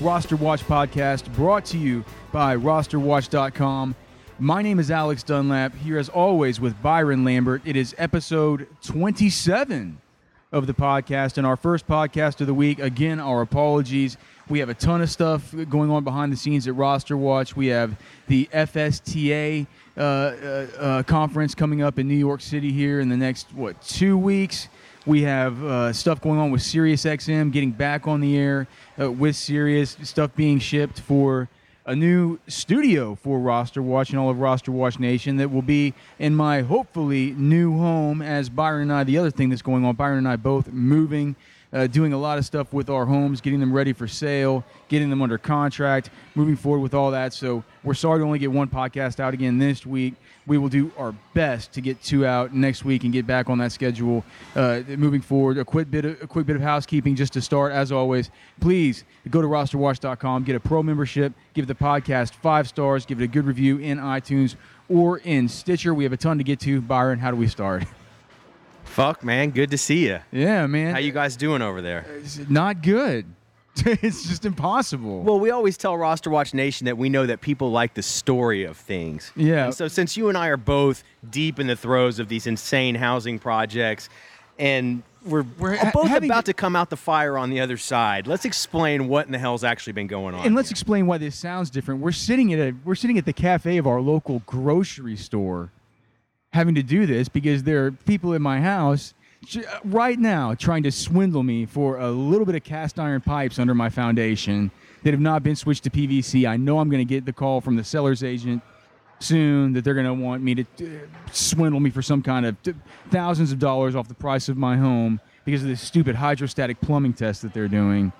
Roster 0.00 0.36
Watch 0.36 0.62
podcast 0.64 1.32
brought 1.34 1.64
to 1.66 1.78
you 1.78 2.04
by 2.30 2.54
rosterwatch.com. 2.54 3.94
My 4.38 4.60
name 4.60 4.78
is 4.78 4.90
Alex 4.90 5.22
Dunlap, 5.22 5.74
here 5.74 5.98
as 5.98 6.10
always 6.10 6.60
with 6.60 6.80
Byron 6.82 7.24
Lambert. 7.24 7.62
It 7.64 7.76
is 7.76 7.94
episode 7.96 8.68
27 8.84 9.98
of 10.52 10.66
the 10.66 10.74
podcast 10.74 11.38
and 11.38 11.46
our 11.46 11.56
first 11.56 11.86
podcast 11.86 12.42
of 12.42 12.46
the 12.46 12.52
week. 12.52 12.78
Again, 12.78 13.18
our 13.18 13.40
apologies. 13.40 14.18
We 14.50 14.58
have 14.58 14.68
a 14.68 14.74
ton 14.74 15.00
of 15.00 15.10
stuff 15.10 15.54
going 15.70 15.90
on 15.90 16.04
behind 16.04 16.30
the 16.30 16.36
scenes 16.36 16.68
at 16.68 16.74
Roster 16.74 17.16
Watch. 17.16 17.56
We 17.56 17.68
have 17.68 17.96
the 18.28 18.50
FSTA 18.52 19.66
uh, 19.96 20.00
uh, 20.00 20.66
uh, 20.78 21.02
conference 21.04 21.54
coming 21.54 21.80
up 21.80 21.98
in 21.98 22.06
New 22.06 22.14
York 22.14 22.42
City 22.42 22.70
here 22.70 23.00
in 23.00 23.08
the 23.08 23.16
next, 23.16 23.52
what, 23.54 23.80
two 23.80 24.18
weeks. 24.18 24.68
We 25.06 25.22
have 25.22 25.62
uh, 25.62 25.92
stuff 25.92 26.20
going 26.20 26.40
on 26.40 26.50
with 26.50 26.62
SiriusXM 26.62 27.52
getting 27.52 27.70
back 27.70 28.08
on 28.08 28.20
the 28.20 28.36
air 28.36 28.66
uh, 29.00 29.12
with 29.12 29.36
Sirius, 29.36 29.96
stuff 30.02 30.34
being 30.34 30.58
shipped 30.58 30.98
for 30.98 31.48
a 31.84 31.94
new 31.94 32.40
studio 32.48 33.14
for 33.14 33.38
Roster 33.38 33.80
Watch 33.80 34.10
and 34.10 34.18
all 34.18 34.30
of 34.30 34.40
Roster 34.40 34.72
Watch 34.72 34.98
Nation 34.98 35.36
that 35.36 35.52
will 35.52 35.62
be 35.62 35.94
in 36.18 36.34
my 36.34 36.62
hopefully 36.62 37.30
new 37.38 37.78
home 37.78 38.20
as 38.20 38.48
Byron 38.48 38.90
and 38.90 38.92
I, 38.92 39.04
the 39.04 39.16
other 39.16 39.30
thing 39.30 39.48
that's 39.48 39.62
going 39.62 39.84
on, 39.84 39.94
Byron 39.94 40.18
and 40.18 40.28
I 40.28 40.34
both 40.34 40.72
moving 40.72 41.36
uh, 41.72 41.86
doing 41.86 42.12
a 42.12 42.18
lot 42.18 42.38
of 42.38 42.44
stuff 42.44 42.72
with 42.72 42.88
our 42.88 43.04
homes, 43.04 43.40
getting 43.40 43.60
them 43.60 43.72
ready 43.72 43.92
for 43.92 44.06
sale, 44.06 44.64
getting 44.88 45.10
them 45.10 45.22
under 45.22 45.38
contract, 45.38 46.10
moving 46.34 46.56
forward 46.56 46.80
with 46.80 46.94
all 46.94 47.10
that. 47.10 47.34
So 47.34 47.64
we're 47.82 47.94
sorry 47.94 48.20
to 48.20 48.24
only 48.24 48.38
get 48.38 48.50
one 48.50 48.68
podcast 48.68 49.20
out 49.20 49.34
again 49.34 49.58
this 49.58 49.84
week. 49.84 50.14
We 50.46 50.58
will 50.58 50.68
do 50.68 50.92
our 50.96 51.14
best 51.34 51.72
to 51.72 51.80
get 51.80 52.02
two 52.02 52.24
out 52.24 52.54
next 52.54 52.84
week 52.84 53.04
and 53.04 53.12
get 53.12 53.26
back 53.26 53.50
on 53.50 53.58
that 53.58 53.72
schedule 53.72 54.24
uh, 54.54 54.82
moving 54.88 55.20
forward. 55.20 55.58
A 55.58 55.64
quick 55.64 55.90
bit 55.90 56.04
of 56.04 56.22
a 56.22 56.26
quick 56.26 56.46
bit 56.46 56.56
of 56.56 56.62
housekeeping 56.62 57.16
just 57.16 57.32
to 57.32 57.40
start. 57.40 57.72
As 57.72 57.90
always, 57.90 58.30
please 58.60 59.04
go 59.28 59.42
to 59.42 59.48
rosterwatch.com, 59.48 60.44
get 60.44 60.54
a 60.54 60.60
pro 60.60 60.82
membership, 60.82 61.32
give 61.54 61.66
the 61.66 61.74
podcast 61.74 62.34
five 62.34 62.68
stars, 62.68 63.04
give 63.04 63.20
it 63.20 63.24
a 63.24 63.28
good 63.28 63.44
review 63.44 63.78
in 63.78 63.98
iTunes 63.98 64.54
or 64.88 65.18
in 65.18 65.48
Stitcher. 65.48 65.92
We 65.92 66.04
have 66.04 66.12
a 66.12 66.16
ton 66.16 66.38
to 66.38 66.44
get 66.44 66.60
to. 66.60 66.80
Byron, 66.80 67.18
how 67.18 67.32
do 67.32 67.36
we 67.36 67.48
start? 67.48 67.84
Fuck, 68.86 69.22
man. 69.22 69.50
Good 69.50 69.70
to 69.72 69.78
see 69.78 70.06
you. 70.06 70.20
Yeah, 70.32 70.66
man. 70.66 70.92
How 70.92 70.98
you 71.00 71.12
guys 71.12 71.36
doing 71.36 71.60
over 71.62 71.82
there? 71.82 72.06
Not 72.48 72.82
good. 72.82 73.26
it's 73.84 74.26
just 74.26 74.46
impossible. 74.46 75.20
Well, 75.22 75.38
we 75.38 75.50
always 75.50 75.76
tell 75.76 75.96
Roster 75.98 76.30
Watch 76.30 76.54
Nation 76.54 76.86
that 76.86 76.96
we 76.96 77.10
know 77.10 77.26
that 77.26 77.42
people 77.42 77.70
like 77.70 77.92
the 77.92 78.02
story 78.02 78.64
of 78.64 78.76
things. 78.78 79.30
Yeah. 79.36 79.66
And 79.66 79.74
so 79.74 79.86
since 79.86 80.16
you 80.16 80.30
and 80.30 80.38
I 80.38 80.46
are 80.48 80.56
both 80.56 81.04
deep 81.28 81.60
in 81.60 81.66
the 81.66 81.76
throes 81.76 82.18
of 82.18 82.28
these 82.28 82.46
insane 82.46 82.94
housing 82.94 83.38
projects 83.38 84.08
and 84.58 85.02
we're, 85.26 85.42
We're 85.58 85.72
we're 85.76 85.90
both 85.92 86.06
having- 86.08 86.30
about 86.30 86.46
to 86.46 86.54
come 86.54 86.74
out 86.74 86.88
the 86.88 86.96
fire 86.96 87.36
on 87.36 87.50
the 87.50 87.60
other 87.60 87.76
side. 87.76 88.26
Let's 88.26 88.46
explain 88.46 89.08
what 89.08 89.26
in 89.26 89.32
the 89.32 89.38
hell's 89.38 89.64
actually 89.64 89.92
been 89.92 90.06
going 90.06 90.34
on. 90.34 90.46
and 90.46 90.54
let's 90.54 90.68
here. 90.68 90.74
explain 90.74 91.06
why 91.06 91.18
this 91.18 91.36
sounds 91.36 91.68
different. 91.68 92.00
We're 92.00 92.12
sitting 92.12 92.54
at 92.54 92.60
a 92.60 92.74
we're 92.84 92.94
sitting 92.94 93.18
at 93.18 93.26
the 93.26 93.32
cafe 93.34 93.76
of 93.76 93.86
our 93.86 94.00
local 94.00 94.38
grocery 94.46 95.16
store, 95.16 95.70
having 96.56 96.74
to 96.74 96.82
do 96.82 97.06
this 97.06 97.28
because 97.28 97.62
there 97.62 97.84
are 97.84 97.92
people 97.92 98.32
in 98.32 98.42
my 98.42 98.60
house 98.60 99.14
right 99.84 100.18
now 100.18 100.54
trying 100.54 100.82
to 100.82 100.90
swindle 100.90 101.42
me 101.42 101.66
for 101.66 101.98
a 101.98 102.10
little 102.10 102.46
bit 102.46 102.54
of 102.54 102.64
cast 102.64 102.98
iron 102.98 103.20
pipes 103.20 103.58
under 103.58 103.74
my 103.74 103.88
foundation 103.88 104.70
that 105.04 105.12
have 105.12 105.20
not 105.20 105.42
been 105.42 105.54
switched 105.54 105.84
to 105.84 105.90
PVC. 105.90 106.48
I 106.48 106.56
know 106.56 106.80
I'm 106.80 106.88
going 106.88 107.06
to 107.06 107.08
get 107.08 107.26
the 107.26 107.32
call 107.32 107.60
from 107.60 107.76
the 107.76 107.84
seller's 107.84 108.24
agent 108.24 108.62
soon 109.18 109.72
that 109.74 109.84
they're 109.84 109.94
going 109.94 110.06
to 110.06 110.14
want 110.14 110.42
me 110.42 110.54
to 110.54 110.62
uh, 110.62 110.88
swindle 111.30 111.78
me 111.78 111.90
for 111.90 112.02
some 112.02 112.22
kind 112.22 112.44
of 112.44 112.56
thousands 113.10 113.52
of 113.52 113.58
dollars 113.58 113.94
off 113.94 114.08
the 114.08 114.14
price 114.14 114.48
of 114.48 114.56
my 114.56 114.76
home 114.76 115.20
because 115.44 115.62
of 115.62 115.68
this 115.68 115.80
stupid 115.80 116.16
hydrostatic 116.16 116.80
plumbing 116.80 117.12
test 117.12 117.42
that 117.42 117.52
they're 117.54 117.68
doing. 117.68 118.12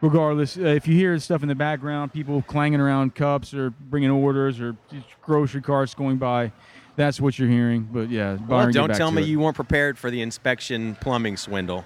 Regardless, 0.00 0.58
uh, 0.58 0.62
if 0.62 0.86
you 0.88 0.94
hear 0.94 1.18
stuff 1.18 1.42
in 1.42 1.48
the 1.48 1.54
background, 1.54 2.12
people 2.12 2.42
clanging 2.42 2.80
around 2.80 3.14
cups 3.14 3.54
or 3.54 3.70
bringing 3.70 4.10
orders 4.10 4.60
or 4.60 4.76
grocery 5.22 5.62
carts 5.62 5.94
going 5.94 6.16
by, 6.16 6.52
that's 6.96 7.20
what 7.20 7.38
you're 7.38 7.48
hearing. 7.48 7.88
But 7.92 8.10
yeah, 8.10 8.38
Well, 8.48 8.70
don't 8.72 8.94
tell 8.94 9.10
me 9.12 9.22
it. 9.22 9.28
you 9.28 9.38
weren't 9.40 9.56
prepared 9.56 9.98
for 9.98 10.10
the 10.10 10.22
inspection 10.22 10.96
plumbing 10.96 11.36
swindle. 11.36 11.84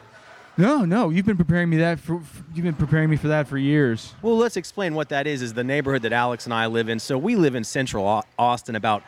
No, 0.56 0.84
no, 0.84 1.10
you've 1.10 1.24
been 1.26 1.36
preparing 1.38 1.70
me 1.70 1.78
that 1.78 2.00
for. 2.00 2.16
f- 2.16 2.42
You've 2.54 2.64
been 2.64 2.74
preparing 2.74 3.08
me 3.08 3.16
for 3.16 3.28
that 3.28 3.46
for 3.48 3.56
years. 3.56 4.12
Well, 4.20 4.36
let's 4.36 4.56
explain 4.56 4.94
what 4.94 5.08
that 5.10 5.26
is. 5.26 5.40
Is 5.42 5.54
the 5.54 5.64
neighborhood 5.64 6.02
that 6.02 6.12
Alex 6.12 6.44
and 6.44 6.52
I 6.52 6.66
live 6.66 6.88
in. 6.88 6.98
So 6.98 7.16
we 7.16 7.34
live 7.36 7.54
in 7.54 7.64
Central 7.64 8.24
Austin, 8.38 8.74
about 8.76 9.02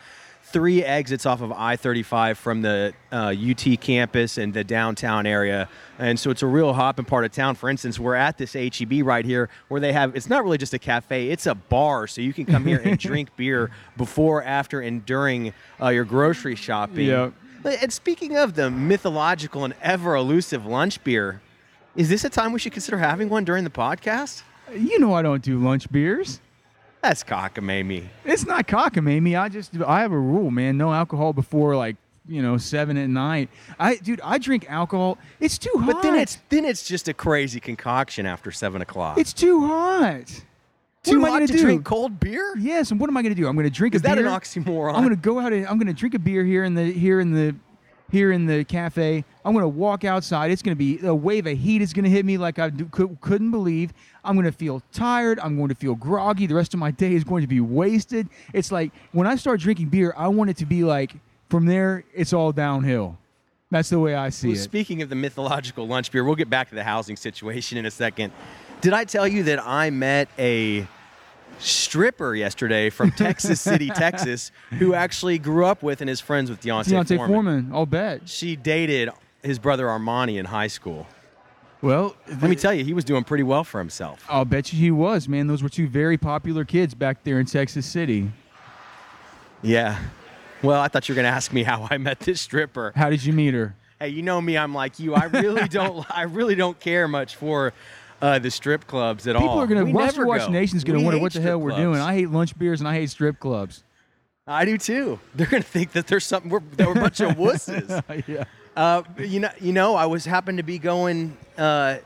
three 0.53 0.83
exits 0.83 1.25
off 1.25 1.41
of 1.41 1.51
I-35 1.51 2.37
from 2.37 2.61
the 2.61 2.93
uh, 3.11 3.33
UT 3.35 3.81
campus 3.81 4.37
and 4.37 4.53
the 4.53 4.63
downtown 4.63 5.25
area, 5.25 5.67
and 5.99 6.17
so 6.17 6.29
it's 6.29 6.43
a 6.43 6.47
real 6.47 6.71
hopping 6.73 7.05
part 7.05 7.25
of 7.25 7.31
town. 7.31 7.55
For 7.55 7.69
instance, 7.69 7.99
we're 7.99 8.15
at 8.15 8.37
this 8.37 8.53
HEB 8.53 9.03
right 9.03 9.25
here, 9.25 9.49
where 9.67 9.81
they 9.81 9.91
have. 9.91 10.15
It's 10.15 10.29
not 10.29 10.43
really 10.43 10.59
just 10.59 10.73
a 10.73 10.79
cafe; 10.79 11.29
it's 11.29 11.47
a 11.47 11.55
bar, 11.55 12.07
so 12.07 12.21
you 12.21 12.31
can 12.31 12.45
come 12.45 12.65
here 12.65 12.79
and 12.79 12.97
drink 13.09 13.35
beer 13.35 13.71
before, 13.97 14.43
after, 14.43 14.79
and 14.79 15.05
during 15.05 15.53
uh, 15.81 15.89
your 15.89 16.05
grocery 16.05 16.55
shopping. 16.55 17.07
Yeah. 17.07 17.31
And 17.65 17.91
speaking 17.91 18.37
of 18.37 18.53
the 18.55 18.69
mythological 18.69 19.65
and 19.65 19.73
ever 19.81 20.15
elusive 20.15 20.65
lunch 20.65 21.03
beer, 21.03 21.41
is 21.95 22.09
this 22.09 22.23
a 22.23 22.29
time 22.29 22.53
we 22.53 22.59
should 22.59 22.73
consider 22.73 22.97
having 22.97 23.29
one 23.29 23.43
during 23.43 23.63
the 23.63 23.69
podcast? 23.69 24.43
You 24.75 24.99
know 24.99 25.13
I 25.13 25.21
don't 25.21 25.41
do 25.41 25.59
lunch 25.59 25.91
beers. 25.91 26.39
That's 27.03 27.21
cockamamie. 27.21 28.07
It's 28.23 28.45
not 28.45 28.65
cockamamie. 28.65 29.37
I 29.39 29.49
just 29.49 29.75
I 29.81 29.99
have 30.01 30.13
a 30.13 30.17
rule, 30.17 30.49
man. 30.51 30.77
No 30.77 30.93
alcohol 30.93 31.33
before 31.33 31.75
like 31.75 31.97
you 32.25 32.41
know 32.41 32.57
seven 32.57 32.95
at 32.95 33.09
night. 33.09 33.49
I 33.77 33.97
dude, 33.97 34.21
I 34.23 34.37
drink 34.37 34.65
alcohol. 34.69 35.17
It's 35.41 35.57
too 35.57 35.73
hot. 35.75 35.85
But 35.85 36.01
then 36.01 36.15
it's 36.15 36.39
then 36.47 36.63
it's 36.63 36.87
just 36.87 37.09
a 37.09 37.13
crazy 37.13 37.59
concoction 37.59 38.25
after 38.25 38.51
seven 38.51 38.81
o'clock. 38.81 39.17
it's 39.17 39.33
too 39.33 39.67
hot. 39.67 40.27
too 41.03 41.19
what 41.19 41.25
am 41.25 41.25
I 41.25 41.29
hot 41.31 41.39
gonna 41.39 41.47
do? 41.47 41.61
drink 41.61 41.83
cold 41.83 42.21
beer. 42.21 42.55
Yes, 42.57 42.91
and 42.91 43.01
what 43.01 43.09
am 43.09 43.17
I 43.17 43.21
going 43.21 43.35
to 43.35 43.41
do? 43.41 43.49
I'm 43.49 43.55
going 43.55 43.65
to 43.65 43.69
drink 43.69 43.95
Is 43.95 44.01
a 44.01 44.05
beer. 44.05 44.15
that 44.15 44.21
an 44.21 44.27
oxymoron? 44.31 44.93
I'm 44.95 45.03
going 45.03 45.09
to 45.09 45.17
go 45.17 45.39
out 45.39 45.51
and 45.51 45.67
I'm 45.67 45.77
going 45.77 45.87
to 45.87 45.93
drink 45.93 46.15
a 46.15 46.19
beer 46.19 46.45
here 46.45 46.63
in 46.63 46.73
the 46.73 46.85
here 46.89 47.19
in 47.19 47.33
the 47.33 47.53
here 48.11 48.31
in 48.31 48.45
the 48.45 48.63
cafe. 48.63 49.25
I'm 49.43 49.53
going 49.53 49.63
to 49.63 49.67
walk 49.67 50.03
outside. 50.03 50.51
It's 50.51 50.61
going 50.61 50.75
to 50.75 50.79
be 50.79 51.05
a 51.05 51.13
wave 51.13 51.47
of 51.47 51.57
heat 51.57 51.81
is 51.81 51.93
going 51.93 52.03
to 52.05 52.09
hit 52.09 52.25
me 52.25 52.37
like 52.37 52.59
I 52.59 52.69
do, 52.69 52.85
could, 52.85 53.19
couldn't 53.21 53.51
believe. 53.51 53.91
I'm 54.23 54.35
going 54.35 54.45
to 54.45 54.51
feel 54.51 54.81
tired. 54.91 55.39
I'm 55.39 55.57
going 55.57 55.69
to 55.69 55.75
feel 55.75 55.95
groggy. 55.95 56.45
The 56.47 56.55
rest 56.55 56.73
of 56.73 56.79
my 56.79 56.91
day 56.91 57.13
is 57.13 57.23
going 57.23 57.41
to 57.41 57.47
be 57.47 57.59
wasted. 57.59 58.29
It's 58.53 58.71
like 58.71 58.91
when 59.11 59.27
I 59.27 59.35
start 59.35 59.59
drinking 59.59 59.87
beer, 59.89 60.13
I 60.15 60.27
want 60.27 60.49
it 60.49 60.57
to 60.57 60.65
be 60.65 60.83
like 60.83 61.15
from 61.49 61.65
there 61.65 62.03
it's 62.13 62.33
all 62.33 62.51
downhill. 62.51 63.17
That's 63.71 63.89
the 63.89 63.99
way 63.99 64.13
I 64.13 64.29
see 64.29 64.49
Well, 64.49 64.57
it. 64.57 64.59
speaking 64.59 65.01
of 65.01 65.09
the 65.09 65.15
mythological 65.15 65.87
lunch 65.87 66.11
beer, 66.11 66.23
we'll 66.23 66.35
get 66.35 66.49
back 66.49 66.69
to 66.69 66.75
the 66.75 66.83
housing 66.83 67.15
situation 67.15 67.77
in 67.79 67.87
a 67.87 67.91
second. 67.91 68.31
Did 68.81 68.93
I 68.93 69.03
tell 69.03 69.27
you 69.27 69.41
that 69.43 69.65
I 69.65 69.89
met 69.89 70.29
a 70.37 70.87
stripper 71.59 72.35
yesterday 72.35 72.89
from 72.89 73.11
Texas 73.17 73.61
City, 73.61 73.89
Texas, 73.89 74.51
who 74.79 74.93
actually 74.93 75.37
grew 75.39 75.65
up 75.65 75.83
with 75.83 76.01
and 76.01 76.09
is 76.09 76.19
friends 76.19 76.49
with 76.49 76.59
D'Onta, 76.61 76.89
D'Onta 76.89 77.15
Foreman. 77.17 77.27
Foreman, 77.27 77.69
I'll 77.73 77.85
bet. 77.85 78.27
She 78.29 78.55
dated 78.55 79.09
his 79.41 79.59
brother 79.59 79.85
Armani 79.85 80.37
in 80.37 80.45
high 80.45 80.67
school. 80.67 81.07
Well, 81.81 82.15
Let 82.27 82.43
me 82.43 82.55
tell 82.55 82.73
you, 82.73 82.85
he 82.85 82.93
was 82.93 83.03
doing 83.03 83.25
pretty 83.25 83.43
well 83.43 83.65
for 83.65 83.77
himself. 83.79 84.25
I'll 84.29 84.45
bet 84.45 84.71
you 84.71 84.79
he 84.79 84.89
was, 84.89 85.27
man. 85.27 85.47
Those 85.47 85.61
were 85.61 85.67
two 85.67 85.87
very 85.89 86.17
popular 86.17 86.63
kids 86.63 86.93
back 86.93 87.23
there 87.25 87.41
in 87.41 87.45
Texas 87.45 87.85
City. 87.85 88.31
Yeah. 89.61 89.99
Well, 90.61 90.79
I 90.79 90.87
thought 90.87 91.09
you 91.09 91.13
were 91.13 91.17
going 91.17 91.29
to 91.29 91.35
ask 91.35 91.51
me 91.51 91.63
how 91.63 91.85
I 91.91 91.97
met 91.97 92.21
this 92.21 92.39
stripper. 92.39 92.93
How 92.95 93.09
did 93.09 93.25
you 93.25 93.33
meet 93.33 93.53
her? 93.53 93.75
Hey, 93.99 94.09
you 94.09 94.21
know 94.21 94.39
me. 94.39 94.57
I'm 94.57 94.73
like 94.73 94.97
you. 94.99 95.13
I 95.13 95.25
really 95.25 95.67
don't. 95.69 96.05
I 96.09 96.23
really 96.23 96.55
don't 96.55 96.79
care 96.79 97.07
much 97.09 97.35
for 97.35 97.73
uh, 98.23 98.39
the 98.39 98.49
strip 98.49 98.87
clubs 98.87 99.27
at 99.27 99.35
People 99.35 99.49
all. 99.49 99.67
People 99.67 99.79
are 99.79 99.85
We 99.85 99.91
Roster 99.91 100.21
never 100.21 100.27
Watch 100.27 100.41
go. 100.45 100.49
Nation's 100.49 100.85
gonna 100.85 101.01
wonder 101.01 101.19
what 101.19 101.33
the 101.33 101.41
hell 101.41 101.59
we're 101.59 101.71
clubs. 101.71 101.81
doing. 101.83 101.99
I 101.99 102.13
hate 102.13 102.29
lunch 102.29 102.57
beers 102.57 102.79
and 102.79 102.87
I 102.87 102.93
hate 102.93 103.09
strip 103.09 103.37
clubs. 103.39 103.83
I 104.47 104.63
do 104.63 104.77
too. 104.77 105.19
They're 105.35 105.47
gonna 105.47 105.61
think 105.61 105.91
that 105.91 106.07
there's 106.07 106.25
something. 106.25 106.49
We're, 106.49 106.61
that 106.77 106.87
we're 106.87 106.93
a 106.93 107.01
bunch 107.01 107.19
of 107.19 107.31
wusses. 107.35 108.23
yeah. 108.27 108.45
Uh, 108.77 109.03
you 109.19 109.41
know, 109.41 109.49
you 109.59 109.73
know, 109.73 109.95
I 109.95 110.05
was 110.05 110.23
happened 110.25 110.57
to 110.59 110.63
be 110.63 110.79
going. 110.79 111.37
Uh, 111.57 111.97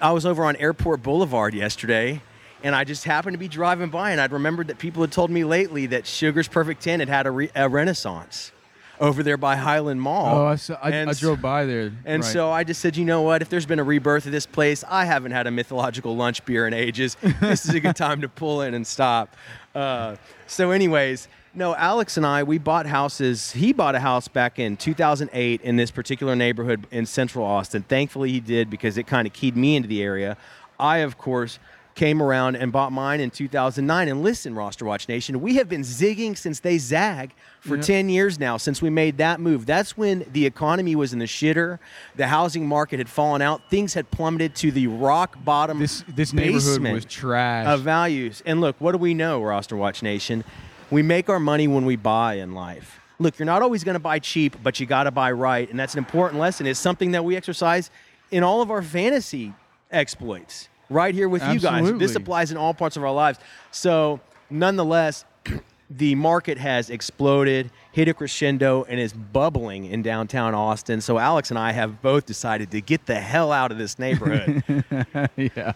I 0.00 0.12
was 0.12 0.24
over 0.24 0.44
on 0.44 0.54
Airport 0.56 1.02
Boulevard 1.02 1.54
yesterday, 1.54 2.22
and 2.62 2.74
I 2.74 2.84
just 2.84 3.02
happened 3.04 3.34
to 3.34 3.38
be 3.38 3.48
driving 3.48 3.90
by, 3.90 4.12
and 4.12 4.20
I'd 4.20 4.32
remembered 4.32 4.68
that 4.68 4.78
people 4.78 5.02
had 5.02 5.10
told 5.10 5.30
me 5.30 5.42
lately 5.44 5.86
that 5.86 6.06
Sugar's 6.06 6.46
Perfect 6.48 6.82
Ten 6.82 7.00
had 7.00 7.08
had 7.08 7.26
a, 7.26 7.30
re- 7.32 7.50
a 7.54 7.68
renaissance 7.68 8.52
over 9.00 9.22
there 9.22 9.36
by 9.36 9.56
Highland 9.56 10.00
Mall. 10.00 10.38
Oh, 10.38 10.46
I, 10.46 10.56
saw, 10.56 10.78
I, 10.82 10.90
And 10.90 11.10
I 11.10 11.12
drove 11.12 11.40
by 11.40 11.64
there. 11.64 11.92
And 12.04 12.22
right. 12.22 12.32
so 12.32 12.50
I 12.50 12.64
just 12.64 12.80
said, 12.80 12.96
you 12.96 13.04
know 13.04 13.22
what? 13.22 13.42
If 13.42 13.48
there's 13.48 13.66
been 13.66 13.78
a 13.78 13.84
rebirth 13.84 14.26
of 14.26 14.32
this 14.32 14.46
place, 14.46 14.84
I 14.88 15.04
haven't 15.04 15.32
had 15.32 15.46
a 15.46 15.50
mythological 15.50 16.16
lunch 16.16 16.44
beer 16.44 16.66
in 16.66 16.74
ages. 16.74 17.16
this 17.40 17.66
is 17.66 17.74
a 17.74 17.80
good 17.80 17.96
time 17.96 18.20
to 18.22 18.28
pull 18.28 18.62
in 18.62 18.74
and 18.74 18.86
stop. 18.86 19.34
Uh, 19.74 20.16
so, 20.46 20.70
anyways, 20.70 21.28
no, 21.54 21.74
Alex 21.74 22.16
and 22.16 22.26
I, 22.26 22.42
we 22.42 22.58
bought 22.58 22.86
houses. 22.86 23.52
He 23.52 23.72
bought 23.72 23.94
a 23.94 24.00
house 24.00 24.28
back 24.28 24.58
in 24.58 24.76
2008 24.76 25.60
in 25.62 25.76
this 25.76 25.90
particular 25.90 26.36
neighborhood 26.36 26.86
in 26.90 27.06
Central 27.06 27.44
Austin. 27.44 27.82
Thankfully, 27.82 28.30
he 28.30 28.40
did 28.40 28.68
because 28.68 28.98
it 28.98 29.06
kind 29.06 29.26
of 29.26 29.32
keyed 29.32 29.56
me 29.56 29.76
into 29.76 29.88
the 29.88 30.02
area. 30.02 30.36
I, 30.78 30.98
of 30.98 31.16
course, 31.16 31.58
came 31.96 32.22
around 32.22 32.54
and 32.56 32.70
bought 32.70 32.92
mine 32.92 33.20
in 33.20 33.30
2009. 33.30 34.06
And 34.08 34.22
listen, 34.22 34.54
Roster 34.54 34.84
Watch 34.84 35.08
Nation, 35.08 35.40
we 35.40 35.56
have 35.56 35.68
been 35.68 35.80
zigging 35.80 36.36
since 36.36 36.60
they 36.60 36.78
zag 36.78 37.32
for 37.60 37.76
Yeah. 37.76 37.82
10 37.82 38.08
years 38.10 38.38
now 38.38 38.58
since 38.58 38.80
we 38.80 38.90
made 38.90 39.16
that 39.18 39.40
move. 39.40 39.66
That's 39.66 39.96
when 39.96 40.24
the 40.30 40.46
economy 40.46 40.94
was 40.94 41.12
in 41.12 41.18
the 41.18 41.24
shitter, 41.24 41.78
the 42.14 42.28
housing 42.28 42.68
market 42.68 42.98
had 43.00 43.08
fallen 43.08 43.42
out, 43.42 43.62
things 43.70 43.94
had 43.94 44.10
plummeted 44.10 44.54
to 44.56 44.70
the 44.70 44.86
rock 44.86 45.42
bottom. 45.44 45.78
this 45.80 46.04
this 46.06 46.32
neighborhood 46.32 46.82
was 46.82 47.04
trash. 47.06 47.66
of 47.66 47.80
values. 47.80 48.42
And 48.46 48.60
look, 48.60 48.76
what 48.78 48.92
do 48.92 48.98
we 48.98 49.14
know, 49.14 49.42
Roster 49.42 49.74
Watch 49.76 50.02
Nation? 50.02 50.44
We 50.90 51.02
make 51.02 51.28
our 51.28 51.40
money 51.40 51.66
when 51.66 51.84
we 51.86 51.96
buy 51.96 52.34
in 52.34 52.54
life. 52.54 53.00
Look, 53.18 53.38
you're 53.38 53.46
not 53.46 53.62
always 53.62 53.82
going 53.82 53.94
to 53.94 53.98
buy 54.00 54.18
cheap, 54.18 54.56
but 54.62 54.78
you 54.78 54.84
got 54.84 55.04
to 55.04 55.10
buy 55.10 55.32
right, 55.32 55.68
and 55.70 55.80
that's 55.80 55.94
an 55.94 55.98
important 55.98 56.38
lesson. 56.38 56.66
It's 56.66 56.78
something 56.78 57.12
that 57.12 57.24
we 57.24 57.34
exercise 57.34 57.90
in 58.30 58.42
all 58.42 58.60
of 58.60 58.70
our 58.70 58.82
fantasy 58.82 59.54
exploits 59.90 60.68
right 60.88 61.14
here 61.14 61.28
with 61.28 61.42
you 61.42 61.58
guys. 61.58 61.92
This 61.94 62.14
applies 62.14 62.50
in 62.50 62.56
all 62.56 62.74
parts 62.74 62.96
of 62.96 63.04
our 63.04 63.12
lives. 63.12 63.38
So, 63.70 64.20
nonetheless, 64.50 65.24
the 65.90 66.14
market 66.14 66.58
has 66.58 66.90
exploded, 66.90 67.70
hit 67.92 68.08
a 68.08 68.14
crescendo, 68.14 68.84
and 68.84 68.98
is 68.98 69.12
bubbling 69.12 69.86
in 69.86 70.02
downtown 70.02 70.54
Austin. 70.54 71.00
So, 71.00 71.18
Alex 71.18 71.50
and 71.50 71.58
I 71.58 71.72
have 71.72 72.02
both 72.02 72.26
decided 72.26 72.70
to 72.72 72.80
get 72.80 73.06
the 73.06 73.16
hell 73.20 73.52
out 73.52 73.72
of 73.72 73.78
this 73.78 73.98
neighborhood 73.98 74.62
yeah. 75.36 75.72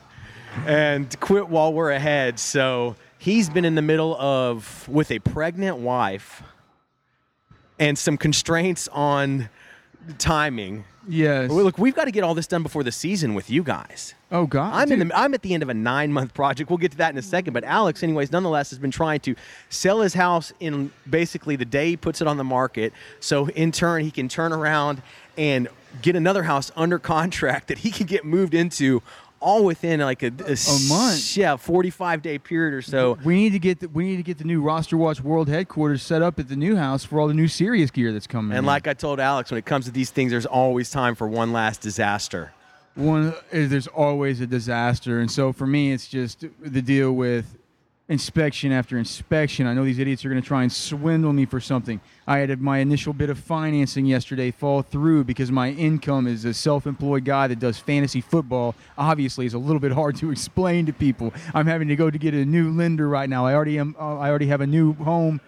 and 0.66 1.20
quit 1.20 1.48
while 1.48 1.72
we're 1.72 1.92
ahead. 1.92 2.38
So 2.38 2.96
he's 3.18 3.50
been 3.50 3.64
in 3.64 3.74
the 3.74 3.82
middle 3.82 4.16
of 4.16 4.88
with 4.88 5.10
a 5.10 5.18
pregnant 5.20 5.78
wife 5.78 6.42
and 7.78 7.98
some 7.98 8.16
constraints 8.16 8.88
on 8.88 9.48
timing. 10.18 10.84
Yes. 11.08 11.50
Well, 11.50 11.64
look, 11.64 11.78
we've 11.78 11.94
got 11.94 12.04
to 12.04 12.10
get 12.10 12.22
all 12.24 12.34
this 12.34 12.46
done 12.46 12.62
before 12.62 12.84
the 12.84 12.92
season 12.92 13.34
with 13.34 13.50
you 13.50 13.62
guys. 13.62 14.14
oh 14.30 14.46
God. 14.46 14.74
I'm 14.74 14.92
in 14.92 15.08
the 15.08 15.18
I'm 15.18 15.34
at 15.34 15.42
the 15.42 15.54
end 15.54 15.62
of 15.62 15.68
a 15.68 15.74
nine 15.74 16.12
month 16.12 16.34
project. 16.34 16.70
We'll 16.70 16.78
get 16.78 16.92
to 16.92 16.98
that 16.98 17.10
in 17.12 17.18
a 17.18 17.22
second. 17.22 17.52
But 17.54 17.64
Alex, 17.64 18.02
anyways, 18.02 18.30
nonetheless, 18.30 18.70
has 18.70 18.78
been 18.78 18.90
trying 18.90 19.20
to 19.20 19.34
sell 19.70 20.00
his 20.02 20.14
house 20.14 20.52
in 20.60 20.92
basically 21.08 21.56
the 21.56 21.64
day 21.64 21.90
he 21.90 21.96
puts 21.96 22.20
it 22.20 22.26
on 22.26 22.36
the 22.36 22.44
market. 22.44 22.92
So 23.18 23.48
in 23.48 23.72
turn, 23.72 24.04
he 24.04 24.10
can 24.10 24.28
turn 24.28 24.52
around 24.52 25.02
and 25.36 25.68
get 26.02 26.16
another 26.16 26.44
house 26.44 26.70
under 26.76 26.98
contract 26.98 27.68
that 27.68 27.78
he 27.78 27.90
can 27.90 28.06
get 28.06 28.24
moved 28.24 28.54
into 28.54 29.02
all 29.40 29.64
within 29.64 30.00
like 30.00 30.22
a, 30.22 30.28
a, 30.28 30.78
month. 30.88 31.36
Yeah, 31.36 31.56
45 31.56 32.22
day 32.22 32.38
period 32.38 32.74
or 32.74 32.82
so. 32.82 33.18
We 33.24 33.34
need 33.34 33.50
to 33.50 33.58
get 33.58 33.80
the, 33.80 33.88
we 33.88 34.04
need 34.04 34.18
to 34.18 34.22
get 34.22 34.38
the 34.38 34.44
new 34.44 34.60
Roster 34.60 34.96
Watch 34.96 35.20
World 35.20 35.48
headquarters 35.48 36.02
set 36.02 36.22
up 36.22 36.38
at 36.38 36.48
the 36.48 36.56
new 36.56 36.76
house 36.76 37.04
for 37.04 37.20
all 37.20 37.28
the 37.28 37.34
new 37.34 37.48
serious 37.48 37.90
gear 37.90 38.12
that's 38.12 38.26
coming. 38.26 38.52
And 38.52 38.60
in. 38.60 38.66
like 38.66 38.86
I 38.86 38.94
told 38.94 39.18
Alex, 39.18 39.50
when 39.50 39.58
it 39.58 39.64
comes 39.64 39.86
to 39.86 39.90
these 39.90 40.10
things, 40.10 40.30
there's 40.30 40.46
always 40.46 40.90
time 40.90 41.14
for 41.14 41.26
one 41.26 41.52
last 41.52 41.80
disaster. 41.80 42.52
one 42.94 43.34
is 43.50 43.70
there's 43.70 43.86
always 43.86 44.40
a 44.40 44.46
disaster 44.46 45.20
and 45.20 45.30
so 45.30 45.52
for 45.52 45.66
me 45.66 45.92
it's 45.92 46.08
just 46.08 46.44
the 46.60 46.82
deal 46.82 47.12
with 47.12 47.56
inspection 48.10 48.72
after 48.72 48.98
inspection. 48.98 49.68
I 49.68 49.72
know 49.72 49.84
these 49.84 50.00
idiots 50.00 50.24
are 50.24 50.28
going 50.28 50.42
to 50.42 50.46
try 50.46 50.62
and 50.62 50.72
swindle 50.72 51.32
me 51.32 51.46
for 51.46 51.60
something. 51.60 52.00
I 52.26 52.38
had 52.38 52.60
my 52.60 52.78
initial 52.78 53.12
bit 53.12 53.30
of 53.30 53.38
financing 53.38 54.04
yesterday 54.04 54.50
fall 54.50 54.82
through 54.82 55.24
because 55.24 55.52
my 55.52 55.70
income 55.70 56.26
as 56.26 56.44
a 56.44 56.52
self-employed 56.52 57.24
guy 57.24 57.46
that 57.46 57.60
does 57.60 57.78
fantasy 57.78 58.20
football 58.20 58.74
obviously 58.98 59.46
is 59.46 59.54
a 59.54 59.58
little 59.58 59.78
bit 59.78 59.92
hard 59.92 60.16
to 60.16 60.30
explain 60.32 60.86
to 60.86 60.92
people. 60.92 61.32
I'm 61.54 61.68
having 61.68 61.86
to 61.86 61.94
go 61.94 62.10
to 62.10 62.18
get 62.18 62.34
a 62.34 62.44
new 62.44 62.72
lender 62.72 63.08
right 63.08 63.30
now. 63.30 63.46
I 63.46 63.54
already 63.54 63.78
am 63.78 63.94
uh, 63.98 64.18
i 64.18 64.28
already 64.28 64.46
have 64.46 64.60
a 64.60 64.66
new 64.66 64.92
home 64.94 65.40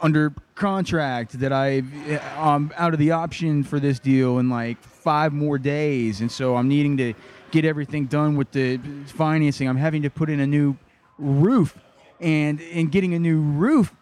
under 0.00 0.32
contract 0.54 1.40
that 1.40 1.52
I'm 1.52 2.72
out 2.76 2.94
of 2.94 3.00
the 3.00 3.10
option 3.10 3.64
for 3.64 3.80
this 3.80 3.98
deal 3.98 4.38
in 4.38 4.48
like 4.48 4.80
five 4.80 5.32
more 5.32 5.58
days, 5.58 6.20
and 6.20 6.30
so 6.30 6.56
I'm 6.56 6.68
needing 6.68 6.96
to 6.98 7.14
get 7.50 7.64
everything 7.64 8.06
done 8.06 8.36
with 8.36 8.52
the 8.52 8.78
financing. 9.06 9.68
I'm 9.68 9.76
having 9.76 10.02
to 10.02 10.10
put 10.10 10.30
in 10.30 10.38
a 10.38 10.46
new 10.46 10.76
roof, 11.20 11.78
and 12.18 12.60
in 12.60 12.88
getting 12.88 13.14
a 13.14 13.18
new 13.18 13.40
roof, 13.40 13.94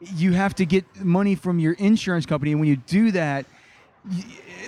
you 0.00 0.32
have 0.32 0.54
to 0.54 0.64
get 0.64 0.84
money 0.96 1.34
from 1.34 1.58
your 1.58 1.74
insurance 1.74 2.24
company, 2.24 2.52
and 2.52 2.60
when 2.60 2.68
you 2.68 2.76
do 2.76 3.10
that. 3.12 3.44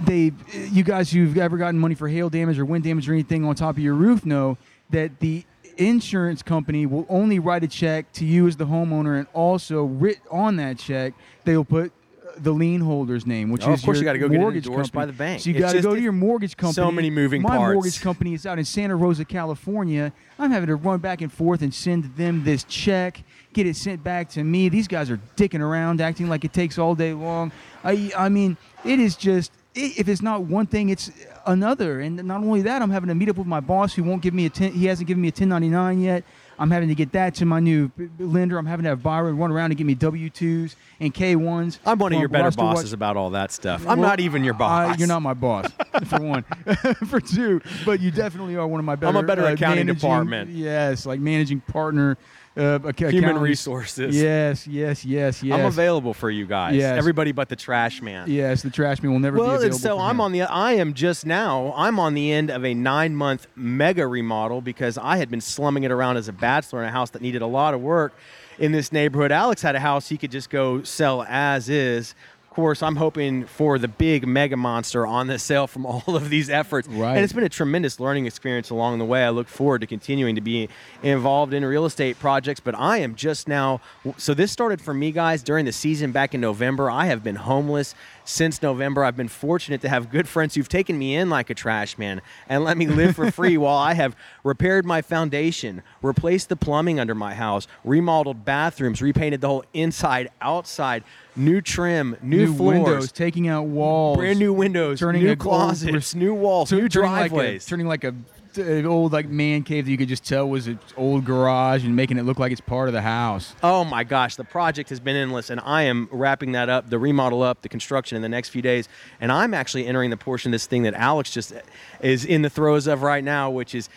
They, 0.02 0.32
you 0.52 0.82
guys 0.82 1.10
who've 1.10 1.36
ever 1.38 1.56
gotten 1.56 1.80
money 1.80 1.94
for 1.94 2.06
hail 2.06 2.28
damage 2.28 2.58
or 2.58 2.66
wind 2.66 2.84
damage 2.84 3.08
or 3.08 3.14
anything 3.14 3.46
on 3.46 3.54
top 3.54 3.76
of 3.76 3.82
your 3.82 3.94
roof 3.94 4.26
know 4.26 4.58
that 4.90 5.20
the 5.20 5.44
insurance 5.78 6.42
company 6.42 6.84
will 6.84 7.06
only 7.08 7.38
write 7.38 7.64
a 7.64 7.68
check 7.68 8.12
to 8.12 8.26
you 8.26 8.46
as 8.46 8.58
the 8.58 8.66
homeowner, 8.66 9.18
and 9.18 9.26
also 9.32 9.84
writ 9.84 10.18
on 10.30 10.56
that 10.56 10.78
check 10.78 11.14
they 11.44 11.56
will 11.56 11.64
put 11.64 11.92
the 12.38 12.52
lien 12.52 12.80
holder's 12.80 13.26
name, 13.26 13.50
which 13.50 13.64
Oh, 13.66 13.72
is 13.72 13.80
of 13.80 13.84
course 13.84 13.96
your 13.96 14.02
you 14.02 14.08
gotta 14.08 14.18
go 14.18 14.28
get 14.28 14.40
mortgage 14.40 14.92
by 14.92 15.06
the 15.06 15.12
bank. 15.12 15.42
So 15.42 15.50
you 15.50 15.58
got 15.58 15.72
to 15.72 15.82
go 15.82 15.94
to 15.94 16.00
your 16.00 16.12
mortgage 16.12 16.56
company. 16.56 16.74
so 16.74 16.90
many 16.90 17.10
moving 17.10 17.42
My 17.42 17.56
parts. 17.56 17.74
mortgage 17.74 18.00
company 18.00 18.34
is 18.34 18.46
out 18.46 18.58
in 18.58 18.64
Santa 18.64 18.96
Rosa, 18.96 19.24
California. 19.24 20.12
I'm 20.38 20.50
having 20.50 20.68
to 20.68 20.76
run 20.76 20.98
back 21.00 21.20
and 21.20 21.32
forth 21.32 21.62
and 21.62 21.72
send 21.72 22.16
them 22.16 22.44
this 22.44 22.64
check, 22.64 23.22
get 23.52 23.66
it 23.66 23.76
sent 23.76 24.02
back 24.02 24.28
to 24.30 24.42
me. 24.44 24.68
These 24.68 24.88
guys 24.88 25.10
are 25.10 25.20
dicking 25.36 25.60
around, 25.60 26.00
acting 26.00 26.28
like 26.28 26.44
it 26.44 26.52
takes 26.52 26.78
all 26.78 26.94
day 26.94 27.12
long. 27.12 27.52
I, 27.84 28.10
I 28.16 28.28
mean, 28.28 28.56
it 28.84 28.98
is 29.00 29.16
just 29.16 29.52
if 29.74 30.06
it's 30.06 30.20
not 30.20 30.42
one 30.42 30.66
thing, 30.66 30.90
it's 30.90 31.10
another. 31.46 32.00
And 32.00 32.16
not 32.24 32.42
only 32.42 32.62
that, 32.62 32.82
I'm 32.82 32.90
having 32.90 33.08
to 33.08 33.14
meet 33.14 33.28
up 33.30 33.36
with 33.36 33.46
my 33.46 33.60
boss 33.60 33.94
who 33.94 34.02
won't 34.04 34.20
give 34.22 34.34
me 34.34 34.44
a 34.46 34.50
10, 34.50 34.72
he 34.72 34.86
hasn't 34.86 35.08
given 35.08 35.22
me 35.22 35.28
a 35.28 35.30
1099 35.30 36.00
yet. 36.00 36.24
I'm 36.58 36.70
having 36.70 36.88
to 36.88 36.94
get 36.94 37.12
that 37.12 37.34
to 37.36 37.44
my 37.44 37.60
new 37.60 37.90
lender. 38.18 38.58
I'm 38.58 38.66
having 38.66 38.84
to 38.84 38.90
have 38.90 39.02
Byron 39.02 39.36
run 39.38 39.50
around 39.50 39.70
and 39.70 39.76
give 39.78 39.86
me 39.86 39.94
W-2s 39.94 40.74
and 41.00 41.12
K1s. 41.12 41.78
I'm 41.84 41.98
one 41.98 42.12
of 42.12 42.20
your 42.20 42.28
better 42.28 42.44
Roster 42.44 42.62
Watch- 42.62 42.76
bosses 42.76 42.92
about 42.92 43.16
all 43.16 43.30
that 43.30 43.50
stuff. 43.52 43.80
I'm 43.82 43.98
well, 43.98 44.08
not 44.08 44.20
even 44.20 44.44
your 44.44 44.54
boss. 44.54 44.98
you're 44.98 45.08
not 45.08 45.20
my 45.20 45.34
boss, 45.34 45.70
for 46.06 46.20
one. 46.20 46.42
for 47.06 47.20
two, 47.20 47.60
but 47.84 48.00
you 48.00 48.10
definitely 48.10 48.56
are 48.56 48.66
one 48.66 48.80
of 48.80 48.86
my 48.86 48.94
better. 48.94 49.08
I'm 49.08 49.24
a 49.24 49.26
better 49.26 49.44
uh, 49.44 49.52
accounting 49.52 49.86
department. 49.86 50.50
Yes, 50.50 51.06
like 51.06 51.20
managing 51.20 51.60
partner, 51.60 52.16
uh, 52.56 52.78
Human 52.96 53.38
resources. 53.38 54.14
Yes, 54.20 54.66
yes, 54.66 55.04
yes, 55.04 55.42
yes. 55.42 55.58
I'm 55.58 55.66
available 55.66 56.12
for 56.12 56.30
you 56.30 56.46
guys. 56.46 56.76
Yes. 56.76 56.98
Everybody 56.98 57.32
but 57.32 57.48
the 57.48 57.56
trash 57.56 58.02
man. 58.02 58.30
Yes, 58.30 58.62
the 58.62 58.70
trash 58.70 59.02
man 59.02 59.12
will 59.12 59.18
never 59.20 59.36
be 59.36 59.40
Well, 59.40 59.50
available. 59.56 59.74
and 59.74 59.80
so 59.82 59.98
I'm 59.98 60.16
him. 60.16 60.20
on 60.20 60.32
the. 60.32 60.42
I 60.42 60.72
am 60.72 60.92
just 60.94 61.24
now. 61.24 61.72
I'm 61.76 61.98
on 61.98 62.14
the 62.14 62.30
end 62.30 62.50
of 62.50 62.64
a 62.64 62.74
nine-month 62.74 63.46
mega 63.56 64.06
remodel 64.06 64.60
because 64.60 64.98
I 64.98 65.16
had 65.16 65.30
been 65.30 65.40
slumming 65.40 65.84
it 65.84 65.90
around 65.90 66.16
as 66.18 66.28
a 66.28 66.32
bachelor 66.32 66.82
in 66.82 66.88
a 66.88 66.92
house 66.92 67.10
that 67.10 67.22
needed 67.22 67.42
a 67.42 67.46
lot 67.46 67.72
of 67.74 67.80
work 67.80 68.12
in 68.58 68.72
this 68.72 68.92
neighborhood. 68.92 69.32
Alex 69.32 69.62
had 69.62 69.74
a 69.74 69.80
house 69.80 70.08
he 70.10 70.18
could 70.18 70.30
just 70.30 70.50
go 70.50 70.82
sell 70.82 71.24
as 71.28 71.68
is. 71.70 72.14
Of 72.52 72.56
course, 72.56 72.82
I'm 72.82 72.96
hoping 72.96 73.46
for 73.46 73.78
the 73.78 73.88
big 73.88 74.26
mega 74.26 74.58
monster 74.58 75.06
on 75.06 75.26
the 75.26 75.38
sale 75.38 75.66
from 75.66 75.86
all 75.86 76.04
of 76.14 76.28
these 76.28 76.50
efforts. 76.50 76.86
Right. 76.86 77.14
And 77.14 77.24
it's 77.24 77.32
been 77.32 77.44
a 77.44 77.48
tremendous 77.48 77.98
learning 77.98 78.26
experience 78.26 78.68
along 78.68 78.98
the 78.98 79.06
way. 79.06 79.24
I 79.24 79.30
look 79.30 79.48
forward 79.48 79.80
to 79.80 79.86
continuing 79.86 80.34
to 80.34 80.42
be 80.42 80.68
involved 81.02 81.54
in 81.54 81.64
real 81.64 81.86
estate 81.86 82.18
projects, 82.18 82.60
but 82.60 82.74
I 82.74 82.98
am 82.98 83.14
just 83.14 83.48
now. 83.48 83.80
So, 84.18 84.34
this 84.34 84.52
started 84.52 84.82
for 84.82 84.92
me, 84.92 85.12
guys, 85.12 85.42
during 85.42 85.64
the 85.64 85.72
season 85.72 86.12
back 86.12 86.34
in 86.34 86.42
November. 86.42 86.90
I 86.90 87.06
have 87.06 87.24
been 87.24 87.36
homeless 87.36 87.94
since 88.24 88.62
November. 88.62 89.04
I've 89.04 89.16
been 89.16 89.28
fortunate 89.28 89.80
to 89.82 89.88
have 89.88 90.10
good 90.10 90.28
friends 90.28 90.54
who've 90.54 90.68
taken 90.68 90.98
me 90.98 91.14
in 91.16 91.30
like 91.30 91.50
a 91.50 91.54
trash 91.54 91.98
man 91.98 92.22
and 92.48 92.64
let 92.64 92.76
me 92.76 92.86
live 92.86 93.16
for 93.16 93.30
free 93.30 93.56
while 93.58 93.76
I 93.76 93.94
have 93.94 94.16
repaired 94.44 94.84
my 94.84 95.02
foundation, 95.02 95.82
replaced 96.02 96.48
the 96.48 96.56
plumbing 96.56 96.98
under 97.00 97.14
my 97.14 97.34
house, 97.34 97.66
remodeled 97.84 98.44
bathrooms, 98.44 99.02
repainted 99.02 99.40
the 99.40 99.48
whole 99.48 99.64
inside, 99.74 100.30
outside, 100.40 101.04
new 101.36 101.60
trim, 101.60 102.16
new, 102.22 102.46
new 102.46 102.54
floors. 102.56 102.74
windows, 102.78 103.12
taking 103.12 103.48
out 103.48 103.64
walls, 103.66 104.18
Brand 104.18 104.38
new 104.38 104.52
windows, 104.52 105.00
turning 105.00 105.22
new 105.24 105.36
closets, 105.36 106.14
new 106.14 106.34
walls, 106.34 106.70
new 106.72 106.88
turning 106.88 107.10
like 107.10 107.26
a- 107.26 107.34
driveways. 107.34 107.66
turning 107.66 107.86
like 107.86 108.04
a 108.04 108.14
an 108.58 108.86
uh, 108.86 108.88
old 108.88 109.12
like 109.12 109.28
man 109.28 109.62
cave 109.62 109.84
that 109.84 109.90
you 109.90 109.96
could 109.96 110.08
just 110.08 110.24
tell 110.24 110.48
was 110.48 110.66
an 110.66 110.78
old 110.96 111.24
garage 111.24 111.84
and 111.84 111.94
making 111.94 112.18
it 112.18 112.24
look 112.24 112.38
like 112.38 112.52
it's 112.52 112.60
part 112.60 112.88
of 112.88 112.92
the 112.92 113.02
house. 113.02 113.54
Oh 113.62 113.84
my 113.84 114.04
gosh, 114.04 114.36
the 114.36 114.44
project 114.44 114.90
has 114.90 115.00
been 115.00 115.16
endless, 115.16 115.50
and 115.50 115.60
I 115.64 115.82
am 115.82 116.08
wrapping 116.10 116.52
that 116.52 116.68
up, 116.68 116.90
the 116.90 116.98
remodel 116.98 117.42
up, 117.42 117.62
the 117.62 117.68
construction 117.68 118.16
in 118.16 118.22
the 118.22 118.28
next 118.28 118.50
few 118.50 118.62
days. 118.62 118.88
And 119.20 119.32
I'm 119.32 119.54
actually 119.54 119.86
entering 119.86 120.10
the 120.10 120.16
portion 120.16 120.50
of 120.50 120.52
this 120.52 120.66
thing 120.66 120.82
that 120.82 120.94
Alex 120.94 121.30
just 121.30 121.52
uh, 121.52 121.60
is 122.00 122.24
in 122.24 122.42
the 122.42 122.50
throes 122.50 122.86
of 122.86 123.02
right 123.02 123.24
now, 123.24 123.50
which 123.50 123.74
is 123.74 123.88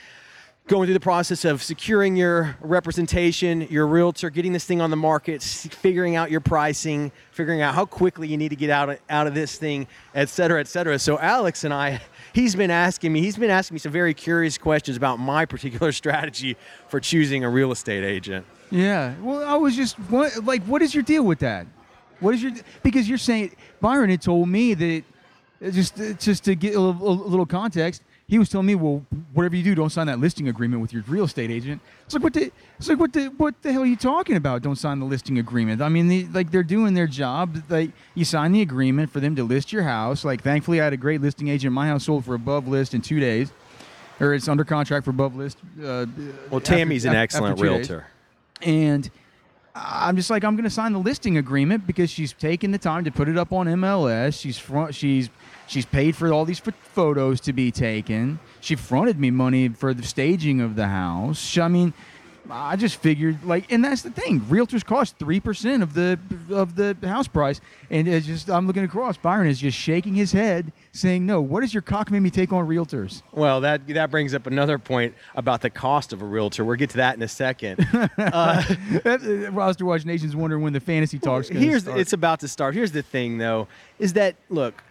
going 0.68 0.88
through 0.88 0.96
the 0.96 1.00
process 1.00 1.46
of 1.46 1.62
securing 1.62 2.16
your 2.16 2.58
representation, 2.60 3.62
your 3.70 3.86
realtor, 3.86 4.32
getting 4.32 4.52
this 4.52 4.66
thing 4.66 4.82
on 4.82 4.90
the 4.90 4.98
market, 4.98 5.44
figuring 5.44 6.16
out 6.16 6.32
your 6.32 6.42
pricing, 6.42 7.12
figuring 7.32 7.62
out 7.62 7.76
how 7.76 7.86
quickly 7.86 8.28
you 8.28 8.36
need 8.36 8.50
to 8.50 8.56
get 8.56 8.72
out 8.72 8.90
of, 8.90 9.00
out 9.08 9.28
of 9.28 9.36
this 9.36 9.58
thing, 9.60 9.86
et 10.16 10.28
cetera, 10.28 10.60
et 10.60 10.68
cetera. 10.68 10.98
So 10.98 11.20
Alex 11.20 11.66
and 11.66 11.74
I, 11.74 12.02
he's 12.36 12.56
been 12.56 12.70
asking 12.70 13.14
me, 13.14 13.22
he's 13.22 13.38
been 13.38 13.50
asking 13.50 13.76
me 13.76 13.80
some 13.80 13.92
very 13.94 14.14
curious 14.14 14.58
questions 14.58 14.98
about 14.98 15.18
my 15.18 15.46
particular 15.46 15.92
strategy 16.04 16.58
for 16.90 17.00
choosing 17.00 17.44
a 17.44 17.50
real 17.50 17.72
estate 17.72 18.04
agent. 18.04 18.46
Yeah. 18.70 19.16
Well, 19.22 19.44
I 19.44 19.56
was 19.56 19.76
just 19.76 19.96
what, 20.10 20.44
like, 20.44 20.62
what 20.64 20.82
is 20.82 20.94
your 20.94 21.04
deal 21.04 21.24
with 21.24 21.40
that? 21.40 21.66
What 22.20 22.36
is 22.36 22.44
your 22.44 22.52
because 22.84 23.08
you're 23.08 23.18
saying 23.18 23.56
Byron 23.82 24.10
had 24.10 24.22
told 24.22 24.50
me 24.50 24.74
that 24.74 25.04
just 25.72 25.98
just 26.20 26.44
to 26.46 26.56
get 26.56 26.76
a 26.76 26.80
a 26.80 26.82
little 26.82 27.46
context. 27.46 28.04
He 28.28 28.40
was 28.40 28.50
telling 28.50 28.66
me, 28.66 28.74
well, 28.74 29.06
whatever 29.34 29.56
you 29.56 29.62
do, 29.62 29.76
don't 29.76 29.92
sign 29.92 30.08
that 30.08 30.20
listing 30.20 30.48
agreement 30.48 30.82
with 30.82 30.92
your 30.92 31.04
real 31.08 31.26
estate 31.26 31.52
agent. 31.52 31.80
It's 32.06 32.16
like 32.16 32.24
what 32.24 32.34
the 32.34 32.52
it's 32.80 32.90
like 32.90 33.00
what 33.00 33.14
the 33.14 33.28
what 33.38 33.62
the 33.62 33.72
hell 33.72 33.84
are 33.84 33.86
you 33.86 33.96
talking 33.96 34.36
about? 34.36 34.64
Don't 34.64 34.78
sign 34.78 35.00
the 35.00 35.06
listing 35.06 35.38
agreement. 35.38 35.80
I 35.82 35.90
mean, 35.90 36.08
the, 36.08 36.26
like 36.34 36.50
they're 36.50 36.64
doing 36.64 36.96
their 36.96 37.06
job. 37.06 37.62
Like 37.70 37.92
you 38.16 38.26
sign 38.26 38.52
the 38.52 38.62
agreement 38.64 39.12
for 39.12 39.20
them 39.20 39.36
to 39.36 39.44
list 39.44 39.72
your 39.72 39.84
house. 39.84 40.26
Like 40.26 40.42
thankfully, 40.42 40.82
I 40.82 40.86
had 40.86 40.94
a 40.94 40.98
great 40.98 41.22
listing 41.22 41.50
agent. 41.50 41.72
My 41.74 41.88
house 41.88 42.06
sold 42.06 42.26
for 42.26 42.34
above 42.34 42.68
list 42.68 42.96
in 42.96 43.02
two 43.02 43.20
days, 43.20 43.52
or 44.20 44.34
it's 44.34 44.48
under 44.48 44.64
contract 44.64 45.06
for 45.06 45.12
above 45.12 45.36
list. 45.36 45.60
Uh, 45.78 46.08
Well, 46.50 46.58
after- 46.58 46.60
Tammy's 46.62 47.06
an 47.06 47.12
after 47.12 47.20
excellent 47.20 47.58
two 47.60 47.66
days 47.66 47.90
realtor. 47.90 48.08
and 48.64 49.08
I'm 49.76 50.16
just 50.16 50.30
like 50.32 50.44
I'm 50.44 50.56
going 50.56 50.64
to 50.64 50.70
sign 50.72 50.94
the 50.94 51.00
listing 51.00 51.38
agreement 51.38 51.86
because 51.86 52.10
she's 52.10 52.34
taking 52.34 52.72
the 52.72 52.78
time 52.80 53.04
to 53.04 53.12
put 53.12 53.28
it 53.30 53.38
up 53.38 53.52
on 53.54 53.68
MLS. 53.68 54.40
She's 54.40 54.58
front 54.58 54.96
she's 54.96 55.30
she's 55.68 55.86
paid 55.86 56.16
for 56.16 56.32
all 56.32 56.46
these 56.46 56.60
ph- 56.60 56.76
photos 56.82 57.40
to 57.42 57.54
be 57.54 57.72
taken. 57.72 58.40
She 58.62 58.76
fronted 58.76 59.20
me 59.20 59.32
money 59.32 59.70
for 59.70 59.94
the 59.94 60.04
staging 60.04 60.62
of 60.62 60.76
the 60.76 60.88
house. 60.88 61.58
I 61.58 61.68
mean, 61.68 61.94
I 62.50 62.76
just 62.76 62.98
figured 62.98 63.44
like, 63.44 63.72
and 63.72 63.84
that's 63.84 64.04
the 64.04 64.12
thing. 64.12 64.42
Realtors 64.42 64.86
cost 64.86 65.18
three 65.18 65.40
percent 65.40 65.82
of 65.82 65.96
the 65.96 66.20
of 66.52 66.76
the 66.76 66.96
house 67.04 67.28
price, 67.28 67.60
and 67.90 68.08
it's 68.08 68.28
just 68.28 68.52
I'm 68.52 68.68
looking 68.68 68.84
across. 68.84 69.18
Byron 69.18 69.48
is 69.48 69.60
just 69.60 69.76
shaking 69.76 70.14
his 70.14 70.32
head, 70.32 70.72
saying, 70.92 71.26
"No, 71.26 71.42
what 71.42 71.62
does 71.62 71.74
your 71.74 71.82
cock 71.82 72.12
made 72.12 72.20
me 72.20 72.30
take 72.30 72.54
on 72.54 72.68
realtors?" 72.68 73.24
Well, 73.32 73.62
that 73.62 73.88
that 73.88 74.12
brings 74.12 74.36
up 74.36 74.46
another 74.46 74.78
point 74.78 75.16
about 75.34 75.62
the 75.62 75.72
cost 75.72 76.14
of 76.14 76.22
a 76.22 76.26
realtor. 76.26 76.64
We'll 76.64 76.76
get 76.76 76.92
to 76.92 76.98
that 76.98 77.16
in 77.16 77.24
a 77.24 77.28
second. 77.28 77.88
Uh, 78.18 78.64
Roster 79.52 79.86
Watch 79.86 80.06
Nation's 80.06 80.36
wondering 80.36 80.62
when 80.62 80.74
the 80.74 80.80
fantasy 80.80 81.20
talks. 81.20 81.48
Here's 81.48 81.84
start. 81.84 82.00
it's 82.00 82.14
about 82.14 82.40
to 82.42 82.48
start. 82.48 82.74
Here's 82.76 82.92
the 82.92 83.02
thing, 83.02 83.38
though, 83.38 83.68
is 84.00 84.14
that 84.14 84.36
look, 84.50 84.76
uh, 84.76 84.82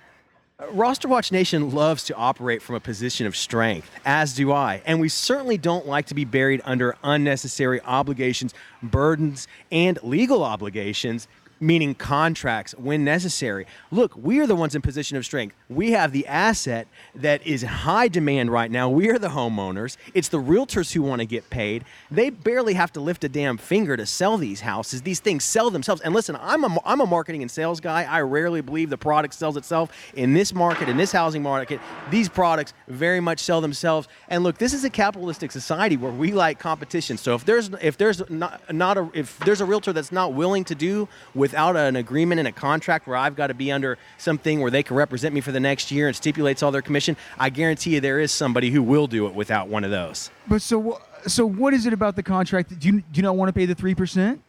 Roster 0.70 1.08
Watch 1.08 1.32
Nation 1.32 1.72
loves 1.72 2.04
to 2.04 2.14
operate 2.14 2.62
from 2.62 2.76
a 2.76 2.80
position 2.80 3.26
of 3.26 3.36
strength, 3.36 3.90
as 4.04 4.34
do 4.34 4.52
I, 4.52 4.82
and 4.86 5.00
we 5.00 5.08
certainly 5.08 5.58
don't 5.58 5.88
like 5.88 6.06
to 6.06 6.14
be 6.14 6.24
buried 6.24 6.60
under 6.64 6.96
unnecessary 7.02 7.80
obligations, 7.80 8.54
burdens, 8.80 9.48
and 9.72 9.98
legal 10.04 10.44
obligations. 10.44 11.26
Meaning 11.60 11.94
contracts 11.94 12.74
when 12.76 13.04
necessary. 13.04 13.66
Look, 13.90 14.16
we 14.16 14.40
are 14.40 14.46
the 14.46 14.54
ones 14.54 14.74
in 14.74 14.82
position 14.82 15.16
of 15.16 15.24
strength. 15.24 15.54
We 15.68 15.92
have 15.92 16.12
the 16.12 16.26
asset 16.26 16.88
that 17.14 17.46
is 17.46 17.62
high 17.62 18.08
demand 18.08 18.50
right 18.50 18.70
now. 18.70 18.90
We 18.90 19.08
are 19.10 19.18
the 19.18 19.28
homeowners. 19.28 19.96
It's 20.14 20.28
the 20.28 20.40
realtors 20.40 20.92
who 20.92 21.02
want 21.02 21.20
to 21.20 21.26
get 21.26 21.48
paid. 21.50 21.84
They 22.10 22.30
barely 22.30 22.74
have 22.74 22.92
to 22.94 23.00
lift 23.00 23.24
a 23.24 23.28
damn 23.28 23.56
finger 23.56 23.96
to 23.96 24.06
sell 24.06 24.36
these 24.36 24.60
houses. 24.60 25.02
These 25.02 25.20
things 25.20 25.44
sell 25.44 25.70
themselves. 25.70 26.02
And 26.02 26.14
listen, 26.14 26.36
I'm 26.40 26.64
a, 26.64 26.76
I'm 26.84 27.00
a 27.00 27.06
marketing 27.06 27.42
and 27.42 27.50
sales 27.50 27.80
guy. 27.80 28.04
I 28.04 28.20
rarely 28.20 28.60
believe 28.60 28.90
the 28.90 28.98
product 28.98 29.34
sells 29.34 29.56
itself. 29.56 29.90
In 30.14 30.34
this 30.34 30.52
market, 30.52 30.88
in 30.88 30.96
this 30.96 31.12
housing 31.12 31.42
market, 31.42 31.80
these 32.10 32.28
products 32.28 32.74
very 32.88 33.20
much 33.20 33.40
sell 33.40 33.60
themselves. 33.60 34.08
And 34.28 34.42
look, 34.42 34.58
this 34.58 34.74
is 34.74 34.84
a 34.84 34.90
capitalistic 34.90 35.52
society 35.52 35.96
where 35.96 36.12
we 36.12 36.32
like 36.32 36.58
competition. 36.58 37.16
So 37.16 37.34
if 37.34 37.44
there's 37.44 37.70
if 37.80 37.96
there's 37.96 38.28
not, 38.30 38.72
not 38.72 38.98
a 38.98 39.10
if 39.14 39.38
there's 39.40 39.60
a 39.60 39.64
realtor 39.64 39.92
that's 39.92 40.12
not 40.12 40.32
willing 40.32 40.64
to 40.64 40.74
do 40.74 41.08
without 41.44 41.76
an 41.76 41.94
agreement 41.94 42.38
and 42.38 42.48
a 42.48 42.52
contract 42.52 43.06
where 43.06 43.18
I've 43.18 43.36
got 43.36 43.48
to 43.48 43.54
be 43.54 43.70
under 43.70 43.98
something 44.16 44.62
where 44.62 44.70
they 44.70 44.82
can 44.82 44.96
represent 44.96 45.34
me 45.34 45.42
for 45.42 45.52
the 45.52 45.60
next 45.60 45.90
year 45.90 46.06
and 46.06 46.16
stipulates 46.16 46.62
all 46.62 46.70
their 46.70 46.80
commission, 46.80 47.18
I 47.38 47.50
guarantee 47.50 47.96
you 47.96 48.00
there 48.00 48.18
is 48.18 48.32
somebody 48.32 48.70
who 48.70 48.82
will 48.82 49.06
do 49.06 49.26
it 49.26 49.34
without 49.34 49.68
one 49.68 49.84
of 49.84 49.90
those. 49.90 50.30
But 50.48 50.62
so, 50.62 51.02
so 51.26 51.44
what 51.44 51.74
is 51.74 51.84
it 51.84 51.92
about 51.92 52.16
the 52.16 52.22
contract? 52.22 52.78
Do 52.78 52.88
you 52.88 53.02
do 53.02 53.16
you 53.18 53.22
not 53.22 53.36
want 53.36 53.50
to 53.50 53.52
pay 53.52 53.66
the 53.66 53.74
three 53.74 53.94
percent? 53.94 54.40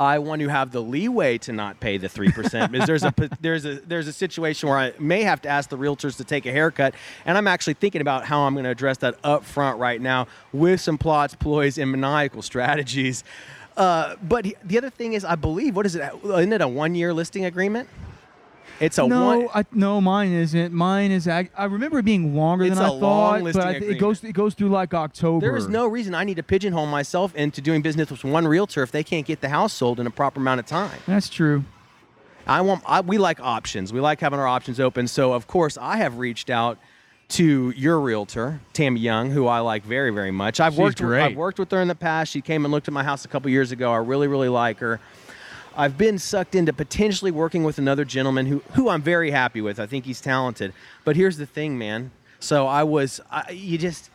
I 0.00 0.20
want 0.20 0.40
to 0.40 0.48
have 0.48 0.70
the 0.70 0.80
leeway 0.80 1.38
to 1.38 1.52
not 1.52 1.80
pay 1.80 1.98
the 1.98 2.08
three 2.08 2.32
percent 2.32 2.72
because 2.72 2.86
there's 2.86 3.04
a 3.04 3.12
there's 3.42 3.66
a 3.66 3.74
there's 3.80 4.08
a 4.08 4.12
situation 4.14 4.70
where 4.70 4.78
I 4.78 4.92
may 4.98 5.22
have 5.24 5.42
to 5.42 5.50
ask 5.50 5.68
the 5.68 5.76
realtors 5.76 6.16
to 6.16 6.24
take 6.24 6.46
a 6.46 6.50
haircut, 6.50 6.94
and 7.26 7.36
I'm 7.36 7.46
actually 7.46 7.74
thinking 7.74 8.00
about 8.00 8.24
how 8.24 8.40
I'm 8.40 8.54
going 8.54 8.64
to 8.64 8.70
address 8.70 8.96
that 8.98 9.16
up 9.22 9.44
front 9.44 9.78
right 9.78 10.00
now 10.00 10.28
with 10.54 10.80
some 10.80 10.96
plots, 10.96 11.34
ploys, 11.34 11.76
and 11.76 11.90
maniacal 11.90 12.40
strategies. 12.40 13.22
Uh, 13.78 14.16
but 14.22 14.44
he- 14.44 14.56
the 14.64 14.76
other 14.76 14.90
thing 14.90 15.12
is, 15.12 15.24
I 15.24 15.36
believe 15.36 15.76
what 15.76 15.86
is 15.86 15.94
it? 15.94 16.02
Isn't 16.24 16.52
it 16.52 16.60
a 16.60 16.68
one 16.68 16.94
year 16.94 17.14
listing 17.14 17.44
agreement? 17.44 17.88
It's 18.80 18.98
a 18.98 19.06
no, 19.06 19.26
one. 19.26 19.48
I, 19.54 19.64
no, 19.72 20.00
mine 20.00 20.32
isn't. 20.32 20.72
Mine 20.72 21.10
is. 21.10 21.26
ac- 21.26 21.50
I 21.56 21.64
remember 21.64 21.98
it 21.98 22.04
being 22.04 22.34
longer 22.36 22.64
It's 22.64 22.76
than 22.76 22.84
I 22.84 22.88
thought, 23.00 23.42
but 23.42 23.56
I 23.56 23.72
it 23.72 23.98
goes 23.98 24.22
it 24.22 24.32
goes 24.32 24.54
through 24.54 24.68
like 24.68 24.94
October. 24.94 25.46
There 25.46 25.56
is 25.56 25.68
no 25.68 25.86
reason 25.86 26.14
I 26.14 26.24
need 26.24 26.36
to 26.36 26.42
pigeonhole 26.42 26.86
myself 26.86 27.34
into 27.34 27.60
doing 27.60 27.82
business 27.82 28.10
with 28.10 28.22
one 28.24 28.46
realtor 28.46 28.82
if 28.82 28.92
they 28.92 29.02
can't 29.02 29.26
get 29.26 29.40
the 29.40 29.48
house 29.48 29.72
sold 29.72 29.98
in 29.98 30.06
a 30.06 30.10
proper 30.10 30.40
amount 30.40 30.60
of 30.60 30.66
time. 30.66 30.98
That's 31.06 31.28
true. 31.28 31.64
I 32.46 32.60
want. 32.60 32.82
I, 32.86 33.00
we 33.00 33.18
like 33.18 33.40
options. 33.40 33.92
We 33.92 34.00
like 34.00 34.20
having 34.20 34.38
our 34.38 34.46
options 34.46 34.78
open. 34.78 35.08
So 35.08 35.32
of 35.32 35.46
course, 35.46 35.76
I 35.76 35.96
have 35.98 36.18
reached 36.18 36.48
out 36.50 36.78
to 37.28 37.70
your 37.76 38.00
realtor, 38.00 38.60
Tammy 38.72 39.00
Young, 39.00 39.30
who 39.30 39.46
I 39.46 39.60
like 39.60 39.84
very, 39.84 40.10
very 40.10 40.30
much. 40.30 40.60
I've 40.60 40.72
She's 40.72 40.80
worked. 40.80 40.98
great. 41.00 41.22
I've 41.22 41.36
worked 41.36 41.58
with 41.58 41.70
her 41.70 41.80
in 41.80 41.88
the 41.88 41.94
past. 41.94 42.32
She 42.32 42.40
came 42.40 42.64
and 42.64 42.72
looked 42.72 42.88
at 42.88 42.94
my 42.94 43.04
house 43.04 43.24
a 43.24 43.28
couple 43.28 43.50
years 43.50 43.70
ago. 43.70 43.92
I 43.92 43.98
really, 43.98 44.28
really 44.28 44.48
like 44.48 44.78
her. 44.78 44.98
I've 45.76 45.96
been 45.98 46.18
sucked 46.18 46.54
into 46.54 46.72
potentially 46.72 47.30
working 47.30 47.64
with 47.64 47.78
another 47.78 48.04
gentleman 48.04 48.46
who, 48.46 48.62
who 48.74 48.88
I'm 48.88 49.02
very 49.02 49.30
happy 49.30 49.60
with. 49.60 49.78
I 49.78 49.86
think 49.86 50.06
he's 50.06 50.20
talented. 50.20 50.72
But 51.04 51.16
here's 51.16 51.36
the 51.36 51.46
thing, 51.46 51.78
man. 51.78 52.10
So 52.40 52.66
I 52.66 52.82
was. 52.82 53.20
I, 53.30 53.50
you 53.52 53.78
just. 53.78 54.10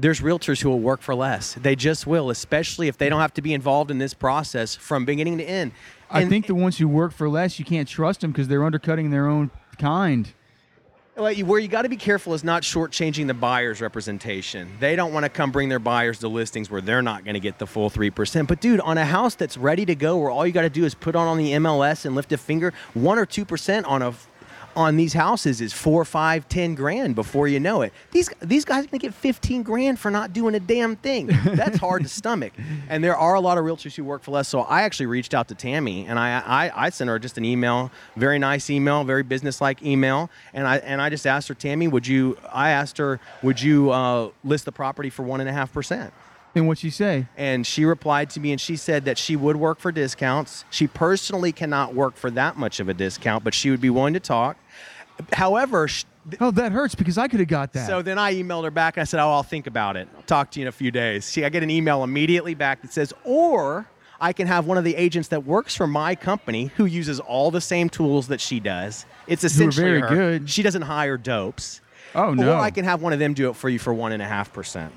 There's 0.00 0.20
realtors 0.20 0.62
who 0.62 0.68
will 0.68 0.78
work 0.78 1.00
for 1.00 1.12
less. 1.12 1.54
They 1.54 1.74
just 1.74 2.06
will, 2.06 2.30
especially 2.30 2.86
if 2.86 2.98
they 2.98 3.08
don't 3.08 3.20
have 3.20 3.34
to 3.34 3.42
be 3.42 3.52
involved 3.52 3.90
in 3.90 3.98
this 3.98 4.14
process 4.14 4.76
from 4.76 5.04
beginning 5.04 5.38
to 5.38 5.44
end. 5.44 5.72
I 6.08 6.24
think 6.24 6.46
the 6.46 6.54
ones 6.54 6.78
who 6.78 6.86
work 6.86 7.12
for 7.12 7.28
less, 7.28 7.58
you 7.58 7.64
can't 7.64 7.88
trust 7.88 8.20
them 8.20 8.30
because 8.30 8.46
they're 8.46 8.62
undercutting 8.62 9.10
their 9.10 9.26
own 9.26 9.50
kind. 9.76 10.32
Where 11.18 11.58
you 11.58 11.66
got 11.66 11.82
to 11.82 11.88
be 11.88 11.96
careful 11.96 12.32
is 12.34 12.44
not 12.44 12.62
shortchanging 12.62 13.26
the 13.26 13.34
buyer's 13.34 13.80
representation. 13.80 14.70
They 14.78 14.94
don't 14.94 15.12
want 15.12 15.24
to 15.24 15.28
come 15.28 15.50
bring 15.50 15.68
their 15.68 15.80
buyers 15.80 16.20
to 16.20 16.28
listings 16.28 16.70
where 16.70 16.80
they're 16.80 17.02
not 17.02 17.24
going 17.24 17.34
to 17.34 17.40
get 17.40 17.58
the 17.58 17.66
full 17.66 17.90
3%. 17.90 18.46
But, 18.46 18.60
dude, 18.60 18.78
on 18.78 18.98
a 18.98 19.04
house 19.04 19.34
that's 19.34 19.56
ready 19.56 19.84
to 19.86 19.96
go, 19.96 20.16
where 20.16 20.30
all 20.30 20.46
you 20.46 20.52
got 20.52 20.62
to 20.62 20.70
do 20.70 20.84
is 20.84 20.94
put 20.94 21.16
on 21.16 21.26
on 21.26 21.36
the 21.36 21.54
MLS 21.54 22.04
and 22.04 22.14
lift 22.14 22.30
a 22.30 22.38
finger, 22.38 22.72
1 22.94 23.18
or 23.18 23.26
2% 23.26 23.84
on 23.88 24.02
a 24.02 24.14
on 24.78 24.96
these 24.96 25.12
houses 25.12 25.60
is 25.60 25.72
four, 25.72 26.04
five, 26.04 26.48
ten 26.48 26.76
grand 26.76 27.16
before 27.16 27.48
you 27.48 27.58
know 27.58 27.82
it. 27.82 27.92
These 28.12 28.30
these 28.40 28.64
guys 28.64 28.84
are 28.84 28.86
gonna 28.86 29.00
get 29.00 29.12
fifteen 29.12 29.64
grand 29.64 29.98
for 29.98 30.08
not 30.08 30.32
doing 30.32 30.54
a 30.54 30.60
damn 30.60 30.94
thing. 30.94 31.26
That's 31.44 31.78
hard 31.78 32.04
to 32.04 32.08
stomach. 32.08 32.52
And 32.88 33.02
there 33.02 33.16
are 33.16 33.34
a 33.34 33.40
lot 33.40 33.58
of 33.58 33.64
realtors 33.64 33.96
who 33.96 34.04
work 34.04 34.22
for 34.22 34.30
less. 34.30 34.46
So 34.48 34.60
I 34.60 34.82
actually 34.82 35.06
reached 35.06 35.34
out 35.34 35.48
to 35.48 35.56
Tammy 35.56 36.06
and 36.06 36.16
I 36.16 36.38
I, 36.38 36.86
I 36.86 36.90
sent 36.90 37.08
her 37.08 37.18
just 37.18 37.36
an 37.36 37.44
email, 37.44 37.90
very 38.16 38.38
nice 38.38 38.70
email, 38.70 39.02
very 39.02 39.24
businesslike 39.24 39.82
email, 39.82 40.30
and 40.54 40.68
I 40.68 40.76
and 40.76 41.02
I 41.02 41.10
just 41.10 41.26
asked 41.26 41.48
her, 41.48 41.54
Tammy, 41.54 41.88
would 41.88 42.06
you? 42.06 42.38
I 42.52 42.70
asked 42.70 42.98
her, 42.98 43.18
would 43.42 43.60
you 43.60 43.90
uh, 43.90 44.30
list 44.44 44.64
the 44.64 44.72
property 44.72 45.10
for 45.10 45.24
one 45.24 45.40
and 45.40 45.48
a 45.48 45.52
half 45.52 45.72
percent? 45.72 46.14
And 46.54 46.66
what 46.66 46.78
she 46.78 46.90
say? 46.90 47.26
And 47.36 47.66
she 47.66 47.84
replied 47.84 48.30
to 48.30 48.40
me 48.40 48.52
and 48.52 48.60
she 48.60 48.76
said 48.76 49.04
that 49.04 49.18
she 49.18 49.36
would 49.36 49.56
work 49.56 49.78
for 49.78 49.92
discounts. 49.92 50.64
She 50.70 50.86
personally 50.86 51.52
cannot 51.52 51.94
work 51.94 52.16
for 52.16 52.30
that 52.32 52.56
much 52.56 52.80
of 52.80 52.88
a 52.88 52.94
discount, 52.94 53.44
but 53.44 53.54
she 53.54 53.70
would 53.70 53.80
be 53.80 53.90
willing 53.90 54.14
to 54.14 54.20
talk. 54.20 54.56
However, 55.32 55.88
sh- 55.88 56.04
Oh, 56.40 56.50
that 56.50 56.72
hurts 56.72 56.94
because 56.94 57.16
I 57.16 57.26
could 57.26 57.40
have 57.40 57.48
got 57.48 57.72
that. 57.72 57.86
so 57.86 58.02
then 58.02 58.18
I 58.18 58.34
emailed 58.34 58.64
her 58.64 58.70
back 58.70 58.96
and 58.98 59.00
I 59.00 59.04
said, 59.04 59.18
Oh, 59.18 59.30
I'll 59.30 59.42
think 59.42 59.66
about 59.66 59.96
it. 59.96 60.08
I'll 60.14 60.22
talk 60.24 60.50
to 60.52 60.60
you 60.60 60.64
in 60.64 60.68
a 60.68 60.72
few 60.72 60.90
days. 60.90 61.24
See, 61.24 61.42
I 61.44 61.48
get 61.48 61.62
an 61.62 61.70
email 61.70 62.04
immediately 62.04 62.54
back 62.54 62.82
that 62.82 62.92
says, 62.92 63.14
Or 63.24 63.88
I 64.20 64.34
can 64.34 64.46
have 64.46 64.66
one 64.66 64.76
of 64.76 64.84
the 64.84 64.94
agents 64.96 65.28
that 65.28 65.44
works 65.46 65.74
for 65.74 65.86
my 65.86 66.14
company 66.14 66.66
who 66.76 66.84
uses 66.84 67.18
all 67.18 67.50
the 67.50 67.60
same 67.62 67.88
tools 67.88 68.28
that 68.28 68.40
she 68.42 68.60
does. 68.60 69.06
It's 69.26 69.42
essentially 69.44 69.84
very 69.86 70.00
her. 70.02 70.08
good. 70.08 70.50
She 70.50 70.62
doesn't 70.62 70.82
hire 70.82 71.16
dopes. 71.16 71.80
oh 72.14 72.34
no, 72.34 72.52
Or 72.54 72.56
I 72.56 72.70
can 72.70 72.84
have 72.84 73.00
one 73.00 73.12
of 73.14 73.18
them 73.18 73.32
do 73.32 73.48
it 73.48 73.56
for 73.56 73.70
you 73.70 73.78
for 73.78 73.94
one 73.94 74.12
and 74.12 74.22
a 74.22 74.26
half 74.26 74.52
percent. 74.52 74.92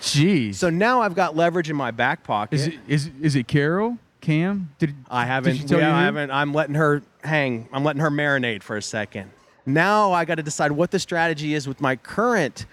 Jeez. 0.00 0.54
So 0.56 0.70
now 0.70 1.00
I've 1.00 1.16
got 1.16 1.34
leverage 1.34 1.68
in 1.70 1.74
my 1.76 1.90
back 1.90 2.22
pocket. 2.22 2.54
is 2.54 2.66
it 2.68 2.74
is 2.86 3.10
is 3.20 3.34
it 3.34 3.48
Carol? 3.48 3.98
Cam? 4.20 4.70
Did 4.78 4.94
I 5.10 5.24
haven't. 5.24 5.56
she 5.56 5.64
tell 5.64 5.80
yeah, 5.80 5.88
you 5.90 5.94
I 5.96 6.02
haven't. 6.02 6.30
I'm 6.30 6.52
letting 6.54 6.76
her 6.76 7.02
hang. 7.24 7.68
I'm 7.72 7.82
letting 7.82 8.00
her 8.02 8.10
marinate 8.10 8.62
for 8.62 8.76
a 8.76 8.82
second. 8.82 9.30
Now 9.68 10.12
I 10.12 10.24
got 10.24 10.36
to 10.36 10.42
decide 10.42 10.72
what 10.72 10.90
the 10.90 10.98
strategy 10.98 11.54
is 11.54 11.68
with 11.68 11.80
my 11.80 11.96
current 11.96 12.66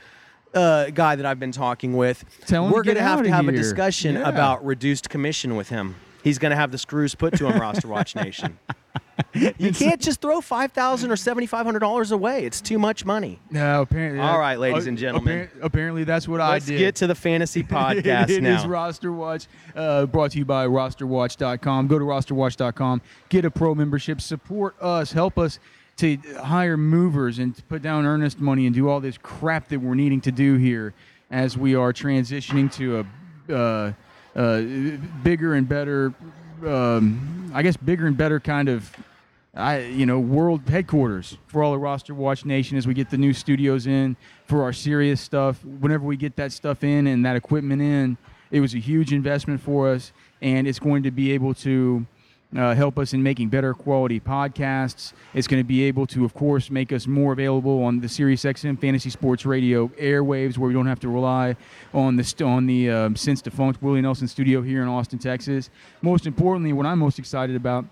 uh, 0.54 0.90
guy 0.92 1.16
that 1.16 1.26
I've 1.26 1.40
been 1.40 1.52
talking 1.52 1.96
with. 1.98 2.24
Tell 2.48 2.66
him 2.66 2.72
We're 2.72 2.84
to 2.84 2.94
gonna 2.94 3.06
have 3.06 3.22
to 3.24 3.30
have 3.30 3.48
a 3.48 3.52
discussion 3.52 4.16
Yeah. 4.16 4.30
about 4.30 4.66
reduced 4.66 5.10
commission 5.10 5.56
with 5.56 5.70
him. 5.70 5.96
He's 6.24 6.40
going 6.40 6.50
to 6.50 6.56
have 6.56 6.72
the 6.72 6.80
screws 6.80 7.14
put 7.14 7.36
to 7.38 7.46
him, 7.48 7.60
Roster 7.62 7.88
Watch 7.88 8.16
Nation. 8.16 8.58
You 9.58 9.72
can't 9.72 10.02
just 10.02 10.20
throw 10.20 10.42
five 10.42 10.74
thousand 10.74 11.10
or 11.10 11.16
seventy 11.16 11.46
five 11.46 11.66
hundred 11.66 11.80
dollars 11.80 12.12
away. 12.12 12.46
It's 12.46 12.60
too 12.60 12.78
much 12.78 13.06
money. 13.06 13.40
No, 13.50 13.82
apparently. 13.82 14.20
All 14.20 14.38
right, 14.38 14.60
ladies 14.60 14.88
and 14.88 14.98
gentlemen. 14.98 15.48
appar- 15.48 15.64
apparently, 15.64 16.04
that's 16.04 16.28
what 16.28 16.40
Let's 16.40 16.66
I 16.66 16.68
did. 16.68 16.72
Let's 16.74 16.80
get 16.82 16.96
to 16.98 17.08
the 17.08 17.16
fantasy 17.16 17.64
podcast 17.64 18.30
It 18.30 18.44
now. 18.44 18.58
is 18.60 18.66
Roster 18.66 19.14
Watch, 19.14 19.48
uh, 19.74 20.06
brought 20.06 20.32
to 20.32 20.38
you 20.38 20.44
by 20.46 20.68
RosterWatch.com. 20.68 21.88
Go 21.88 21.98
to 22.00 22.04
RosterWatch.com, 22.06 23.02
get 23.30 23.46
a 23.46 23.52
pro 23.52 23.74
membership, 23.74 24.20
support 24.20 24.76
us, 24.82 25.14
help 25.14 25.38
us 25.38 25.60
to 25.98 26.18
hire 26.44 26.78
movers 26.78 27.40
and 27.40 27.56
to 27.56 27.64
put 27.64 27.82
down 27.82 28.06
earnest 28.06 28.40
money 28.40 28.66
and 28.66 28.76
do 28.76 28.90
all 28.90 29.00
this 29.00 29.18
crap 29.18 29.70
that 29.70 29.80
we're 29.80 29.96
needing 29.96 30.22
to 30.22 30.32
do 30.32 30.56
here 30.56 30.94
as 31.32 31.58
we 31.58 31.76
are 31.76 31.94
transitioning 31.94 32.72
to 32.74 33.00
a 33.00 33.06
uh, 33.54 33.94
uh, 34.36 34.62
bigger 35.24 35.54
and 35.54 35.68
better, 35.70 36.14
um, 36.66 37.52
I 37.54 37.64
guess, 37.64 37.78
bigger 37.78 38.08
and 38.08 38.18
better 38.18 38.40
kind 38.40 38.70
of. 38.70 38.92
I, 39.58 39.84
you 39.86 40.06
know, 40.06 40.20
world 40.20 40.68
headquarters 40.68 41.38
for 41.48 41.64
all 41.64 41.72
the 41.72 41.78
roster 41.78 42.14
watch 42.14 42.44
nation 42.44 42.78
as 42.78 42.86
we 42.86 42.94
get 42.94 43.10
the 43.10 43.18
new 43.18 43.32
studios 43.32 43.88
in 43.88 44.18
for 44.48 44.64
our 44.64 44.74
serious 44.74 45.22
stuff. 45.22 45.64
Whenever 45.64 46.04
we 46.04 46.18
get 46.18 46.36
that 46.36 46.52
stuff 46.52 46.84
in 46.84 47.08
and 47.08 47.26
that 47.26 47.38
equipment 47.38 47.82
in, 47.82 48.18
it 48.52 48.60
was 48.60 48.76
a 48.76 48.80
huge 48.80 49.14
investment 49.14 49.62
for 49.62 49.88
us, 49.88 50.12
and 50.42 50.68
it's 50.68 50.78
going 50.78 51.04
to 51.04 51.12
be 51.12 51.32
able 51.32 51.54
to 51.54 52.06
uh, 52.58 52.74
help 52.74 52.98
us 52.98 53.14
in 53.14 53.22
making 53.22 53.50
better 53.50 53.74
quality 53.74 54.20
podcasts. 54.20 55.14
It's 55.34 55.48
going 55.48 55.62
to 55.62 55.68
be 55.68 55.84
able 55.84 56.08
to, 56.08 56.26
of 56.26 56.34
course, 56.34 56.70
make 56.70 56.92
us 56.92 57.08
more 57.08 57.34
available 57.34 57.84
on 57.84 58.00
the 58.00 58.08
SiriusXM 58.08 58.80
Fantasy 58.80 59.10
Sports 59.10 59.46
Radio 59.46 59.88
airwaves, 60.00 60.58
where 60.58 60.68
we 60.68 60.74
don't 60.74 60.88
have 60.88 61.00
to 61.02 61.10
rely 61.10 61.56
on 61.94 62.16
the 62.16 62.44
on 62.44 62.66
the 62.66 62.90
um, 62.90 63.16
since 63.16 63.42
defunct 63.42 63.82
Willie 63.82 64.02
Nelson 64.02 64.28
studio 64.28 64.62
here 64.62 64.82
in 64.82 64.88
Austin, 64.88 65.20
Texas. 65.20 65.70
Most 66.02 66.26
importantly, 66.26 66.74
what 66.74 66.86
I'm 66.86 67.00
most 67.00 67.20
excited 67.20 67.56
about 67.56 67.86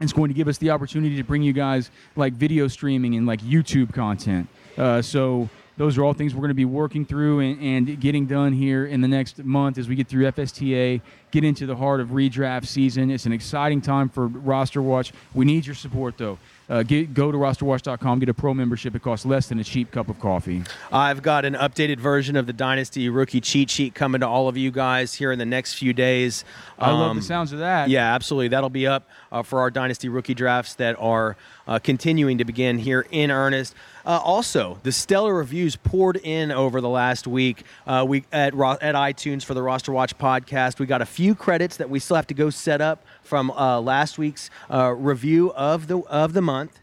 it's 0.00 0.12
going 0.12 0.28
to 0.28 0.34
give 0.34 0.48
us 0.48 0.58
the 0.58 0.70
opportunity 0.70 1.16
to 1.16 1.24
bring 1.24 1.42
you 1.42 1.52
guys 1.52 1.90
like 2.16 2.34
video 2.34 2.68
streaming 2.68 3.14
and 3.14 3.26
like 3.26 3.40
YouTube 3.40 3.94
content. 3.94 4.46
Uh, 4.76 5.00
so 5.00 5.48
those 5.76 5.98
are 5.98 6.04
all 6.04 6.12
things 6.14 6.34
we're 6.34 6.40
going 6.40 6.48
to 6.48 6.54
be 6.54 6.64
working 6.64 7.04
through 7.04 7.40
and, 7.40 7.60
and 7.60 8.00
getting 8.00 8.26
done 8.26 8.52
here 8.52 8.86
in 8.86 9.00
the 9.00 9.08
next 9.08 9.44
month 9.44 9.76
as 9.78 9.88
we 9.88 9.94
get 9.94 10.08
through 10.08 10.24
FSTA, 10.24 11.00
get 11.30 11.44
into 11.44 11.66
the 11.66 11.76
heart 11.76 12.00
of 12.00 12.08
redraft 12.08 12.66
season. 12.66 13.10
It's 13.10 13.26
an 13.26 13.32
exciting 13.32 13.80
time 13.82 14.08
for 14.08 14.26
Roster 14.26 14.80
Watch. 14.80 15.12
We 15.34 15.44
need 15.44 15.66
your 15.66 15.74
support 15.74 16.16
though. 16.18 16.38
Uh, 16.68 16.82
get, 16.82 17.14
go 17.14 17.30
to 17.30 17.38
rosterwatch.com, 17.38 18.18
get 18.18 18.28
a 18.28 18.34
pro 18.34 18.52
membership. 18.52 18.94
It 18.96 19.02
costs 19.02 19.24
less 19.24 19.46
than 19.48 19.60
a 19.60 19.64
cheap 19.64 19.92
cup 19.92 20.08
of 20.08 20.18
coffee. 20.18 20.64
I've 20.90 21.22
got 21.22 21.44
an 21.44 21.54
updated 21.54 21.98
version 22.00 22.34
of 22.34 22.48
the 22.48 22.52
Dynasty 22.52 23.08
rookie 23.08 23.40
cheat 23.40 23.70
sheet 23.70 23.94
coming 23.94 24.20
to 24.22 24.26
all 24.26 24.48
of 24.48 24.56
you 24.56 24.72
guys 24.72 25.14
here 25.14 25.30
in 25.30 25.38
the 25.38 25.44
next 25.46 25.74
few 25.74 25.92
days. 25.92 26.44
I 26.76 26.90
love 26.90 27.12
Um, 27.12 27.16
the 27.18 27.22
sounds 27.22 27.52
of 27.52 27.60
that. 27.60 27.88
Yeah, 27.88 28.12
absolutely. 28.12 28.48
That'll 28.48 28.68
be 28.68 28.84
up 28.86 29.08
uh, 29.30 29.42
for 29.44 29.60
our 29.60 29.70
Dynasty 29.70 30.08
rookie 30.08 30.34
drafts 30.34 30.74
that 30.74 30.96
are 30.98 31.36
uh, 31.68 31.78
continuing 31.78 32.38
to 32.38 32.44
begin 32.44 32.78
here 32.78 33.06
in 33.12 33.30
earnest. 33.30 33.72
Uh, 34.06 34.20
also, 34.22 34.78
the 34.84 34.92
stellar 34.92 35.34
reviews 35.34 35.74
poured 35.74 36.16
in 36.16 36.52
over 36.52 36.80
the 36.80 36.88
last 36.88 37.26
week. 37.26 37.64
Uh, 37.88 38.04
we 38.06 38.24
at 38.32 38.54
at 38.54 38.94
iTunes 38.94 39.44
for 39.44 39.52
the 39.54 39.62
Roster 39.62 39.90
Watch 39.90 40.16
podcast. 40.16 40.78
We 40.78 40.86
got 40.86 41.02
a 41.02 41.06
few 41.06 41.34
credits 41.34 41.76
that 41.78 41.90
we 41.90 41.98
still 41.98 42.14
have 42.14 42.28
to 42.28 42.34
go 42.34 42.48
set 42.48 42.80
up 42.80 43.04
from 43.22 43.50
uh, 43.50 43.80
last 43.80 44.16
week's 44.16 44.48
uh, 44.70 44.92
review 44.92 45.52
of 45.54 45.88
the 45.88 45.98
of 46.02 46.34
the 46.34 46.42
month. 46.42 46.78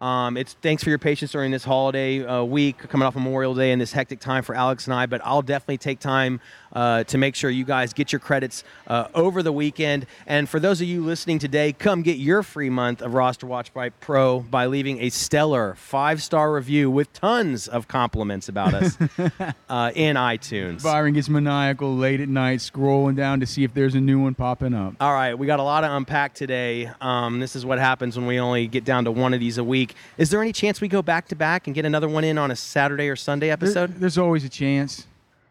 Um, 0.00 0.36
it's 0.36 0.52
thanks 0.62 0.84
for 0.84 0.90
your 0.90 0.98
patience 0.98 1.32
during 1.32 1.50
this 1.50 1.64
holiday 1.64 2.24
uh, 2.24 2.44
week, 2.44 2.78
coming 2.78 3.04
off 3.04 3.14
Memorial 3.14 3.54
Day 3.54 3.72
and 3.72 3.80
this 3.80 3.92
hectic 3.92 4.20
time 4.20 4.44
for 4.44 4.54
Alex 4.54 4.86
and 4.86 4.94
I. 4.94 5.06
But 5.06 5.22
I'll 5.24 5.42
definitely 5.42 5.78
take 5.78 5.98
time 5.98 6.40
uh, 6.72 7.04
to 7.04 7.18
make 7.18 7.34
sure 7.34 7.50
you 7.50 7.64
guys 7.64 7.92
get 7.92 8.12
your 8.12 8.20
credits 8.20 8.64
uh, 8.86 9.08
over 9.14 9.42
the 9.42 9.52
weekend. 9.52 10.06
And 10.26 10.48
for 10.48 10.60
those 10.60 10.80
of 10.80 10.88
you 10.88 11.04
listening 11.04 11.38
today, 11.38 11.72
come 11.72 12.02
get 12.02 12.18
your 12.18 12.42
free 12.42 12.70
month 12.70 13.02
of 13.02 13.14
Roster 13.14 13.46
Watch 13.46 13.72
by 13.72 13.88
Pro 13.90 14.40
by 14.40 14.66
leaving 14.66 15.00
a 15.00 15.08
stellar 15.10 15.74
five 15.76 16.22
star 16.22 16.52
review 16.52 16.90
with 16.90 17.12
tons 17.12 17.68
of 17.68 17.88
compliments 17.88 18.48
about 18.48 18.74
us 18.74 18.98
uh, 19.68 19.92
in 19.94 20.16
iTunes. 20.16 20.82
Byron 20.82 21.14
gets 21.14 21.28
maniacal 21.28 21.96
late 21.96 22.20
at 22.20 22.28
night, 22.28 22.58
scrolling 22.60 23.16
down 23.16 23.40
to 23.40 23.46
see 23.46 23.64
if 23.64 23.74
there's 23.74 23.94
a 23.94 24.00
new 24.00 24.20
one 24.20 24.34
popping 24.34 24.74
up. 24.74 24.94
All 25.00 25.12
right, 25.12 25.34
we 25.34 25.46
got 25.46 25.60
a 25.60 25.62
lot 25.62 25.82
to 25.82 25.94
unpack 25.96 26.34
today. 26.34 26.90
Um, 27.00 27.40
this 27.40 27.56
is 27.56 27.64
what 27.66 27.78
happens 27.78 28.16
when 28.16 28.26
we 28.26 28.38
only 28.38 28.66
get 28.66 28.84
down 28.84 29.04
to 29.04 29.12
one 29.12 29.34
of 29.34 29.40
these 29.40 29.58
a 29.58 29.64
week. 29.64 29.94
Is 30.16 30.30
there 30.30 30.40
any 30.42 30.52
chance 30.52 30.80
we 30.80 30.88
go 30.88 31.02
back 31.02 31.28
to 31.28 31.36
back 31.36 31.66
and 31.66 31.74
get 31.74 31.84
another 31.84 32.08
one 32.08 32.24
in 32.24 32.38
on 32.38 32.50
a 32.50 32.56
Saturday 32.56 33.08
or 33.08 33.16
Sunday 33.16 33.46
There- 33.46 33.52
episode? 33.54 33.94
there's 34.00 34.18
always 34.18 34.44
a 34.44 34.48
chance. 34.48 35.06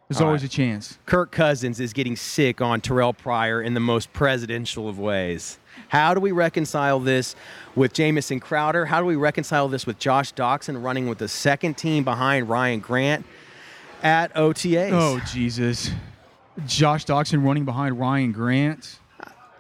There's 0.08 0.22
All 0.22 0.28
always 0.28 0.42
right. 0.44 0.52
a 0.52 0.56
chance. 0.56 0.98
Kirk 1.06 1.32
Cousins 1.32 1.80
is 1.82 1.92
getting 1.92 2.16
sick 2.16 2.62
on 2.62 2.80
Terrelle 2.80 3.18
Pryor 3.18 3.62
in 3.62 3.74
the 3.74 3.82
most 3.82 4.14
presidential 4.14 4.88
of 4.88 4.98
ways. 4.98 5.60
How 5.90 6.14
do 6.14 6.22
we 6.22 6.32
reconcile 6.32 7.00
this 7.00 7.36
with 7.76 7.94
Jamison 7.94 8.40
Crowder? 8.40 8.86
How 8.86 9.00
do 9.02 9.06
we 9.06 9.16
reconcile 9.18 9.68
this 9.68 9.86
with 9.86 10.00
Josh 10.00 10.34
Doctson 10.34 10.82
running 10.82 11.08
with 11.08 11.18
the 11.18 11.28
second 11.28 11.78
team 11.78 12.04
behind 12.06 12.48
Ryan 12.50 12.80
Grant 12.80 13.26
at 14.02 14.34
OTAs? 14.34 14.92
Oh 14.94 15.20
Jesus! 15.32 15.92
Josh 16.66 17.06
Doctson 17.06 17.46
running 17.46 17.66
behind 17.66 18.00
Ryan 18.00 18.32
Grant. 18.32 19.00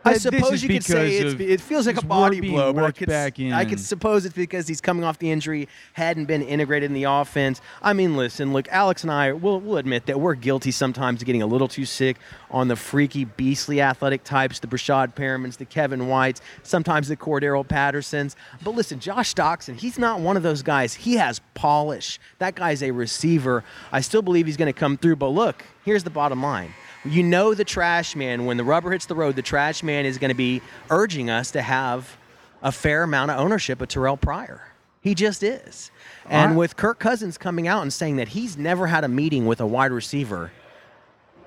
I 0.08 0.18
suppose 0.18 0.64
you 0.64 0.70
could 0.70 0.84
say 0.84 1.18
it's, 1.18 1.42
it 1.42 1.62
feels 1.62 1.86
like 1.88 1.98
a 1.98 2.06
body 2.06 2.40
blow, 2.42 2.74
but 2.74 2.84
I 2.84 2.92
could, 2.92 3.08
I 3.54 3.66
could 3.66 3.80
suppose 3.80 4.26
it's 4.26 4.36
because 4.36 4.68
he's 4.68 4.82
coming 4.82 5.04
off 5.04 5.20
the 5.20 5.32
injury, 5.32 5.68
hadn't 5.94 6.26
been 6.26 6.42
integrated 6.42 6.90
in 6.90 6.94
the 6.94 7.04
offense. 7.06 7.62
I 7.82 7.94
mean, 7.94 8.16
listen, 8.18 8.54
look, 8.54 8.68
Alex 8.70 9.04
and 9.04 9.12
I 9.12 9.34
will 9.34 9.60
will 9.60 9.78
admit 9.78 10.06
that 10.08 10.20
we're 10.20 10.36
guilty 10.36 10.72
sometimes 10.72 11.22
of 11.22 11.26
getting 11.26 11.42
a 11.42 11.48
little 11.48 11.68
too 11.68 11.86
sick 11.86 12.18
on 12.52 12.68
the 12.68 12.76
freaky, 12.76 13.26
beastly 13.26 13.82
athletic 13.82 14.24
types, 14.24 14.60
the 14.60 14.68
Breshad 14.68 15.16
Perrimans, 15.16 15.58
the 15.58 15.66
Kevin 15.66 16.08
Whites, 16.08 16.42
sometimes 16.64 17.08
the 17.08 17.18
Cordarrelle 17.18 17.68
Pattersons. 17.68 18.36
But 18.64 18.72
listen, 18.72 19.00
Josh 19.00 19.34
Doctson, 19.34 19.76
he's 19.76 20.00
not 20.00 20.20
one 20.20 20.38
of 20.38 20.44
those 20.44 20.62
guys. 20.62 20.94
He 20.94 21.16
has 21.16 21.42
polish. 21.54 22.20
That 22.40 22.56
guy's 22.56 22.82
a 22.82 22.92
receiver. 22.92 23.64
I 23.92 24.02
still 24.02 24.22
believe 24.22 24.46
he's 24.46 24.58
going 24.58 24.72
to 24.72 24.80
come 24.80 24.98
through. 24.98 25.18
But 25.18 25.30
look, 25.30 25.64
here's 25.84 26.04
the 26.04 26.10
bottom 26.10 26.42
line. 26.42 26.74
You 27.06 27.24
know 27.24 27.54
the 27.54 27.64
trash 27.64 28.16
man, 28.16 28.46
when 28.46 28.58
the 28.58 28.64
rubber 28.64 28.92
hits 28.92 29.06
the 29.06 29.16
road, 29.16 29.36
the 29.36 29.42
trash 29.42 29.84
man 29.84 30.06
is 30.06 30.18
going 30.18 30.30
to 30.30 30.36
be 30.36 30.62
urging 30.90 31.30
us 31.30 31.52
to 31.52 31.62
have 31.62 32.18
a 32.62 32.72
fair 32.72 33.04
amount 33.04 33.32
of 33.32 33.40
ownership 33.40 33.82
of 33.82 33.88
Terrelle 33.88 34.20
Pryor. 34.20 34.64
He 35.02 35.14
just 35.16 35.42
is. 35.44 35.92
And 36.30 36.54
I- 36.54 36.56
with 36.56 36.76
Kirk 36.76 37.00
Cousins 37.00 37.38
coming 37.38 37.68
out 37.68 37.82
and 37.82 37.94
saying 37.94 38.18
that 38.18 38.30
he's 38.30 38.58
never 38.58 38.88
had 38.88 39.04
a 39.04 39.08
meeting 39.08 39.46
with 39.46 39.62
a 39.62 39.66
wide 39.68 39.92
receiver 39.92 40.52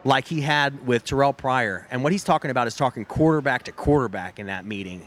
like 0.02 0.28
he 0.28 0.40
had 0.40 0.86
with 0.86 1.04
Terrelle 1.04 1.36
Pryor, 1.36 1.86
and 1.90 2.02
what 2.02 2.12
he's 2.12 2.24
talking 2.24 2.50
about 2.50 2.66
is 2.66 2.74
talking 2.74 3.04
quarterback 3.04 3.64
to 3.64 3.72
quarterback 3.72 4.38
in 4.38 4.46
that 4.46 4.64
meeting. 4.64 5.06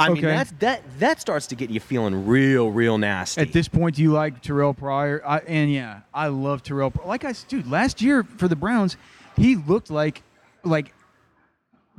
I 0.00 0.08
mean, 0.08 0.18
Okay. 0.18 0.26
that's, 0.36 0.50
that 0.60 0.82
that 0.98 1.20
starts 1.20 1.46
to 1.48 1.54
get 1.54 1.70
you 1.70 1.80
feeling 1.80 2.26
real, 2.26 2.70
real 2.70 2.98
nasty. 2.98 3.40
At 3.40 3.52
this 3.52 3.68
point, 3.68 3.96
do 3.96 4.02
you 4.02 4.12
like 4.12 4.42
Terrelle 4.42 4.76
Pryor? 4.76 5.22
I, 5.26 5.38
and 5.40 5.72
yeah, 5.72 6.00
I 6.14 6.28
love 6.28 6.62
Terrelle. 6.62 6.92
Pryor. 6.92 7.06
Like 7.08 7.24
I 7.24 7.34
dude, 7.48 7.70
last 7.70 8.00
year 8.02 8.22
for 8.24 8.48
the 8.48 8.56
Browns, 8.56 8.96
he 9.36 9.56
looked 9.56 9.90
like 9.90 10.22
like 10.64 10.92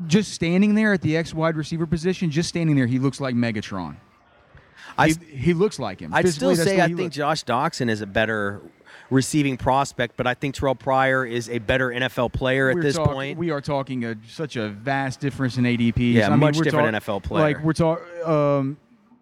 just 0.07 0.33
standing 0.33 0.75
there 0.75 0.93
at 0.93 1.01
the 1.01 1.15
X 1.15 1.33
wide 1.33 1.55
receiver 1.55 1.85
position, 1.85 2.31
just 2.31 2.49
standing 2.49 2.75
there, 2.75 2.87
he 2.87 2.99
looks 2.99 3.21
like 3.21 3.35
Megatron. 3.35 3.95
I 4.97 5.09
he, 5.09 5.13
he 5.35 5.53
looks 5.53 5.79
like 5.79 5.99
him. 5.99 6.13
I'd 6.13 6.23
Physically, 6.25 6.55
still 6.55 6.65
say 6.65 6.81
I 6.81 6.87
think 6.87 6.99
looks. 6.99 7.15
Josh 7.15 7.43
Doctson 7.45 7.89
is 7.89 8.01
a 8.01 8.07
better 8.07 8.61
receiving 9.11 9.57
prospect, 9.57 10.15
but 10.17 10.25
I 10.25 10.33
think 10.33 10.55
Terrelle 10.55 10.79
Pryor 10.79 11.25
is 11.25 11.49
a 11.49 11.59
better 11.59 11.89
NFL 11.89 12.31
player 12.33 12.69
at 12.69 12.75
We're 12.75 12.81
this 12.81 12.95
talk- 12.95 13.11
point. 13.11 13.37
we 13.37 13.51
are 13.51 13.61
talking 13.61 14.05
a, 14.05 14.15
such 14.27 14.55
a 14.55 14.69
vast 14.69 15.19
difference 15.19 15.57
in 15.57 15.65
ADP. 15.65 16.13
Yeah, 16.13 16.27
I 16.27 16.29
mean, 16.31 16.39
much 16.39 16.57
we're 16.57 16.63
different 16.63 16.93
talk- 16.95 17.03
NFL 17.19 17.23
player. 17.23 17.43
Like 17.43 17.63
we're 17.63 17.73
talking, 17.73 18.05
um, 18.25 18.77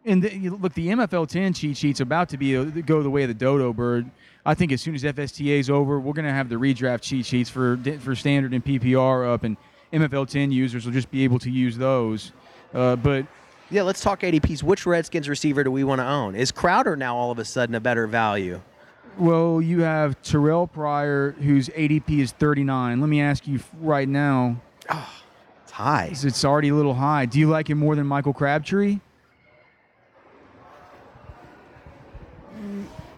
and 0.05 0.23
the, 0.23 0.49
look, 0.51 0.73
the 0.75 0.87
MFL 0.87 1.27
10 1.27 1.53
cheat 1.53 1.75
sheet's 1.75 1.99
about 1.99 2.29
to 2.29 2.37
be 2.37 2.55
uh, 2.55 2.63
go 2.63 3.03
the 3.03 3.09
way 3.09 3.23
of 3.23 3.27
the 3.27 3.33
dodo 3.33 3.73
bird. 3.73 4.09
I 4.45 4.53
think 4.53 4.71
as 4.71 4.81
soon 4.81 4.95
as 4.95 5.03
FSTA 5.03 5.59
is 5.59 5.69
over, 5.69 5.99
we're 5.99 6.13
going 6.13 6.25
to 6.25 6.31
have 6.33 6.47
the 6.49 6.55
redraft 6.55 7.01
cheat 7.01 7.25
sheets 7.25 7.49
for 7.49 7.77
for 7.99 8.15
standard 8.15 8.53
and 8.53 8.63
PPR 8.63 9.31
up, 9.31 9.43
and 9.43 9.57
MFL 9.91 10.27
10 10.29 10.51
users 10.51 10.85
will 10.85 10.93
just 10.93 11.11
be 11.11 11.23
able 11.23 11.39
to 11.39 11.51
use 11.51 11.77
those. 11.77 12.31
Uh, 12.73 12.95
but 12.95 13.25
yeah, 13.71 13.81
let's 13.81 14.01
talk 14.01 14.21
ADPs. 14.21 14.63
Which 14.63 14.85
Redskins 14.85 15.27
receiver 15.27 15.63
do 15.63 15.71
we 15.71 15.83
want 15.83 15.99
to 15.99 16.05
own? 16.07 16.35
Is 16.35 16.51
Crowder 16.51 16.95
now 16.95 17.15
all 17.17 17.31
of 17.31 17.37
a 17.39 17.45
sudden 17.45 17.75
a 17.75 17.79
better 17.79 18.07
value? 18.07 18.61
Well, 19.17 19.61
you 19.61 19.81
have 19.81 20.21
Terrelle 20.21 20.71
Pryor, 20.71 21.31
whose 21.31 21.67
ADP 21.69 22.19
is 22.19 22.31
39. 22.31 23.01
Let 23.01 23.09
me 23.09 23.21
ask 23.21 23.47
you 23.47 23.59
right 23.81 24.07
now, 24.07 24.61
It's 25.63 25.71
high. 25.71 26.09
it's 26.13 26.45
already 26.45 26.69
a 26.69 26.75
little 26.75 26.93
high. 26.93 27.25
Do 27.25 27.37
you 27.39 27.47
like 27.49 27.69
him 27.69 27.77
more 27.79 27.95
than 27.95 28.07
Michael 28.07 28.33
Crabtree? 28.33 28.99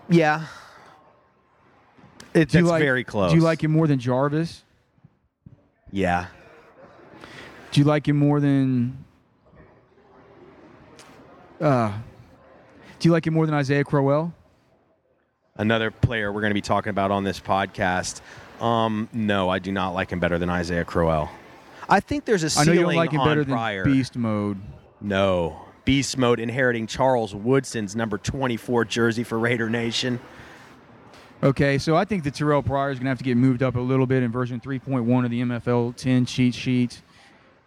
Yeah. 0.10 0.45
It, 2.34 2.49
Do 2.49 2.58
you 2.60 2.63
that's 2.63 2.71
like, 2.71 2.82
very 2.82 3.04
close. 3.04 3.32
Do 3.32 3.38
you 3.38 3.43
like 3.43 3.63
him 3.63 3.71
more 3.71 3.88
than 3.88 3.99
Jarvis? 3.99 4.63
Yeah. 5.91 6.27
Do 7.71 7.80
you 7.80 7.86
like 7.86 8.08
him 8.08 8.17
more 8.17 8.39
than? 8.39 9.04
Uh, 11.60 11.91
do 12.99 13.08
you 13.08 13.12
like 13.12 13.27
him 13.27 13.34
more 13.34 13.45
than 13.45 13.54
Isaiah 13.56 13.84
Crowell? 13.84 14.34
Another 15.58 15.92
player 15.92 16.32
we're 16.32 16.42
going 16.42 16.52
to 16.52 16.56
be 16.56 16.62
talking 16.62 16.90
about 16.90 17.12
on 17.12 17.24
this 17.24 17.40
podcast. 17.40 18.22
Um, 18.62 19.10
no, 19.12 19.50
I 19.50 19.60
do 19.60 19.72
not 19.72 19.90
like 19.90 20.12
him 20.12 20.20
better 20.20 20.38
than 20.40 20.50
Isaiah 20.50 20.86
Crowell. 20.86 21.30
I 21.90 22.00
think 22.00 22.26
there's 22.26 22.44
a 22.44 22.60
I 22.60 22.64
know 22.64 22.72
ceiling 22.72 22.78
you 22.78 22.86
don't 22.86 22.96
like 22.96 23.12
him 23.12 23.22
on 23.22 23.28
better 23.28 23.46
Pryor. 23.46 23.84
than 23.84 23.94
Beast 23.94 24.16
Mode. 24.16 24.58
No, 25.02 25.66
beast 25.84 26.18
mode, 26.18 26.40
inheriting 26.40 26.86
Charles 26.88 27.34
Woodson's 27.34 27.96
number 27.96 28.18
24 28.20 28.86
jersey 28.86 29.24
for 29.24 29.40
Raider 29.40 29.70
Nation. 29.70 30.20
Okay, 31.44 31.80
so 31.80 31.96
I 31.96 32.06
think 32.06 32.24
that 32.24 32.36
Terrelle 32.36 32.64
Pryor 32.64 32.92
is 32.92 33.00
going 33.00 33.06
to 33.06 33.10
have 33.10 33.18
to 33.18 33.24
get 33.24 33.36
moved 33.36 33.64
up 33.64 33.76
a 33.76 33.80
little 33.80 34.06
bit 34.06 34.22
in 34.22 34.32
version 34.32 34.60
3.1 34.60 35.26
of 35.26 35.32
the 35.32 35.42
MFL 35.42 35.96
10 35.96 36.26
cheat 36.28 36.54
sheet, 36.54 37.02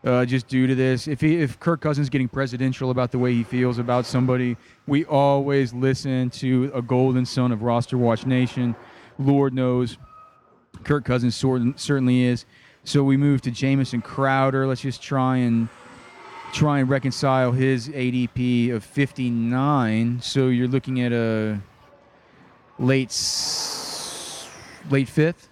uh, 0.04 0.24
just 0.24 0.46
due 0.48 0.66
to 0.66 0.74
this. 0.74 1.08
If 1.08 1.20
he, 1.20 1.40
if 1.40 1.58
Kirk 1.58 1.80
Cousins 1.80 2.08
getting 2.08 2.28
presidential 2.28 2.90
about 2.90 3.10
the 3.10 3.18
way 3.18 3.32
he 3.32 3.42
feels 3.42 3.78
about 3.78 4.04
somebody, 4.06 4.56
we 4.86 5.04
always 5.06 5.72
listen 5.72 6.30
to 6.30 6.70
a 6.74 6.82
golden 6.82 7.24
son 7.24 7.52
of 7.52 7.62
Roster 7.62 7.96
Watch 7.96 8.26
Nation. 8.26 8.76
Lord 9.18 9.54
knows, 9.54 9.96
Kirk 10.82 11.04
Cousins 11.04 11.34
certainly 11.34 12.22
is. 12.22 12.44
So 12.84 13.02
we 13.02 13.16
move 13.16 13.40
to 13.42 13.50
Jamison 13.50 14.02
Crowder. 14.02 14.66
Let's 14.66 14.82
just 14.82 15.00
try 15.02 15.38
and 15.38 15.68
try 16.52 16.80
and 16.80 16.88
reconcile 16.88 17.50
his 17.50 17.88
ADP 17.88 18.72
of 18.72 18.84
59. 18.84 20.20
So 20.20 20.48
you're 20.48 20.68
looking 20.68 21.00
at 21.00 21.12
a 21.12 21.58
late 22.78 23.10
late 24.90 25.08
fifth. 25.08 25.48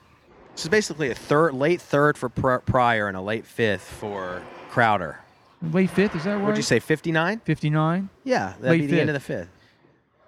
So 0.55 0.69
basically 0.69 1.11
a 1.11 1.15
third, 1.15 1.55
late 1.55 1.81
third 1.81 2.17
for 2.17 2.29
Pr- 2.29 2.57
Pryor 2.59 3.09
and 3.09 3.17
a 3.17 3.21
late 3.21 3.47
fifth 3.47 3.83
for 3.83 4.43
Crowder. 4.71 5.19
Late 5.63 5.91
fifth, 5.91 6.17
is 6.17 6.25
that 6.25 6.35
right? 6.35 6.43
What'd 6.43 6.57
you 6.57 6.63
say, 6.63 6.79
59? 6.81 7.41
59. 7.41 8.09
Yeah, 8.25 8.55
that'd 8.61 8.63
Late 8.63 8.81
be 8.83 8.87
the 8.87 9.01
end 9.01 9.11
of 9.11 9.15
the 9.15 9.21
fifth. 9.21 9.49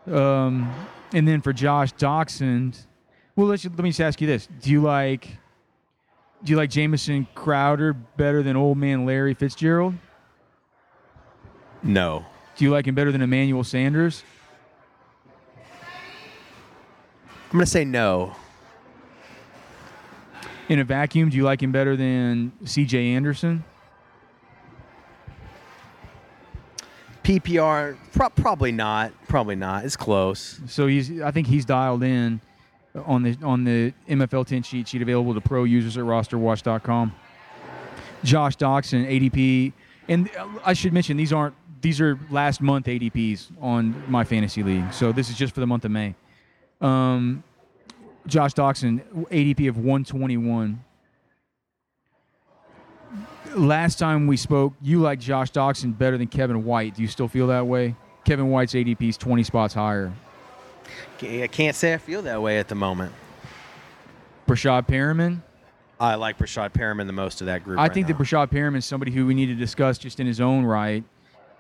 Um, 0.07 0.73
and 1.13 1.27
then 1.27 1.41
for 1.41 1.53
Josh 1.53 1.93
Doctson, 1.95 2.77
well, 3.37 3.49
let's 3.49 3.65
let 3.65 3.79
me 3.79 3.91
just 3.91 4.01
ask 4.01 4.21
you 4.21 4.27
this: 4.27 4.49
Do 4.61 4.71
you 4.71 4.81
like 4.81 5.29
do 6.45 6.51
you 6.51 6.59
like 6.59 6.69
Jamison 6.69 7.27
Crowder 7.35 7.95
better 7.95 8.43
than 8.43 8.55
old 8.55 8.77
man 8.77 9.07
Larry 9.07 9.33
Fitzgerald? 9.33 9.95
No. 11.83 12.27
Do 12.57 12.65
you 12.67 12.71
like 12.71 12.87
him 12.87 12.95
better 12.95 13.11
than 13.11 13.23
Emmanuel 13.23 13.65
Sanders? 13.65 14.23
I'm 17.47 17.59
going 17.59 17.65
to 17.65 17.71
say 17.71 17.85
no. 17.85 18.37
In 20.69 20.79
a 20.79 20.85
vacuum, 20.85 21.29
do 21.29 21.37
you 21.37 21.45
like 21.45 21.63
him 21.63 21.73
better 21.73 21.97
than 21.97 22.53
C.J. 22.65 23.15
Anderson? 23.15 23.65
PPR, 27.23 27.97
pro- 28.13 28.31
probably 28.31 28.73
not. 28.73 29.13
Probably 29.29 29.57
not. 29.57 29.85
It's 29.85 29.97
close. 29.97 30.61
So 30.67 30.87
he's 30.87 31.21
I 31.23 31.31
think 31.31 31.47
he's 31.47 31.65
dialed 31.65 32.03
in 32.03 32.41
on 33.07 33.23
the 33.23 33.37
on 33.43 33.65
the 33.65 33.93
MFL 34.09 34.47
10 34.47 34.63
cheat 34.63 34.89
sheet 34.89 35.03
available 35.03 35.35
to 35.35 35.41
pro 35.41 35.65
users 35.65 35.97
at 35.97 36.05
rosterwatch.com. 36.05 37.15
Josh 38.23 38.57
Doctson, 38.57 39.07
ADP, 39.07 39.73
and 40.09 40.31
I 40.65 40.73
should 40.75 40.93
mention 40.93 41.17
these 41.17 41.33
aren't 41.33 41.55
these 41.81 42.01
are 42.01 42.19
last 42.31 42.61
month 42.61 42.87
ADPs 42.87 43.51
on 43.61 44.03
my 44.09 44.25
fantasy 44.25 44.63
league. 44.63 44.93
So 44.93 45.13
this 45.13 45.29
is 45.29 45.37
just 45.37 45.55
for 45.55 45.61
the 45.61 45.67
month 45.67 45.85
of 45.85 45.91
May. 45.91 46.15
Um, 46.81 47.43
Josh 48.27 48.55
Doctson, 48.55 49.03
ADP 49.29 49.69
of 49.69 49.77
121. 49.77 50.83
Last 53.55 53.99
time 53.99 54.27
we 54.27 54.37
spoke, 54.37 54.75
you 54.83 55.01
like 55.01 55.21
Josh 55.21 55.53
Doctson 55.53 55.97
better 55.97 56.19
than 56.19 56.27
Kevin 56.27 56.65
White. 56.65 56.97
Do 56.97 57.03
you 57.03 57.09
still 57.09 57.29
feel 57.29 57.47
that 57.49 57.67
way? 57.67 57.95
Kevin 58.25 58.49
White's 58.49 58.73
ADP 58.75 59.09
is 59.09 59.17
20 59.17 59.43
spots 59.45 59.75
higher. 59.75 60.13
I 61.23 61.47
can't 61.47 61.77
say 61.77 61.95
I 61.95 61.99
feel 61.99 62.23
that 62.23 62.43
way 62.43 62.59
at 62.59 62.69
the 62.69 62.75
moment. 62.75 63.13
Breshad 64.49 64.87
Perriman. 64.87 65.43
I 66.01 66.17
like 66.17 66.39
Breshad 66.39 66.73
Perriman 66.73 67.07
the 67.07 67.13
most 67.13 67.41
of 67.41 67.47
that 67.47 67.65
group. 67.65 67.79
I 67.79 67.83
right 67.83 67.95
think 67.95 68.09
now. 68.09 68.17
that 68.17 68.23
Breshad 68.23 68.51
Perriman 68.51 68.79
is 68.79 68.85
somebody 68.85 69.13
who 69.13 69.27
we 69.27 69.35
need 69.35 69.47
to 69.47 69.55
discuss 69.55 69.97
just 69.97 70.21
in 70.21 70.27
his 70.27 70.41
own 70.41 70.65
right 70.65 71.05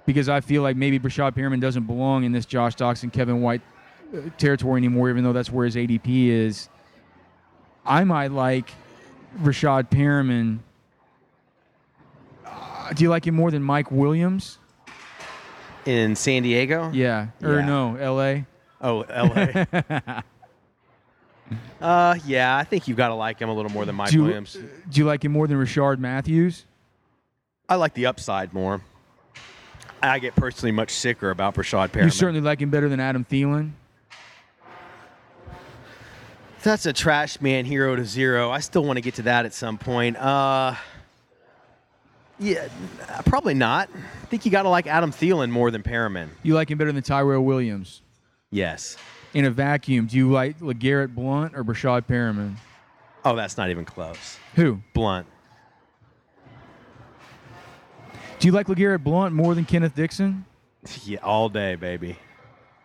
because 0.07 0.29
I 0.29 0.40
feel 0.40 0.62
like 0.62 0.77
maybe 0.77 0.98
Breshad 0.98 1.35
Perriman 1.35 1.61
doesn't 1.61 1.87
belong 1.87 2.24
in 2.24 2.33
this 2.33 2.44
Josh 2.44 2.74
Doctson, 2.74 3.12
Kevin 3.12 3.40
White 3.40 3.62
territory 4.38 4.79
anymore, 4.79 5.11
even 5.11 5.24
though 5.24 5.33
that's 5.33 5.50
where 5.50 5.64
his 5.64 5.77
ADP 5.77 6.29
is. 6.29 6.68
I 7.87 8.05
might 8.05 8.31
like 8.33 8.70
Rashad 9.42 9.90
Perriman. 9.90 10.59
Uh, 12.46 12.92
do 12.92 13.03
you 13.05 13.11
like 13.11 13.27
him 13.27 13.35
more 13.35 13.50
than 13.50 13.62
Mike 13.62 13.90
Williams? 13.90 14.59
in 15.87 16.16
San 16.16 16.42
Diego. 16.42 16.90
Yeah. 16.94 17.27
Or 17.42 17.57
Yeah. 17.59 17.66
no, 17.66 17.96
L.A.? 17.96 18.46
Oh, 18.81 19.03
L.A. 19.03 19.66
uh, 21.81 22.16
yeah, 22.24 22.57
I 22.57 22.64
think 22.64 22.88
you've 22.88 22.96
got 22.96 23.09
to 23.09 23.14
like 23.14 23.38
him 23.38 23.48
a 23.50 23.55
little 23.55 23.70
more 23.70 23.85
than 23.85 23.94
Mike 23.94 24.11
do, 24.11 24.16
you, 24.18 24.22
Williams. 24.24 24.55
do 24.55 25.00
you 25.00 25.05
like 25.05 25.22
him 25.24 25.33
more 25.33 25.46
than 25.46 25.59
Rishard 25.59 25.98
Matthews? 25.98 26.64
I 27.68 27.74
like 27.77 27.92
the 27.94 28.07
upside 28.07 28.53
more. 28.55 28.81
I 30.03 30.18
get 30.18 30.35
personally 30.37 30.72
much 30.72 30.90
sicker 30.90 31.31
about 31.31 31.55
Rashad 31.55 31.90
Perriman. 31.90 32.05
You 32.05 32.11
certainly 32.11 32.40
like 32.40 32.61
him 32.61 32.70
better 32.70 32.88
than 32.88 33.00
Adam 33.00 33.24
Thielen? 33.24 33.72
That's 36.64 36.87
a 36.87 36.94
trash 36.94 37.42
man 37.42 37.66
hero 37.66 37.94
to 37.94 38.07
zero. 38.07 38.50
I 38.50 38.61
still 38.61 38.85
want 38.85 38.96
to 38.96 39.03
get 39.03 39.16
to 39.16 39.22
that 39.22 39.44
at 39.44 39.53
some 39.53 39.77
point. 39.77 40.16
Uh, 40.16 40.74
yeah, 42.38 42.68
probably 43.27 43.53
not. 43.53 43.90
I 43.94 44.27
think 44.27 44.46
you 44.46 44.50
got 44.50 44.62
to 44.62 44.70
like 44.70 44.87
Adam 44.87 45.12
Thielen 45.12 45.50
more 45.50 45.70
than 45.70 45.83
Perriman. 45.83 46.31
You 46.42 46.55
like 46.55 46.70
him 46.70 46.79
better 46.79 46.90
than 46.90 47.03
Tyrell 47.03 47.44
Williams? 47.44 48.00
Yes. 48.50 48.96
In 49.35 49.44
a 49.44 49.50
vacuum, 49.50 50.07
do 50.07 50.16
you 50.16 50.31
like 50.31 50.59
LeGarrette 50.61 51.14
Blunt 51.14 51.55
or 51.55 51.64
Breshad 51.64 52.07
Perriman? 52.07 52.55
Oh, 53.27 53.37
that's 53.37 53.59
not 53.59 53.68
even 53.68 53.85
close. 53.85 54.38
Who? 54.55 54.81
Blunt. 54.94 55.27
Do 58.38 58.48
you 58.48 58.53
like 58.53 58.68
LeGarrette 58.68 59.05
Blunt 59.05 59.35
more 59.35 59.55
than 59.55 59.66
Kenneth 59.66 59.94
Dixon? 59.94 60.46
Yeah, 61.05 61.18
all 61.22 61.50
day, 61.50 61.74
baby. 61.74 62.16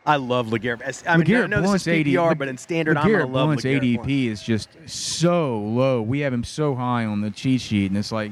I 0.10 0.16
love 0.16 0.48
LeGarrette. 0.48 1.04
I 1.06 1.18
mean, 1.18 1.28
LeGarrette 1.28 1.50
no, 1.50 1.58
no, 1.58 1.62
Blunt's 1.62 1.84
this 1.84 1.94
is 1.94 2.06
PPR, 2.08 2.36
but 2.36 2.48
in 2.48 2.58
standard, 2.58 2.98
I'm 2.98 3.08
LeGarrette 3.08 3.12
going 3.12 3.28
to 3.28 3.34
love 3.34 3.46
Blunt's 3.48 3.64
LeGarrette 3.64 3.82
ADP 3.82 3.96
Blunt. 3.96 4.12
is 4.12 4.42
just 4.42 4.70
so 4.88 5.60
low. 5.60 6.02
We 6.02 6.22
have 6.22 6.34
him 6.34 6.44
so 6.44 6.74
high 6.74 7.06
on 7.06 7.22
the 7.22 7.30
cheat 7.30 7.62
sheet, 7.62 7.92
and 7.92 7.98
it's 7.98 8.12
like, 8.12 8.32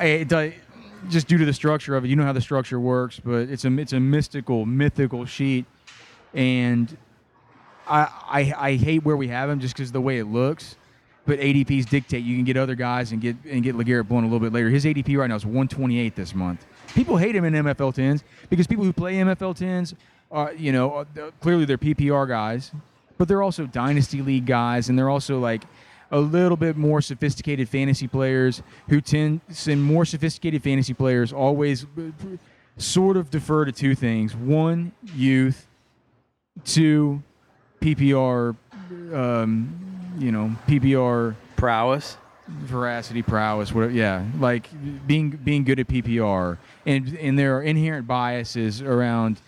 it, 0.00 0.28
does- 0.28 0.54
just 1.10 1.28
due 1.28 1.36
to 1.36 1.44
the 1.44 1.52
structure 1.52 1.96
of 1.96 2.04
it. 2.06 2.08
You 2.08 2.16
know 2.16 2.24
how 2.24 2.32
the 2.32 2.40
structure 2.40 2.80
works, 2.80 3.20
but 3.22 3.50
it's 3.50 3.66
a 3.66 3.78
it's 3.78 3.92
a 3.92 4.00
mystical, 4.00 4.64
mythical 4.64 5.26
sheet, 5.26 5.66
and 6.32 6.96
I 7.86 8.08
I, 8.28 8.54
I 8.56 8.76
hate 8.76 9.04
where 9.04 9.16
we 9.16 9.28
have 9.28 9.50
him 9.50 9.60
just 9.60 9.74
because 9.74 9.90
of 9.90 9.94
the 9.94 10.00
way 10.00 10.18
it 10.18 10.24
looks. 10.24 10.76
But 11.24 11.38
ADPs 11.38 11.88
dictate 11.88 12.24
you 12.24 12.34
can 12.36 12.44
get 12.44 12.56
other 12.56 12.74
guys 12.74 13.12
and 13.12 13.20
get 13.20 13.36
and 13.44 13.62
get 13.62 13.76
LeGarrette 13.76 14.08
Blunt 14.08 14.24
a 14.24 14.28
little 14.28 14.40
bit 14.40 14.52
later. 14.52 14.70
His 14.70 14.84
ADP 14.84 15.16
right 15.18 15.28
now 15.28 15.36
is 15.36 15.44
128 15.44 16.16
this 16.16 16.34
month. 16.34 16.64
People 16.94 17.16
hate 17.16 17.36
him 17.36 17.44
in 17.44 17.52
MFL 17.52 17.94
10s 17.94 18.22
because 18.50 18.66
people 18.66 18.84
who 18.84 18.92
play 18.92 19.14
MFL 19.16 19.56
10s 19.56 19.94
are 20.32 20.52
you 20.54 20.72
know 20.72 20.94
uh, 20.96 21.04
clearly 21.40 21.64
they're 21.64 21.78
PPR 21.78 22.26
guys, 22.26 22.72
but 23.18 23.28
they're 23.28 23.42
also 23.42 23.66
dynasty 23.66 24.22
league 24.22 24.46
guys 24.46 24.88
and 24.88 24.98
they're 24.98 25.10
also 25.10 25.38
like 25.38 25.62
a 26.10 26.18
little 26.18 26.56
bit 26.56 26.76
more 26.76 27.00
sophisticated 27.00 27.68
fantasy 27.68 28.06
players 28.08 28.62
who 28.88 29.00
tend 29.00 29.40
send 29.50 29.82
more 29.82 30.04
sophisticated 30.04 30.62
fantasy 30.62 30.92
players 30.94 31.32
always 31.32 31.84
uh, 31.84 32.10
sort 32.76 33.16
of 33.16 33.30
defer 33.30 33.64
to 33.64 33.72
two 33.72 33.94
things: 33.94 34.34
one, 34.34 34.92
youth; 35.14 35.66
two, 36.64 37.22
PPR. 37.80 38.56
Um, 39.12 39.78
you 40.18 40.30
know, 40.30 40.54
PPR 40.68 41.34
Prowess. 41.56 42.18
veracity, 42.46 43.22
prowess, 43.22 43.72
whatever. 43.72 43.92
Yeah, 43.92 44.24
like 44.38 44.68
being 45.06 45.30
being 45.30 45.64
good 45.64 45.80
at 45.80 45.88
PPR, 45.88 46.58
and 46.84 47.16
and 47.18 47.38
there 47.38 47.56
are 47.56 47.62
inherent 47.62 48.06
biases 48.06 48.82
around 48.82 49.40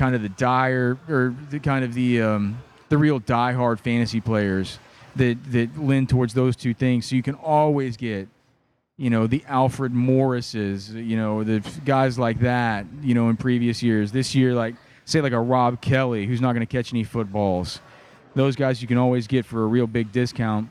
kind 0.00 0.14
of 0.14 0.22
the 0.22 0.30
dire 0.30 0.96
or 1.10 1.34
the 1.50 1.60
kind 1.60 1.84
of 1.84 1.92
the 1.92 2.22
um, 2.22 2.58
the 2.88 2.96
real 2.96 3.20
diehard 3.20 3.78
fantasy 3.78 4.18
players 4.18 4.78
that 5.16 5.36
that 5.52 5.78
lend 5.78 6.08
towards 6.08 6.32
those 6.32 6.56
two 6.56 6.72
things. 6.72 7.04
So 7.06 7.14
you 7.14 7.22
can 7.22 7.36
always 7.36 7.96
get. 7.96 8.28
You 8.96 9.08
know 9.08 9.26
the 9.26 9.42
Alfred 9.48 9.94
Morrises, 9.94 10.90
you 10.90 11.16
know 11.16 11.42
the 11.42 11.66
guys 11.86 12.18
like 12.18 12.40
that. 12.40 12.84
You 13.00 13.14
know 13.14 13.30
in 13.30 13.38
previous 13.38 13.82
years, 13.82 14.12
this 14.12 14.34
year 14.34 14.52
like 14.52 14.74
say 15.06 15.22
like 15.22 15.32
a 15.32 15.40
Rob 15.40 15.80
Kelley 15.80 16.26
who's 16.26 16.42
not 16.42 16.52
going 16.52 16.66
to 16.66 16.70
catch 16.70 16.92
any 16.92 17.02
footballs. 17.02 17.80
Those 18.34 18.56
guys 18.56 18.82
you 18.82 18.88
can 18.88 18.98
always 18.98 19.26
get 19.26 19.46
for 19.46 19.62
a 19.62 19.66
real 19.66 19.86
big 19.86 20.12
discount. 20.12 20.68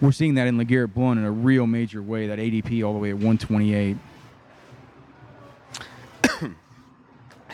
We're 0.00 0.12
seeing 0.12 0.36
that 0.36 0.46
in 0.46 0.56
LeGarrette 0.56 0.94
Blunt 0.94 1.20
in 1.20 1.26
a 1.26 1.30
real 1.30 1.66
major 1.66 2.02
way. 2.02 2.28
That 2.28 2.38
ADP 2.38 2.82
all 2.82 2.94
the 2.94 2.98
way 2.98 3.10
at 3.10 3.16
128. 3.16 3.98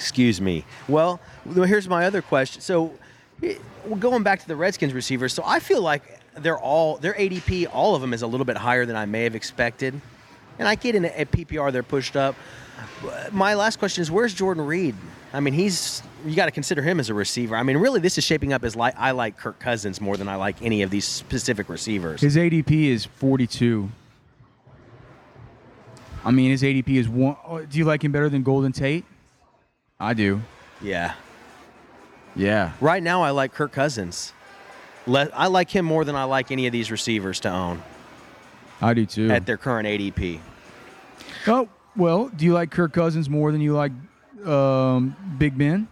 Excuse 0.01 0.41
me. 0.41 0.65
Well, 0.89 1.21
here's 1.45 1.87
my 1.87 2.07
other 2.07 2.23
question. 2.23 2.63
So, 2.63 2.95
eh, 3.43 3.57
going 3.99 4.23
back 4.23 4.41
to 4.41 4.49
the 4.49 4.57
Redskins 4.57 4.95
receivers. 4.95 5.35
So 5.35 5.43
I 5.45 5.61
feel 5.61 5.83
like 5.83 6.03
they're 6.37 6.59
all 6.59 6.97
their 6.97 7.13
ADP, 7.13 7.67
all 7.71 7.95
of 7.95 8.01
them 8.01 8.15
is 8.15 8.23
a 8.23 8.27
little 8.27 8.47
bit 8.47 8.57
higher 8.57 8.87
than 8.87 8.97
I 8.97 9.05
may 9.05 9.25
have 9.25 9.35
expected. 9.35 10.01
And 10.59 10.67
I 10.67 10.75
get 10.75 10.95
in 10.95 11.05
at 11.05 11.31
PPR 11.31 11.71
they're 11.71 11.83
pushed 11.83 12.17
up. 12.17 12.35
My 13.31 13.53
last 13.53 13.79
question 13.79 14.01
is, 14.01 14.11
where's 14.11 14.33
Jordan 14.33 14.65
Reed? 14.65 14.95
I 15.35 15.41
mean, 15.41 15.53
he's 15.53 16.03
you 16.25 16.35
got 16.35 16.47
to 16.47 16.51
consider 16.51 16.81
him 16.81 16.99
as 16.99 17.11
a 17.11 17.15
receiver. 17.15 17.57
I 17.57 17.63
mean, 17.63 17.77
really, 17.77 18.01
this 18.01 18.17
is 18.17 18.25
shaping 18.25 18.55
up 18.55 18.65
as 18.65 18.75
like 18.75 18.95
I 18.97 19.11
like 19.11 19.37
Kirk 19.37 19.59
Cousins 19.59 20.01
more 20.01 20.17
than 20.17 20.29
I 20.29 20.37
like 20.37 20.63
any 20.63 20.81
of 20.81 20.89
these 20.89 21.05
specific 21.05 21.69
receivers. 21.69 22.23
His 22.23 22.37
ADP 22.37 22.87
is 22.87 23.05
42. 23.05 23.91
I 26.25 26.31
mean, 26.31 26.51
his 26.51 26.63
ADP 26.63 26.89
is 26.89 27.07
one. 27.07 27.37
oh, 27.47 27.63
Do 27.67 27.77
you 27.79 27.85
like 27.85 28.03
him 28.03 28.13
better 28.13 28.31
than 28.31 28.43
Golden 28.43 28.73
Tate? 28.73 29.05
I 30.01 30.15
do. 30.15 30.41
Yeah. 30.81 31.15
Yeah. 32.35 32.73
Right 32.81 33.03
now, 33.03 33.23
I 33.23 33.31
like 33.31 33.53
Kirk 33.53 33.73
Cousins. 33.73 34.33
Le- 35.07 35.31
I 35.35 35.47
like 35.49 35.71
him 35.71 35.85
more 35.85 36.05
than 36.05 36.15
I 36.17 36.25
like 36.25 36.51
any 36.51 36.67
of 36.67 36.73
these 36.73 36.91
receivers 36.91 37.41
to 37.41 37.49
own 37.51 37.83
I 38.81 38.95
do 38.95 39.05
too. 39.07 39.31
at 39.31 39.47
their 39.47 39.57
current 39.57 39.87
ADP. 39.89 40.41
oh 41.47 41.69
well, 41.97 42.29
do 42.29 42.45
you 42.45 42.53
like 42.55 42.71
Kirk 42.71 42.93
Cousins 42.93 43.29
more 43.29 43.51
than 43.53 43.61
you 43.61 43.75
like 43.75 43.93
um, 44.47 45.17
Big 45.39 45.57
Ben? 45.59 45.89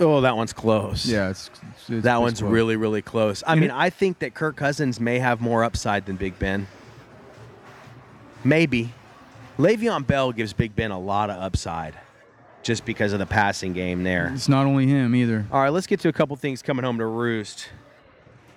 Oh, 0.00 0.20
that 0.20 0.36
one's 0.36 0.52
close. 0.52 1.06
Yeah, 1.06 1.30
it's, 1.30 1.50
it's, 1.72 1.90
it's 1.90 2.04
That 2.04 2.20
one's 2.20 2.38
close. 2.38 2.52
really, 2.52 2.76
really 2.76 3.02
close. 3.02 3.42
I 3.46 3.56
mean, 3.56 3.72
I 3.72 3.90
think 3.90 4.20
that 4.20 4.32
Kirk 4.32 4.54
Cousins 4.56 5.00
may 5.00 5.18
have 5.18 5.40
more 5.40 5.64
upside 5.64 6.06
than 6.06 6.14
Big 6.16 6.38
Ben. 6.38 6.68
Maybe. 8.44 8.92
Le'Veon 9.58 10.06
Bell 10.06 10.32
gives 10.32 10.52
Big 10.52 10.76
Ben 10.76 10.90
a 10.90 10.98
lot 10.98 11.30
of 11.30 11.40
upside 11.40 11.94
just 12.62 12.84
because 12.84 13.12
of 13.12 13.18
the 13.18 13.26
passing 13.26 13.72
game 13.72 14.02
there. 14.04 14.30
It's 14.34 14.48
not 14.48 14.66
only 14.66 14.86
him 14.86 15.14
either. 15.14 15.46
All 15.50 15.60
right, 15.60 15.70
let's 15.70 15.86
get 15.86 16.00
to 16.00 16.08
a 16.08 16.12
couple 16.12 16.36
things 16.36 16.62
coming 16.62 16.84
home 16.84 16.98
to 16.98 17.06
roost. 17.06 17.68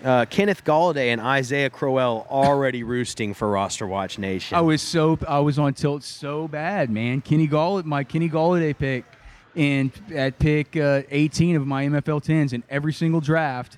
Uh, 0.04 0.26
Kenneth 0.26 0.64
Golladay 0.64 1.08
and 1.08 1.22
Isaiah 1.22 1.70
Crowell 1.70 2.26
already 2.30 2.84
roosting 2.96 3.34
for 3.34 3.50
Roster 3.50 3.86
Watch 3.88 4.18
Nation. 4.18 4.58
I 4.58 4.62
was 4.62 4.82
so 4.82 5.18
I 5.28 5.40
was 5.40 5.60
on 5.60 5.74
tilt 5.74 6.04
so 6.04 6.48
bad, 6.48 6.90
man. 6.90 7.22
Kenny 7.22 7.48
Gall, 7.48 7.84
my 7.84 8.04
Kenny 8.04 8.30
Golladay 8.30 8.78
pick, 8.78 9.06
and 9.56 9.92
at 10.14 10.40
pick 10.40 10.76
uh, 10.76 11.04
18 11.10 11.56
of 11.56 11.68
my 11.68 11.86
MFL 11.86 12.24
10s 12.24 12.54
in 12.54 12.64
every 12.70 12.94
single 12.94 13.22
draft. 13.22 13.78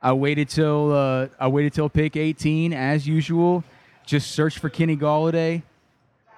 I 0.00 0.12
waited 0.12 0.48
till 0.48 0.92
uh, 0.92 1.28
I 1.40 1.48
waited 1.48 1.72
till 1.72 1.88
pick 1.88 2.16
18 2.16 2.72
as 2.72 3.06
usual. 3.06 3.64
Just 4.08 4.30
search 4.30 4.58
for 4.58 4.70
Kenny 4.70 4.96
Golladay. 4.96 5.62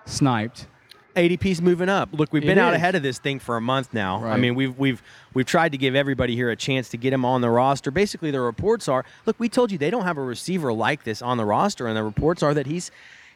Sniped. 0.04 0.66
ADP's 1.14 1.62
moving 1.62 1.88
up. 1.88 2.09
Look, 2.11 2.33
we've 2.33 2.42
It 2.42 2.46
been 2.46 2.59
out 2.59 2.72
is. 2.72 2.78
ahead 2.78 2.96
of 2.96 3.04
this 3.04 3.20
thing 3.20 3.38
for 3.38 3.56
a 3.56 3.61
month 3.61 3.94
now. 3.94 4.24
I 4.24 4.37
mean, 4.38 4.56
we've 4.56 4.76
we've 4.76 5.00
we've 5.35 5.46
tried 5.46 5.70
to 5.70 5.78
give 5.78 5.94
everybody 5.94 6.35
here 6.35 6.50
a 6.50 6.56
chance 6.56 6.88
to 6.88 6.96
get 6.96 7.12
him 7.12 7.24
on 7.24 7.42
the 7.42 7.48
roster. 7.48 7.92
Basically, 7.92 8.33
the 8.33 8.40
reports 8.40 8.88
are, 8.88 9.04
look, 9.24 9.38
we 9.38 9.48
told 9.48 9.70
you 9.70 9.78
they 9.78 9.90
don't 9.90 10.02
have 10.02 10.18
a 10.18 10.22
receiver 10.22 10.72
like 10.72 11.04
this 11.04 11.22
on 11.22 11.37
the 11.37 11.44
roster, 11.44 11.87
and 11.87 11.96
the 11.96 12.02
reports 12.02 12.42
are 12.42 12.54
that 12.54 12.66
he's 12.66 12.90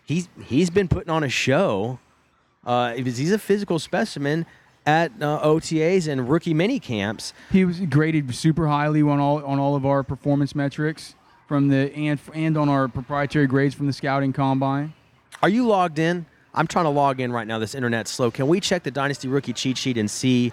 he's 0.05 0.29
he's 0.47 0.69
been 0.69 0.89
putting 0.89 1.11
on 1.11 1.23
a 1.23 1.29
show. 1.29 2.01
Uh, 2.67 2.95
he's 2.95 3.31
a 3.31 3.39
physical 3.39 3.79
specimen 3.79 4.47
at 4.85 5.13
uh, 5.21 5.41
OTAs 5.47 6.09
and 6.09 6.29
rookie 6.29 6.55
mini 6.55 6.81
camps. 6.81 7.33
He 7.53 7.65
was 7.65 7.79
graded 7.83 8.35
super 8.35 8.67
highly 8.67 9.01
on 9.03 9.21
all 9.21 9.45
on 9.45 9.61
all 9.61 9.77
of 9.77 9.87
our 9.87 10.03
performance 10.03 10.57
metrics 10.57 11.15
from 11.55 11.69
the 11.69 11.95
and 11.95 12.19
and 12.35 12.59
on 12.59 12.69
our 12.69 12.89
proprietary 12.89 13.47
grades 13.47 13.77
from 13.77 13.87
the 13.87 13.93
scouting 13.93 14.33
combine. 14.33 14.93
Are 15.41 15.49
you 15.49 15.65
logged 15.65 16.01
in? 16.01 16.27
I'm 16.53 16.67
trying 16.67 16.87
to 16.87 16.91
log 16.91 17.21
in 17.21 17.31
right 17.31 17.47
now. 17.47 17.61
This 17.61 17.77
internet's 17.77 18.11
slow. 18.11 18.33
Can 18.33 18.49
we 18.49 18.59
check 18.59 18.83
the 18.83 18.91
Dynasty 18.91 19.29
rookie 19.29 19.53
cheat 19.53 19.79
sheet 19.79 19.97
and 19.97 20.11
see 20.11 20.53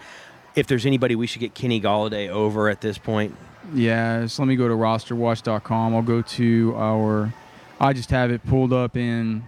if 0.53 0.67
there's 0.67 0.85
anybody 0.85 1.15
we 1.15 1.25
should 1.25 1.39
get 1.39 1.55
Kenny 1.55 1.81
Golladay 1.81 2.29
over 2.29 2.69
at 2.69 2.81
this 2.81 2.99
point? 2.99 3.35
Yeah, 3.73 4.27
so 4.27 4.43
let 4.43 4.47
me 4.47 4.55
go 4.55 4.67
to 4.67 4.75
rosterwatch.com. 4.75 5.95
I'll 5.95 6.03
go 6.03 6.21
to 6.21 6.75
our. 6.77 7.33
I 7.79 7.93
just 7.93 8.11
have 8.11 8.29
it 8.29 8.45
pulled 8.45 8.71
up 8.71 8.95
in. 8.95 9.43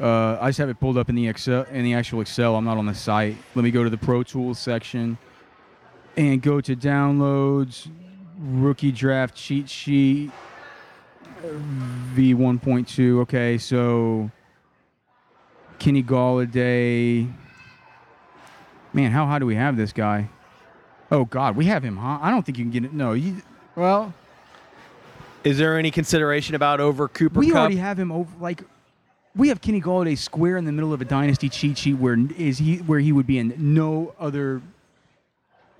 Uh, 0.00 0.38
I 0.40 0.50
just 0.50 0.58
have 0.58 0.68
it 0.68 0.78
pulled 0.78 0.96
up 0.96 1.08
in 1.08 1.16
the 1.16 1.26
Excel 1.26 1.64
in 1.72 1.82
the 1.82 1.94
actual 1.94 2.20
Excel. 2.20 2.54
I'm 2.54 2.64
not 2.64 2.78
on 2.78 2.86
the 2.86 2.94
site. 2.94 3.36
Let 3.56 3.64
me 3.64 3.72
go 3.72 3.82
to 3.82 3.90
the 3.90 3.98
Pro 3.98 4.22
Tools 4.22 4.60
section, 4.60 5.18
and 6.16 6.40
go 6.40 6.60
to 6.60 6.76
downloads, 6.76 7.88
rookie 8.38 8.92
draft 8.92 9.34
cheat 9.34 9.68
sheet, 9.68 10.30
V1.2. 12.14 13.20
Okay, 13.20 13.58
so 13.58 14.30
Kenny 15.78 16.02
Golladay. 16.02 17.30
Man, 18.92 19.10
how 19.10 19.26
high 19.26 19.38
do 19.38 19.46
we 19.46 19.54
have 19.54 19.76
this 19.76 19.92
guy? 19.92 20.28
Oh 21.10 21.24
God, 21.24 21.56
we 21.56 21.66
have 21.66 21.82
him, 21.82 21.96
huh? 21.96 22.18
I 22.20 22.30
don't 22.30 22.44
think 22.44 22.58
you 22.58 22.64
can 22.64 22.70
get 22.70 22.84
it. 22.84 22.92
No, 22.92 23.12
you, 23.12 23.36
well, 23.76 24.12
Is 25.44 25.58
there 25.58 25.78
any 25.78 25.90
consideration 25.90 26.54
about 26.54 26.80
over 26.80 27.08
Cooper 27.08 27.40
we 27.40 27.48
Cup? 27.50 27.56
already 27.60 27.76
have 27.76 27.98
him 27.98 28.12
over. 28.12 28.30
Like, 28.40 28.62
we 29.34 29.48
have 29.48 29.60
Kenny 29.60 29.80
Golladay 29.80 30.16
square 30.16 30.56
in 30.58 30.64
the 30.66 30.72
middle 30.72 30.92
of 30.92 31.00
a 31.00 31.04
dynasty 31.06 31.48
cheat 31.48 31.78
sheet 31.78 31.94
where 31.94 32.18
is 32.36 32.58
he 32.58 32.76
where 32.78 33.00
he 33.00 33.12
would 33.12 33.26
be 33.26 33.38
in 33.38 33.54
no 33.58 34.14
other. 34.18 34.60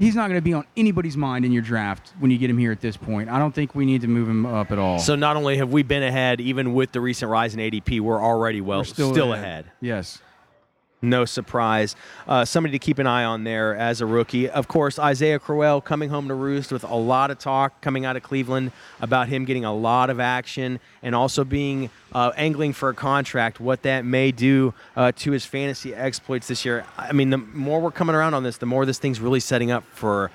He's 0.02 0.16
not 0.16 0.28
going 0.28 0.38
to 0.38 0.42
be 0.42 0.52
on 0.52 0.64
anybody's 0.76 1.16
mind 1.16 1.44
in 1.44 1.52
your 1.52 1.62
draft 1.62 2.12
when 2.18 2.32
you 2.32 2.36
get 2.36 2.50
him 2.50 2.58
here 2.58 2.72
at 2.72 2.80
this 2.80 2.96
point. 2.96 3.28
I 3.28 3.38
don't 3.38 3.54
think 3.54 3.76
we 3.76 3.86
need 3.86 4.00
to 4.00 4.08
move 4.08 4.28
him 4.28 4.44
up 4.44 4.72
at 4.72 4.78
all. 4.78 4.98
so 4.98 5.14
not 5.14 5.36
only 5.36 5.58
have 5.58 5.72
we 5.72 5.84
been 5.84 6.02
ahead, 6.02 6.40
even 6.40 6.74
with 6.74 6.90
the 6.90 7.00
recent 7.00 7.30
rise 7.30 7.54
in 7.54 7.60
ADP, 7.60 8.00
we're 8.00 8.20
already 8.20 8.60
well 8.60 8.80
We're 8.80 8.84
still, 8.84 9.32
ahead. 9.32 9.70
Yes. 9.80 10.20
No 11.02 11.24
surprise. 11.24 11.96
Uh, 12.28 12.44
somebody 12.44 12.72
to 12.72 12.78
keep 12.78 13.00
an 13.00 13.08
eye 13.08 13.24
on 13.24 13.42
there 13.42 13.74
as 13.76 14.00
a 14.00 14.06
rookie. 14.06 14.48
Of 14.48 14.68
course, 14.68 15.00
Isaiah 15.00 15.40
Crowell 15.40 15.80
coming 15.80 16.10
home 16.10 16.28
to 16.28 16.34
roost 16.34 16.70
with 16.70 16.84
a 16.84 16.94
lot 16.94 17.32
of 17.32 17.38
talk 17.40 17.80
coming 17.80 18.04
out 18.04 18.16
of 18.16 18.22
Cleveland 18.22 18.70
about 19.00 19.26
him 19.26 19.44
getting 19.44 19.64
a 19.64 19.74
lot 19.74 20.10
of 20.10 20.20
action 20.20 20.78
and 21.02 21.16
also 21.16 21.42
being 21.42 21.90
uh, 22.12 22.30
angling 22.36 22.72
for 22.72 22.88
a 22.88 22.94
contract, 22.94 23.58
what 23.58 23.82
that 23.82 24.04
may 24.04 24.30
do 24.30 24.74
uh, 24.94 25.10
to 25.16 25.32
his 25.32 25.44
fantasy 25.44 25.92
exploits 25.92 26.46
this 26.46 26.64
year. 26.64 26.86
I 26.96 27.12
mean, 27.12 27.30
the 27.30 27.38
more 27.38 27.80
we're 27.80 27.90
coming 27.90 28.14
around 28.14 28.34
on 28.34 28.44
this, 28.44 28.58
the 28.58 28.66
more 28.66 28.86
this 28.86 29.00
thing's 29.00 29.18
really 29.18 29.40
setting 29.40 29.72
up 29.72 29.82
for 29.92 30.30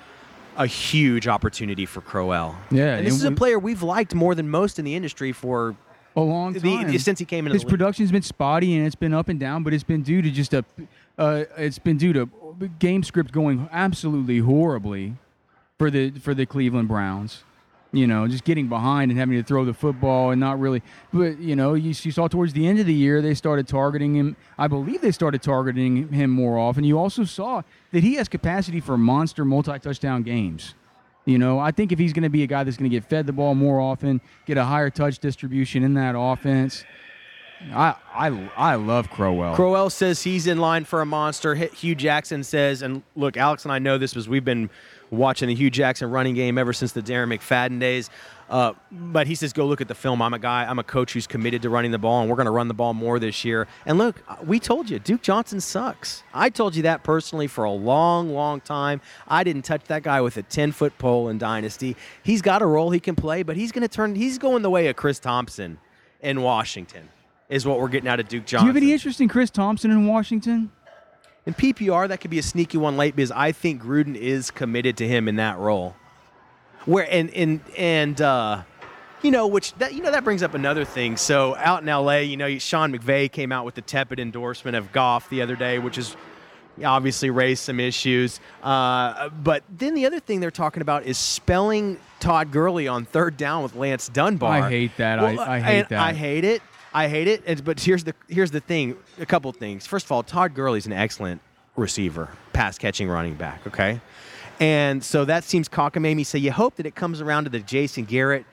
a 0.58 0.66
huge 0.66 1.28
opportunity 1.28 1.86
for 1.86 2.02
Crowell. 2.02 2.58
Yeah, 2.72 2.96
And 2.98 3.08
this 3.08 3.14
is 3.14 3.24
a 3.24 3.32
player 3.32 3.58
we've 3.60 3.84
liked 3.84 4.14
more 4.16 4.36
than 4.36 4.50
most 4.50 4.80
in 4.80 4.86
the 4.86 4.96
industry 4.96 5.32
for 5.32 5.76
A 6.18 6.22
long 6.22 6.54
the, 6.54 6.98
since 6.98 7.20
he 7.20 7.26
came 7.26 7.46
into 7.46 7.54
his 7.54 7.64
production's 7.64 8.12
been 8.12 8.24
spotty 8.24 8.76
and 8.76 8.88
it's 8.88 8.96
been 8.96 9.14
up 9.14 9.30
and 9.30 9.40
down, 9.40 9.62
but 9.62 9.72
it's 9.72 9.84
been 9.84 10.02
due 10.02 10.24
to 10.24 10.32
just 10.32 10.52
a, 10.52 10.66
uh, 11.20 11.44
it's 11.58 11.78
been 11.78 11.98
due 11.98 12.12
to 12.12 12.28
game 12.80 13.04
script 13.04 13.32
going 13.32 13.70
absolutely 13.72 14.40
horribly 14.40 15.14
for 15.78 15.92
the 15.92 16.10
for 16.12 16.34
the 16.34 16.48
Cleveland 16.48 16.88
Browns. 16.88 17.44
You 17.92 18.08
know, 18.08 18.28
just 18.28 18.44
getting 18.46 18.68
behind 18.68 19.12
and 19.12 19.20
having 19.20 19.38
to 19.38 19.44
throw 19.44 19.64
the 19.64 19.76
football 19.76 20.32
and 20.32 20.40
not 20.40 20.60
really. 20.60 20.82
But 21.14 21.38
you 21.38 21.56
know, 21.56 21.76
you, 21.76 21.90
you 21.90 22.12
saw 22.12 22.28
towards 22.28 22.54
the 22.54 22.68
end 22.68 22.80
of 22.80 22.88
the 22.88 22.96
year 22.96 23.22
they 23.22 23.36
started 23.36 23.68
targeting 23.68 24.16
him. 24.16 24.38
I 24.58 24.68
believe 24.68 25.02
they 25.02 25.12
started 25.12 25.44
targeting 25.44 26.12
him 26.12 26.32
more 26.32 26.58
often. 26.58 26.84
You 26.84 26.98
also 26.98 27.26
saw 27.26 27.62
that 27.92 28.02
he 28.02 28.16
has 28.16 28.28
capacity 28.28 28.80
for 28.80 28.98
monster 28.98 29.46
multi-touchdown 29.46 30.24
games. 30.24 30.74
You 31.28 31.38
know, 31.38 31.60
I 31.60 31.72
think 31.72 31.92
if 31.92 32.00
he's 32.00 32.14
going 32.14 32.24
to 32.24 32.30
be 32.30 32.44
a 32.44 32.48
guy 32.48 32.64
that's 32.64 32.78
going 32.78 32.90
to 32.90 32.96
get 32.96 33.04
fed 33.04 33.28
the 33.28 33.34
ball 33.34 33.54
more 33.54 33.82
often, 33.82 34.22
get 34.46 34.58
a 34.58 34.64
higher 34.64 34.90
touch 34.90 35.20
distribution 35.20 35.84
in 35.84 35.94
that 35.96 36.16
offense, 36.18 36.86
I 37.74 37.96
I 38.14 38.50
I 38.56 38.76
love 38.76 39.10
Crowell. 39.10 39.56
Crowell 39.56 39.90
says 39.90 40.22
he's 40.24 40.48
in 40.48 40.60
line 40.60 40.86
for 40.86 41.02
a 41.02 41.06
monster. 41.06 41.56
Hue 41.56 41.96
Jackson 41.96 42.44
says, 42.44 42.82
and 42.82 43.04
look, 43.16 43.38
Alex 43.38 43.66
and 43.66 43.72
I 43.72 43.80
know 43.80 43.98
this 43.98 44.14
because 44.14 44.30
we've 44.30 44.46
been 44.46 44.70
watching 45.10 45.48
the 45.48 45.56
Hue 45.56 45.70
Jackson 45.70 46.10
running 46.12 46.36
game 46.36 46.58
ever 46.58 46.74
since 46.74 46.92
the 46.92 47.02
Darren 47.02 47.34
McFadden 47.36 47.80
days. 47.80 48.10
Uh, 48.50 48.74
but 48.92 49.28
he 49.28 49.36
says, 49.36 49.52
go 49.52 49.66
look 49.66 49.82
at 49.82 49.88
the 49.90 49.96
film. 49.96 50.22
I'm 50.22 50.34
a 50.34 50.40
guy, 50.40 50.66
I'm 50.66 50.80
a 50.80 50.84
coach 50.84 51.14
who's 51.14 51.28
committed 51.28 51.62
to 51.64 51.70
running 51.70 51.92
the 51.92 51.98
ball, 51.98 52.22
and 52.22 52.30
we're 52.30 52.38
going 52.38 52.46
to 52.46 52.52
run 52.52 52.70
the 52.70 52.74
ball 52.74 52.94
more 52.94 53.20
this 53.20 53.44
year. 53.44 53.68
And 53.86 53.98
look, 53.98 54.22
we 54.46 54.60
told 54.60 54.90
you, 54.90 55.00
Duke 55.00 55.22
Johnson 55.22 55.60
sucks. 55.60 56.24
I 56.34 56.50
told 56.50 56.76
you 56.76 56.84
that 56.84 57.04
personally 57.04 57.48
for 57.48 57.66
a 57.66 57.72
long, 57.72 58.34
long 58.34 58.62
time. 58.62 59.02
I 59.28 59.44
didn't 59.44 59.64
touch 59.64 59.84
that 59.86 60.04
guy 60.04 60.22
with 60.22 60.38
a 60.38 60.44
10 60.44 60.72
foot 60.72 60.98
pole 60.98 61.28
in 61.28 61.38
Dynasty. 61.38 61.98
He's 62.24 62.42
got 62.42 62.62
a 62.62 62.66
role 62.66 62.92
he 62.92 63.02
can 63.02 63.16
play, 63.16 63.44
but 63.44 63.58
he's 63.58 63.74
going 63.74 63.82
to 63.82 63.88
turn, 63.94 64.16
he's 64.16 64.38
going 64.38 64.62
the 64.62 64.70
way 64.70 64.88
of 64.88 64.96
Chris 64.96 65.20
Thompson 65.20 65.78
in 66.22 66.42
Washington, 66.42 67.10
is 67.50 67.66
what 67.66 67.80
we're 67.80 67.88
getting 67.88 68.10
out 68.10 68.20
of 68.20 68.28
Duke 68.28 68.46
Johnson. 68.46 68.66
Do 68.66 68.70
you 68.70 68.74
have 68.74 68.84
any 68.84 68.94
interest 68.94 69.22
in 69.22 69.28
Chris 69.30 69.50
Thompson 69.50 69.92
in 69.92 70.06
Washington? 70.08 70.72
In 71.46 71.54
PPR, 71.54 72.10
that 72.10 72.20
could 72.20 72.30
be 72.32 72.40
a 72.40 72.44
sneaky 72.44 72.78
one 72.78 72.98
late 72.98 73.16
because 73.16 73.32
I 73.32 73.54
think 73.54 73.82
Gruden 73.82 74.16
is 74.16 74.52
committed 74.52 74.98
to 74.98 75.08
him 75.08 75.28
in 75.30 75.38
that 75.38 75.58
role. 75.58 75.96
Where 76.86 77.08
and 77.10 77.30
and 77.34 77.62
and 77.78 78.20
uh, 78.22 78.64
you 79.22 79.32
know, 79.32 79.48
which 79.48 79.74
that 79.76 79.94
you 79.94 80.02
know 80.02 80.12
that 80.12 80.24
brings 80.26 80.44
up 80.44 80.54
another 80.56 80.84
thing. 80.84 81.16
So 81.16 81.56
out 81.56 81.82
in 81.82 81.88
LA, 81.88 82.18
you 82.18 82.36
know, 82.38 82.58
Sean 82.60 82.92
McVay 82.94 83.32
came 83.32 83.52
out 83.54 83.64
with 83.66 83.76
the 83.76 83.82
tepid 83.82 84.20
endorsement 84.20 84.76
of 84.76 84.92
Goff 84.92 85.30
the 85.30 85.42
other 85.42 85.56
day, 85.56 85.80
which 85.80 85.98
is 85.98 86.18
obviously 86.84 87.30
raised 87.30 87.64
some 87.64 87.80
issues. 87.80 88.40
Uh, 88.62 89.30
but 89.30 89.64
then 89.70 89.96
the 89.96 90.06
other 90.06 90.20
thing 90.20 90.40
they're 90.42 90.52
talking 90.52 90.82
about 90.82 91.06
is 91.06 91.18
spelling 91.18 91.98
Todd 92.20 92.52
Gurley 92.52 92.88
on 92.90 93.06
third 93.06 93.36
down 93.38 93.64
with 93.64 93.74
Lance 93.76 94.10
Dunbar. 94.10 94.64
I 94.64 94.70
hate 94.70 94.92
that. 94.98 95.20
I- 95.20 95.56
I 95.56 95.60
hate 95.60 95.80
and 95.80 95.90
that. 95.90 96.00
I 96.00 96.14
hate 96.14 96.44
it. 96.44 96.62
I 96.94 97.08
hate 97.08 97.28
it. 97.28 97.44
And, 97.46 97.64
but 97.64 97.80
here's 97.80 98.04
the 98.04 98.14
here's 98.28 98.52
the 98.52 98.62
thing. 98.62 98.98
A 99.20 99.26
couple 99.26 99.52
things. 99.52 99.86
First 99.86 100.06
of 100.06 100.12
all, 100.12 100.24
Todd 100.24 100.54
Gurley's 100.54 100.86
an 100.86 100.94
excellent 100.94 101.42
receiver, 101.76 102.30
pass 102.54 102.78
catching 102.78 103.10
running 103.10 103.36
back. 103.36 103.66
Okay, 103.68 104.02
and 104.60 105.04
so 105.04 105.26
that 105.26 105.44
seems 105.44 105.70
cockamamie. 105.70 106.26
So 106.26 106.38
you 106.38 106.52
hope 106.52 106.76
that 106.76 106.86
it 106.86 106.96
comes 106.96 107.22
around 107.22 107.46
to 107.46 107.50
the 107.50 107.60
Jason 107.60 108.06
Garrett. 108.06 108.46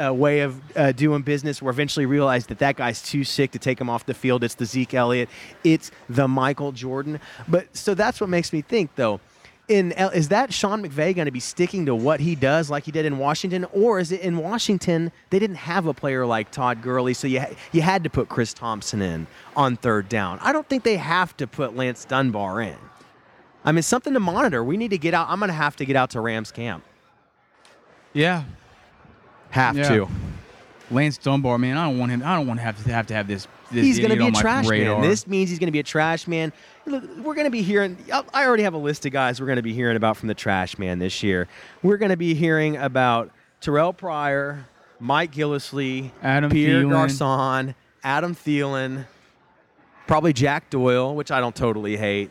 Uh, 0.00 0.12
way 0.12 0.40
of 0.40 0.60
uh, 0.76 0.90
doing 0.90 1.22
business, 1.22 1.62
where 1.62 1.70
eventually 1.70 2.06
realize 2.06 2.48
that 2.48 2.58
that 2.58 2.74
guy's 2.74 3.00
too 3.00 3.22
sick 3.22 3.52
to 3.52 3.58
take 3.58 3.80
him 3.80 3.88
off 3.88 4.04
the 4.04 4.14
field. 4.14 4.42
It's 4.42 4.56
the 4.56 4.64
Zeke 4.64 4.94
Elliott, 4.94 5.28
it's 5.62 5.92
the 6.08 6.26
Michael 6.26 6.72
Jordan. 6.72 7.20
But 7.46 7.76
so 7.76 7.94
that's 7.94 8.20
what 8.20 8.28
makes 8.28 8.52
me 8.52 8.62
think, 8.62 8.96
though. 8.96 9.20
In 9.68 9.92
L- 9.94 10.10
is 10.10 10.28
that 10.28 10.52
Sean 10.52 10.82
McVay 10.82 11.14
going 11.14 11.26
to 11.26 11.32
be 11.32 11.40
sticking 11.40 11.86
to 11.86 11.94
what 11.94 12.20
he 12.20 12.34
does 12.34 12.70
like 12.70 12.84
he 12.84 12.92
did 12.92 13.04
in 13.04 13.18
Washington, 13.18 13.66
or 13.72 13.98
is 13.98 14.12
it 14.12 14.20
in 14.20 14.36
Washington 14.38 15.10
they 15.30 15.38
didn't 15.38 15.56
have 15.56 15.86
a 15.86 15.94
player 15.94 16.24
like 16.24 16.50
Todd 16.50 16.82
Gurley, 16.82 17.14
so 17.14 17.26
you 17.26 17.40
ha- 17.40 17.54
you 17.72 17.82
had 17.82 18.04
to 18.04 18.10
put 18.10 18.28
Chris 18.28 18.52
Thompson 18.54 19.02
in 19.02 19.26
on 19.56 19.76
third 19.76 20.08
down? 20.08 20.38
I 20.40 20.52
don't 20.52 20.68
think 20.68 20.84
they 20.84 20.96
have 20.96 21.36
to 21.38 21.46
put 21.46 21.74
Lance 21.76 22.04
Dunbar 22.04 22.60
in. 22.62 22.76
I 23.64 23.72
mean, 23.72 23.82
something 23.82 24.12
to 24.14 24.20
monitor. 24.20 24.62
We 24.62 24.76
need 24.76 24.90
to 24.90 24.98
get 24.98 25.12
out. 25.14 25.28
I'm 25.28 25.40
going 25.40 25.48
to 25.48 25.54
have 25.54 25.74
to 25.76 25.84
get 25.84 25.96
out 25.96 26.10
to 26.10 26.20
Rams 26.20 26.52
camp. 26.52 26.84
Yeah, 28.12 28.44
Have 29.50 29.76
Yeah. 29.76 29.88
to. 29.88 30.08
Lance 30.90 31.18
Dunbar, 31.18 31.58
man, 31.58 31.76
I 31.76 31.84
don't 31.84 31.98
want 31.98 32.12
him. 32.12 32.22
I 32.24 32.36
don't 32.36 32.46
want 32.46 32.60
to 32.60 32.64
have 32.64 32.82
to 32.84 32.92
have 32.92 33.06
to 33.08 33.14
have 33.14 33.26
this. 33.26 33.46
this 33.70 33.84
he's 33.84 33.98
going 33.98 34.10
to 34.10 34.16
be 34.16 34.28
a 34.28 34.32
trash 34.32 34.66
radar. 34.66 35.00
man. 35.00 35.08
This 35.08 35.26
means 35.26 35.50
he's 35.50 35.58
going 35.58 35.68
to 35.68 35.72
be 35.72 35.80
a 35.80 35.84
trash 35.84 36.26
man. 36.26 36.52
Look, 36.86 37.04
we're 37.18 37.34
going 37.34 37.46
to 37.46 37.50
be 37.50 37.62
hearing. 37.62 37.96
I 38.12 38.46
already 38.46 38.62
have 38.62 38.74
a 38.74 38.78
list 38.78 39.04
of 39.06 39.12
guys 39.12 39.40
we're 39.40 39.46
going 39.46 39.56
to 39.56 39.62
be 39.62 39.72
hearing 39.72 39.96
about 39.96 40.16
from 40.16 40.28
the 40.28 40.34
trash 40.34 40.78
man 40.78 40.98
this 40.98 41.22
year. 41.22 41.48
We're 41.82 41.96
going 41.96 42.10
to 42.10 42.16
be 42.16 42.34
hearing 42.34 42.76
about 42.76 43.30
Terrelle 43.60 43.96
Pryor, 43.96 44.66
Mike 45.00 45.32
Gillislee, 45.32 46.10
Adam 46.22 46.50
Pierre 46.50 46.82
Thielen. 46.82 46.90
Garcon, 46.90 47.74
Adam 48.04 48.34
Thielen, 48.34 49.06
probably 50.06 50.32
Jack 50.32 50.70
Doyle, 50.70 51.14
which 51.14 51.30
I 51.30 51.40
don't 51.40 51.56
totally 51.56 51.96
hate. 51.96 52.30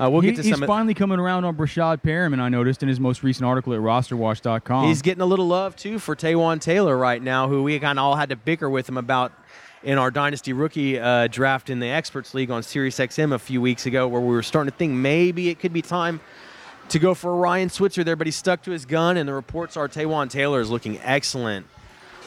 Uh, 0.00 0.08
we'll 0.10 0.20
He- 0.22 0.28
get 0.30 0.36
to 0.36 0.42
he's 0.42 0.56
some. 0.58 0.66
finally 0.66 0.94
coming 0.94 1.18
around 1.20 1.44
on 1.44 1.54
Breshad 1.56 2.02
Perriman. 2.02 2.40
I 2.40 2.48
noticed 2.48 2.82
in 2.82 2.88
his 2.88 2.98
most 2.98 3.22
recent 3.22 3.44
article 3.46 3.74
at 3.74 3.80
RosterWatch.com. 3.80 4.86
He's 4.86 5.02
getting 5.02 5.20
a 5.22 5.26
little 5.26 5.46
love 5.46 5.76
too 5.76 5.98
for 5.98 6.16
Taywan 6.16 6.60
Taylor 6.60 6.96
right 6.96 7.22
now, 7.22 7.48
who 7.48 7.62
we 7.62 7.78
kind 7.78 7.98
of 7.98 8.02
all 8.04 8.16
had 8.16 8.30
to 8.30 8.36
bicker 8.36 8.68
with 8.70 8.88
him 8.88 8.96
about 8.96 9.32
in 9.82 9.98
our 9.98 10.10
dynasty 10.10 10.52
rookie 10.52 10.98
uh, 10.98 11.26
draft 11.26 11.68
in 11.68 11.80
the 11.80 11.88
experts 11.88 12.34
league 12.34 12.50
on 12.50 12.62
Sirius 12.62 12.98
XM 12.98 13.32
a 13.34 13.38
few 13.38 13.60
weeks 13.60 13.84
ago, 13.86 14.06
where 14.08 14.20
we 14.20 14.28
were 14.28 14.42
starting 14.42 14.70
to 14.70 14.76
think 14.76 14.92
maybe 14.92 15.48
it 15.48 15.58
could 15.58 15.72
be 15.72 15.82
time 15.82 16.20
to 16.88 16.98
go 16.98 17.14
for 17.14 17.34
Ryan 17.36 17.68
Switzer 17.68 18.04
there, 18.04 18.16
but 18.16 18.26
he 18.26 18.30
stuck 18.30 18.62
to 18.62 18.70
his 18.70 18.84
gun, 18.86 19.16
and 19.16 19.28
the 19.28 19.32
reports 19.32 19.76
are 19.76 19.88
Taywan 19.88 20.30
Taylor 20.30 20.60
is 20.60 20.70
looking 20.70 20.98
excellent 21.00 21.66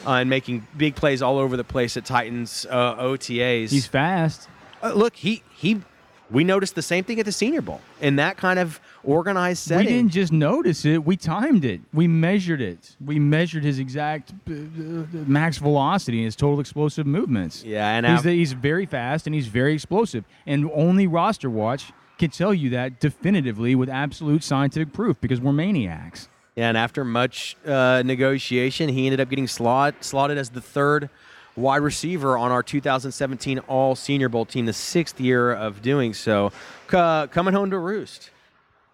uh, 0.06 0.12
and 0.12 0.28
making 0.30 0.66
big 0.76 0.94
plays 0.96 1.22
all 1.22 1.38
over 1.38 1.56
the 1.56 1.64
place 1.64 1.96
at 1.96 2.04
Titans 2.04 2.66
uh, 2.68 2.94
OTAs. 2.96 3.70
He's 3.70 3.86
fast. 3.86 4.48
Uh, 4.82 4.92
look, 4.92 5.16
he 5.16 5.42
he. 5.54 5.80
We 6.30 6.42
noticed 6.44 6.74
the 6.74 6.82
same 6.82 7.04
thing 7.04 7.20
at 7.20 7.24
the 7.24 7.32
Senior 7.32 7.62
Bowl 7.62 7.80
in 8.00 8.16
that 8.16 8.36
kind 8.36 8.58
of 8.58 8.80
organized 9.04 9.62
setting. 9.62 9.86
We 9.86 9.92
didn't 9.92 10.12
just 10.12 10.32
notice 10.32 10.84
it. 10.84 11.04
We 11.04 11.16
timed 11.16 11.64
it. 11.64 11.80
We 11.92 12.08
measured 12.08 12.60
it. 12.60 12.96
We 13.04 13.18
measured 13.18 13.62
his 13.62 13.78
exact 13.78 14.32
uh, 14.50 14.52
uh, 14.52 15.04
max 15.12 15.58
velocity 15.58 16.18
and 16.18 16.24
his 16.24 16.36
total 16.36 16.58
explosive 16.58 17.06
movements. 17.06 17.62
Yeah, 17.64 17.88
and 17.88 18.06
he's, 18.06 18.24
he's 18.24 18.52
very 18.52 18.86
fast 18.86 19.26
and 19.26 19.34
he's 19.34 19.46
very 19.46 19.74
explosive. 19.74 20.24
And 20.46 20.68
only 20.74 21.06
Roster 21.06 21.48
Watch 21.48 21.92
can 22.18 22.30
tell 22.30 22.52
you 22.52 22.70
that 22.70 22.98
definitively 22.98 23.74
with 23.74 23.88
absolute 23.88 24.42
scientific 24.42 24.92
proof 24.92 25.20
because 25.20 25.40
we're 25.40 25.52
maniacs. 25.52 26.28
Yeah, 26.56 26.68
and 26.68 26.78
after 26.78 27.04
much 27.04 27.56
uh, 27.66 28.02
negotiation, 28.04 28.88
he 28.88 29.06
ended 29.06 29.20
up 29.20 29.28
getting 29.28 29.46
slot, 29.46 30.02
slotted 30.02 30.38
as 30.38 30.48
the 30.48 30.62
third 30.62 31.10
wide 31.56 31.76
receiver 31.82 32.36
on 32.36 32.50
our 32.52 32.62
2017 32.62 33.58
All 33.60 33.94
Senior 33.96 34.28
Bowl 34.28 34.44
team, 34.44 34.66
the 34.66 34.72
sixth 34.72 35.20
year 35.20 35.52
of 35.52 35.82
doing 35.82 36.14
so. 36.14 36.50
C- 36.90 36.96
coming 37.30 37.54
home 37.54 37.70
to 37.70 37.78
roost, 37.78 38.30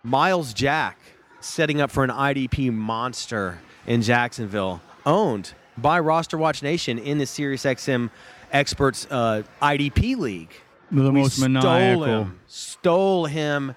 Myles 0.02 0.52
Jack 0.54 0.98
setting 1.40 1.80
up 1.80 1.90
for 1.90 2.04
an 2.04 2.10
IDP 2.10 2.72
monster 2.72 3.58
in 3.86 4.00
Jacksonville, 4.02 4.80
owned 5.04 5.54
by 5.76 5.98
Roster 5.98 6.38
Watch 6.38 6.62
Nation 6.62 6.98
in 6.98 7.18
the 7.18 7.24
SiriusXM 7.24 8.10
Experts 8.52 9.06
uh, 9.10 9.42
IDP 9.60 10.16
League. 10.16 10.50
The 10.90 11.10
We 11.10 11.20
most 11.22 11.36
stole 11.36 11.48
maniacal. 11.48 12.04
him, 12.04 12.38
stole 12.46 13.24
him, 13.24 13.74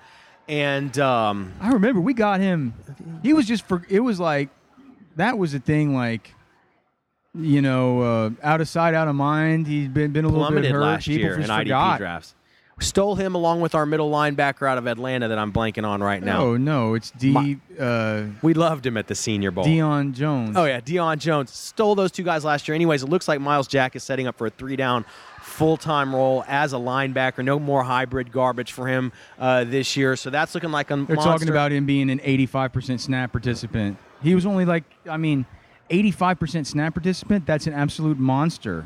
and 0.49 0.97
um, 0.99 1.53
I 1.61 1.71
remember 1.71 2.01
we 2.01 2.13
got 2.13 2.41
him. 2.41 2.73
He 3.23 3.31
was 3.33 3.47
just 3.47 3.65
for. 3.65 3.83
It 3.89 4.01
was 4.01 4.19
like 4.19 4.49
that 5.15 5.37
was 5.37 5.53
a 5.53 5.59
thing. 5.59 5.95
Like 5.95 6.34
you 7.37 7.61
know, 7.61 8.01
uh, 8.01 8.29
out 8.43 8.61
of 8.61 8.67
sight, 8.69 8.93
out 8.93 9.07
of 9.07 9.15
mind. 9.15 9.67
He's 9.67 9.87
been 9.87 10.11
been 10.11 10.25
a 10.25 10.27
little 10.27 10.43
bit 10.45 10.51
plummeted 10.53 10.71
hurt. 10.71 10.79
last 10.81 11.05
People 11.07 11.21
year 11.23 11.35
in 11.39 11.49
IDP 11.49 11.57
forgot. 11.63 11.97
drafts. 11.97 12.35
Stole 12.81 13.15
him 13.15 13.35
along 13.35 13.61
with 13.61 13.73
our 13.73 13.85
middle 13.85 14.11
linebacker 14.11 14.67
out 14.67 14.77
of 14.77 14.85
Atlanta 14.85 15.29
that 15.29 15.37
I'm 15.39 15.53
blanking 15.53 15.87
on 15.87 16.03
right 16.03 16.21
now. 16.21 16.41
Oh 16.41 16.57
no, 16.57 16.93
it's 16.93 17.09
D. 17.11 17.31
My- 17.31 17.57
uh, 17.79 18.23
We 18.41 18.53
loved 18.53 18.85
him 18.85 18.97
at 18.97 19.07
the 19.07 19.15
Senior 19.15 19.51
Bowl. 19.51 19.63
Deion 19.63 20.11
Jones. 20.13 20.57
Oh 20.57 20.65
yeah, 20.65 20.81
Deion 20.81 21.17
Jones 21.19 21.51
stole 21.51 21.95
those 21.95 22.11
two 22.11 22.23
guys 22.23 22.43
last 22.43 22.67
year. 22.67 22.75
Anyways, 22.75 23.01
it 23.03 23.09
looks 23.09 23.29
like 23.29 23.39
Myles 23.39 23.67
Jack 23.69 23.95
is 23.95 24.03
setting 24.03 24.27
up 24.27 24.37
for 24.37 24.47
a 24.47 24.49
three-down 24.49 25.05
full-time 25.41 26.13
role 26.13 26.43
as 26.49 26.73
a 26.73 26.77
linebacker. 26.77 27.45
No 27.45 27.59
more 27.59 27.83
hybrid 27.83 28.31
garbage 28.31 28.73
for 28.73 28.87
him 28.87 29.13
uh, 29.39 29.63
this 29.63 29.95
year. 29.95 30.17
So 30.17 30.29
that's 30.29 30.53
looking 30.53 30.71
like 30.71 30.87
a 30.91 30.95
They're 30.97 31.15
monster. 31.15 31.23
talking 31.31 31.49
about 31.49 31.71
him 31.71 31.85
being 31.85 32.09
an 32.09 32.19
85% 32.19 32.99
snap 32.99 33.31
participant. 33.31 33.97
He 34.21 34.35
was 34.35 34.45
only 34.45 34.65
like, 34.65 34.83
I 35.09 35.15
mean, 35.15 35.45
85% 35.89 36.65
snap 36.65 36.93
participant. 36.93 37.45
That's 37.45 37.67
an 37.67 37.73
absolute 37.73 38.19
monster. 38.19 38.85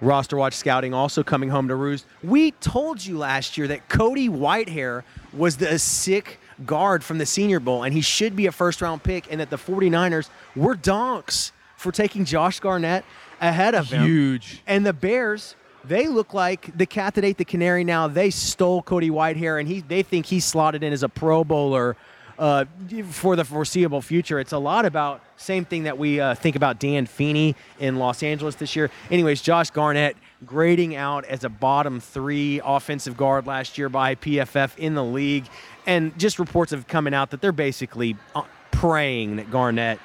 Roster 0.00 0.36
Watch 0.36 0.54
Scouting 0.54 0.92
also 0.92 1.22
coming 1.22 1.48
home 1.48 1.68
to 1.68 1.76
roost. 1.76 2.06
We 2.24 2.50
told 2.50 3.04
you 3.04 3.18
last 3.18 3.56
year 3.56 3.68
that 3.68 3.88
Cody 3.88 4.28
Whitehair 4.28 5.04
was 5.32 5.58
the 5.58 5.78
sick 5.78 6.40
guard 6.66 7.04
from 7.04 7.18
the 7.18 7.26
Senior 7.26 7.60
Bowl, 7.60 7.84
and 7.84 7.94
he 7.94 8.00
should 8.00 8.34
be 8.34 8.46
a 8.46 8.52
first 8.52 8.82
round 8.82 9.04
pick, 9.04 9.30
and 9.30 9.40
that 9.40 9.50
the 9.50 9.56
49ers 9.56 10.28
were 10.56 10.74
donks 10.74 11.52
for 11.76 11.92
taking 11.92 12.24
Josh 12.24 12.58
Garnett 12.58 13.04
ahead 13.40 13.76
of 13.76 13.90
him. 13.90 14.04
Huge. 14.04 14.62
And 14.66 14.84
the 14.84 14.92
Bears, 14.92 15.54
they 15.84 16.08
look 16.08 16.34
like 16.34 16.76
the 16.76 16.86
cat 16.86 17.14
that 17.14 17.24
ate 17.24 17.38
the 17.38 17.44
canary 17.44 17.84
now. 17.84 18.08
They 18.08 18.30
stole 18.30 18.82
Cody 18.82 19.10
Whitehair, 19.10 19.60
and 19.60 19.68
he 19.68 19.80
they 19.80 20.02
think 20.02 20.26
he's 20.26 20.44
slotted 20.44 20.82
in 20.82 20.92
as 20.92 21.04
a 21.04 21.08
Pro 21.08 21.44
Bowler 21.44 21.96
uh, 22.42 22.64
for 23.10 23.36
the 23.36 23.44
foreseeable 23.44 24.02
future. 24.02 24.40
It's 24.40 24.50
a 24.50 24.58
lot 24.58 24.84
about 24.84 25.22
same 25.36 25.64
thing 25.64 25.84
that 25.84 25.96
we 25.96 26.18
uh, 26.18 26.34
think 26.34 26.56
about 26.56 26.80
Dan 26.80 27.06
Feeney 27.06 27.54
in 27.78 28.00
Los 28.00 28.24
Angeles 28.24 28.56
this 28.56 28.74
year. 28.74 28.90
Anyways, 29.12 29.40
Josh 29.42 29.70
Garnett 29.70 30.16
grading 30.44 30.96
out 30.96 31.24
as 31.26 31.44
a 31.44 31.48
bottom 31.48 32.00
three 32.00 32.60
offensive 32.64 33.16
guard 33.16 33.46
last 33.46 33.78
year 33.78 33.88
by 33.88 34.16
PFF 34.16 34.76
in 34.76 34.94
the 34.94 35.04
league, 35.04 35.44
and 35.86 36.18
just 36.18 36.40
reports 36.40 36.72
have 36.72 36.88
coming 36.88 37.14
out 37.14 37.30
that 37.30 37.40
they're 37.40 37.52
basically 37.52 38.16
uh, 38.34 38.42
praying 38.72 39.36
that 39.36 39.48
Garnett. 39.52 40.00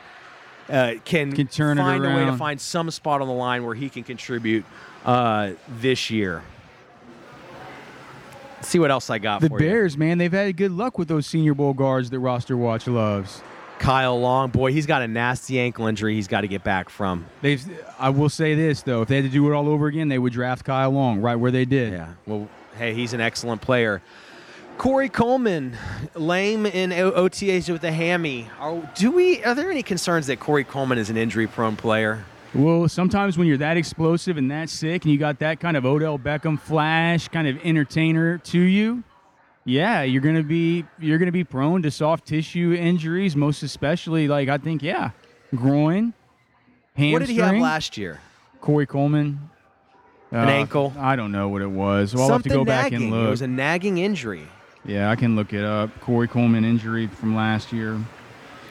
Uh, 0.69 0.93
can, 1.05 1.31
Can 1.31 1.47
find 1.77 2.05
a 2.05 2.09
way 2.09 2.25
to 2.25 2.37
find 2.37 2.61
some 2.61 2.91
spot 2.91 3.21
on 3.21 3.27
the 3.27 3.33
line 3.33 3.65
where 3.65 3.73
he 3.73 3.89
can 3.89 4.03
contribute 4.03 4.63
uh, 5.05 5.53
this 5.79 6.11
year. 6.11 6.43
See 8.61 8.79
what 8.79 8.91
else 8.91 9.09
I 9.09 9.19
got 9.19 9.41
The 9.41 9.49
for 9.49 9.61
you. 9.61 9.69
Bears, 9.69 9.97
man, 9.97 10.17
they've 10.17 10.31
had 10.31 10.55
good 10.57 10.71
luck 10.71 10.97
with 10.97 11.07
those 11.07 11.25
Senior 11.25 11.53
Bowl 11.53 11.73
guards 11.73 12.09
that 12.09 12.19
Roster 12.19 12.57
Watch 12.57 12.87
loves. 12.87 13.41
Kyle 13.79 14.19
Long, 14.19 14.49
boy, 14.49 14.71
he's 14.71 14.87
got 14.87 15.03
a 15.03 15.07
nasty 15.07 15.59
ankle 15.59 15.85
injury 15.85 16.15
he's 16.15 16.27
got 16.27 16.41
to 16.41 16.47
get 16.47 16.63
back 16.63 16.89
from. 16.89 17.25
They've. 17.41 17.63
I 17.99 18.09
will 18.09 18.29
say 18.29 18.55
this 18.55 18.81
though, 18.81 19.03
if 19.03 19.07
they 19.07 19.17
had 19.17 19.25
to 19.25 19.29
do 19.29 19.51
it 19.51 19.55
all 19.55 19.69
over 19.69 19.87
again, 19.87 20.07
they 20.07 20.17
would 20.17 20.33
draft 20.33 20.65
Kyle 20.65 20.89
Long 20.89 21.21
right 21.21 21.35
where 21.35 21.51
they 21.51 21.65
did. 21.65 21.93
Yeah. 21.93 22.13
Well, 22.25 22.49
hey, 22.75 22.93
he's 22.93 23.13
an 23.13 23.21
excellent 23.21 23.61
player. 23.61 24.01
Corey 24.77 25.09
Coleman, 25.09 25.75
lame 26.13 26.65
in 26.67 26.91
OTAs 26.91 27.71
with 27.71 27.83
a 27.83 27.91
hammy. 27.91 28.47
Are, 28.59 28.79
do 28.95 29.11
we? 29.11 29.43
Are 29.43 29.55
there 29.55 29.71
any 29.71 29.81
concerns 29.83 30.27
that 30.27 30.39
Corey 30.39 30.63
Coleman 30.63 30.97
is 30.97 31.09
an 31.09 31.17
injury-prone 31.17 31.75
player? 31.75 32.25
Well, 32.57 32.89
sometimes 32.89 33.37
when 33.37 33.47
you're 33.47 33.57
that 33.57 33.77
explosive 33.77 34.35
and 34.37 34.49
that 34.49 34.69
sick, 34.71 35.03
and 35.05 35.11
you 35.11 35.19
got 35.19 35.37
that 35.39 35.59
kind 35.59 35.77
of 35.77 35.85
Odell 35.85 36.17
Beckham 36.17 36.59
flash, 36.59 37.27
kind 37.27 37.47
of 37.47 37.57
entertainer 37.63 38.39
to 38.39 38.59
you, 38.59 39.03
yeah, 39.63 40.01
you're 40.01 40.21
gonna 40.23 40.41
be 40.43 40.83
you're 40.97 41.19
gonna 41.19 41.31
be 41.31 41.43
prone 41.43 41.83
to 41.83 41.91
soft 41.91 42.25
tissue 42.25 42.73
injuries, 42.73 43.35
most 43.35 43.61
especially 43.61 44.27
like 44.27 44.49
I 44.49 44.57
think, 44.57 44.81
yeah, 44.81 45.11
groin, 45.53 46.13
hamstring. 46.95 47.11
What 47.13 47.19
did 47.19 47.29
he 47.29 47.37
have 47.37 47.55
last 47.57 47.95
year? 47.97 48.21
Corey 48.59 48.87
Coleman. 48.87 49.39
An 50.31 50.47
Uh, 50.47 50.51
ankle? 50.51 50.93
I 50.99 51.15
don't 51.15 51.31
know 51.31 51.47
what 51.49 51.61
it 51.61 51.69
was. 51.69 52.11
So 52.11 52.19
I'll 52.19 52.27
Something 52.27 52.51
have 52.51 52.57
to 52.59 52.63
go 52.63 52.65
back 52.65 52.91
nagging. 52.91 53.13
and 53.13 53.27
It 53.27 53.29
was 53.29 53.41
a 53.43 53.47
nagging 53.47 53.97
injury. 53.99 54.47
Yeah, 54.83 55.09
I 55.11 55.15
can 55.15 55.35
look 55.35 55.53
it 55.53 55.63
up. 55.63 55.89
Corey 56.01 56.27
Coleman 56.27 56.65
injury 56.65 57.07
from 57.07 57.35
last 57.35 57.71
year. 57.71 57.97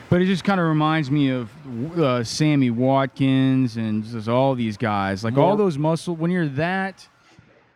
But 0.08 0.22
it 0.22 0.26
just 0.26 0.44
kind 0.44 0.60
of 0.60 0.66
reminds 0.66 1.10
me 1.10 1.30
of 1.30 1.50
uh, 1.98 2.22
Sammy 2.22 2.70
Watkins 2.70 3.76
and 3.76 4.04
just 4.04 4.28
all 4.28 4.54
these 4.54 4.76
guys. 4.76 5.24
Like 5.24 5.36
all 5.36 5.56
those 5.56 5.76
muscle 5.78 6.14
when 6.14 6.30
you're 6.30 6.48
that 6.50 7.08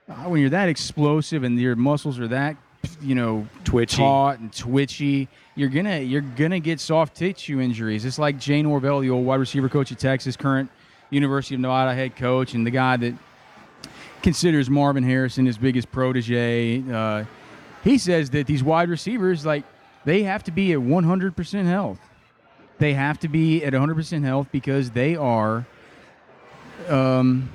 uh, 0.08 0.14
when 0.24 0.40
you're 0.40 0.50
that 0.50 0.68
explosive 0.68 1.42
and 1.42 1.58
your 1.58 1.74
muscles 1.76 2.18
are 2.20 2.28
that 2.28 2.56
you 3.02 3.14
know 3.14 3.46
Twitchy. 3.64 3.96
taut 3.96 4.38
and 4.38 4.52
twitchy, 4.52 5.28
you're 5.56 5.68
gonna 5.68 5.98
you're 5.98 6.20
gonna 6.20 6.60
get 6.60 6.78
soft 6.78 7.16
tissue 7.16 7.60
injuries. 7.60 8.04
It's 8.04 8.18
like 8.18 8.38
Jay 8.38 8.62
Norvell, 8.62 9.00
the 9.00 9.10
old 9.10 9.26
wide 9.26 9.40
receiver 9.40 9.68
coach 9.68 9.90
at 9.90 9.98
Texas, 9.98 10.36
current 10.36 10.70
University 11.10 11.56
of 11.56 11.60
Nevada 11.60 11.94
head 11.94 12.14
coach, 12.14 12.54
and 12.54 12.64
the 12.64 12.70
guy 12.70 12.96
that 12.96 13.14
considers 14.22 14.70
Marvin 14.70 15.02
Harrison 15.02 15.46
his 15.46 15.58
biggest 15.58 15.90
protege. 15.90 16.82
Uh, 16.90 17.24
he 17.82 17.98
says 17.98 18.30
that 18.30 18.46
these 18.46 18.62
wide 18.62 18.90
receivers, 18.90 19.46
like, 19.46 19.64
they 20.04 20.22
have 20.22 20.44
to 20.44 20.50
be 20.50 20.72
at 20.72 20.78
100% 20.78 21.64
health. 21.64 21.98
They 22.80 22.94
have 22.94 23.20
to 23.20 23.28
be 23.28 23.62
at 23.62 23.72
100% 23.74 24.24
health 24.24 24.48
because 24.50 24.90
they 24.90 25.14
are, 25.14 25.66
um, 26.88 27.50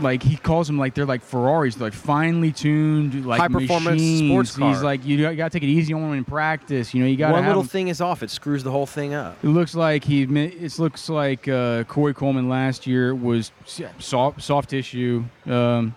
like 0.00 0.22
he 0.22 0.36
calls 0.36 0.68
them 0.68 0.78
like 0.78 0.94
they're 0.94 1.04
like 1.04 1.20
Ferraris, 1.22 1.74
they're 1.74 1.88
like 1.88 1.92
finely 1.92 2.50
tuned, 2.50 3.26
like 3.26 3.40
High-performance 3.40 4.00
machines. 4.00 4.30
sports 4.30 4.56
car. 4.56 4.72
He's 4.72 4.82
like, 4.82 5.04
you 5.04 5.34
got 5.36 5.52
to 5.52 5.58
take 5.58 5.68
it 5.68 5.70
easy 5.70 5.92
on 5.92 6.00
them 6.00 6.12
in 6.14 6.24
practice. 6.24 6.94
You 6.94 7.02
know, 7.02 7.08
you 7.08 7.16
got 7.16 7.32
One 7.32 7.46
little 7.46 7.62
thing 7.62 7.88
is 7.88 8.00
off; 8.00 8.22
it 8.22 8.30
screws 8.30 8.64
the 8.64 8.70
whole 8.70 8.86
thing 8.86 9.12
up. 9.12 9.36
It 9.44 9.48
looks 9.48 9.74
like 9.74 10.04
he. 10.04 10.22
It 10.22 10.78
looks 10.78 11.08
like 11.10 11.46
uh, 11.46 11.84
Corey 11.84 12.14
Coleman 12.14 12.48
last 12.48 12.86
year 12.86 13.14
was 13.14 13.52
soft, 13.98 14.40
soft 14.40 14.70
tissue, 14.70 15.24
um, 15.46 15.94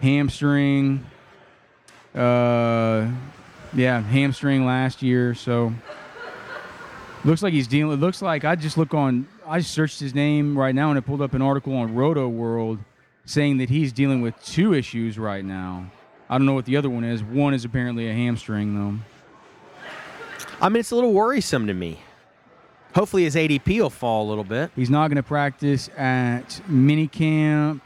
hamstring. 0.00 1.04
Uh, 2.12 3.08
yeah, 3.72 4.00
hamstring 4.00 4.64
last 4.66 5.02
year. 5.02 5.34
So 5.34 5.72
looks 7.24 7.42
like 7.42 7.52
he's 7.52 7.66
dealing. 7.66 7.94
It 7.94 8.00
looks 8.00 8.22
like 8.22 8.44
I 8.44 8.54
just 8.54 8.76
look 8.76 8.94
on. 8.94 9.26
I 9.46 9.58
just 9.58 9.72
searched 9.72 10.00
his 10.00 10.14
name 10.14 10.58
right 10.58 10.74
now 10.74 10.90
and 10.90 10.98
it 10.98 11.02
pulled 11.02 11.22
up 11.22 11.34
an 11.34 11.42
article 11.42 11.76
on 11.76 11.94
Roto 11.94 12.28
World 12.28 12.78
saying 13.24 13.58
that 13.58 13.70
he's 13.70 13.92
dealing 13.92 14.20
with 14.20 14.34
two 14.44 14.74
issues 14.74 15.18
right 15.18 15.44
now. 15.44 15.90
I 16.28 16.38
don't 16.38 16.46
know 16.46 16.54
what 16.54 16.66
the 16.66 16.76
other 16.76 16.90
one 16.90 17.04
is. 17.04 17.22
One 17.22 17.54
is 17.54 17.64
apparently 17.64 18.08
a 18.08 18.12
hamstring 18.12 18.74
though. 18.74 18.98
I 20.60 20.68
mean, 20.68 20.80
it's 20.80 20.90
a 20.90 20.94
little 20.94 21.12
worrisome 21.12 21.66
to 21.66 21.74
me. 21.74 22.00
Hopefully, 22.94 23.24
his 23.24 23.34
ADP 23.34 23.80
will 23.80 23.90
fall 23.90 24.26
a 24.26 24.28
little 24.28 24.44
bit. 24.44 24.70
He's 24.76 24.88
not 24.88 25.08
going 25.08 25.16
to 25.16 25.22
practice 25.22 25.88
at 25.96 26.60
minicamp. 26.68 27.80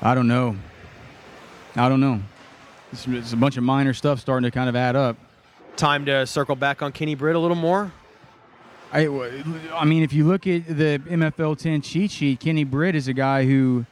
I 0.00 0.14
don't 0.14 0.28
know. 0.28 0.56
I 1.74 1.88
don't 1.88 2.00
know. 2.00 2.20
It's, 2.92 3.06
it's 3.08 3.32
a 3.32 3.36
bunch 3.36 3.56
of 3.56 3.64
minor 3.64 3.92
stuff 3.92 4.20
starting 4.20 4.44
to 4.44 4.52
kind 4.52 4.68
of 4.68 4.76
add 4.76 4.94
up. 4.94 5.16
Time 5.76 6.06
to 6.06 6.26
circle 6.26 6.56
back 6.56 6.80
on 6.80 6.92
Kenny 6.92 7.14
Britt 7.14 7.36
a 7.36 7.38
little 7.38 7.56
more. 7.56 7.92
I, 8.92 9.06
I 9.74 9.84
mean, 9.84 10.02
if 10.02 10.12
you 10.12 10.26
look 10.26 10.46
at 10.46 10.66
the 10.66 11.00
MFL 11.06 11.58
10 11.58 11.82
cheat 11.82 12.10
sheet, 12.10 12.40
Kenny 12.40 12.64
Britt 12.64 12.94
is 12.94 13.08
a 13.08 13.12
guy 13.12 13.44
who, 13.44 13.84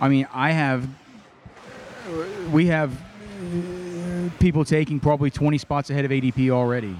I 0.00 0.08
mean, 0.08 0.26
I 0.32 0.50
have, 0.50 0.88
we 2.50 2.66
have 2.66 2.90
people 4.40 4.64
taking 4.64 4.98
probably 4.98 5.30
20 5.30 5.58
spots 5.58 5.90
ahead 5.90 6.04
of 6.04 6.10
ADP 6.10 6.50
already. 6.50 6.96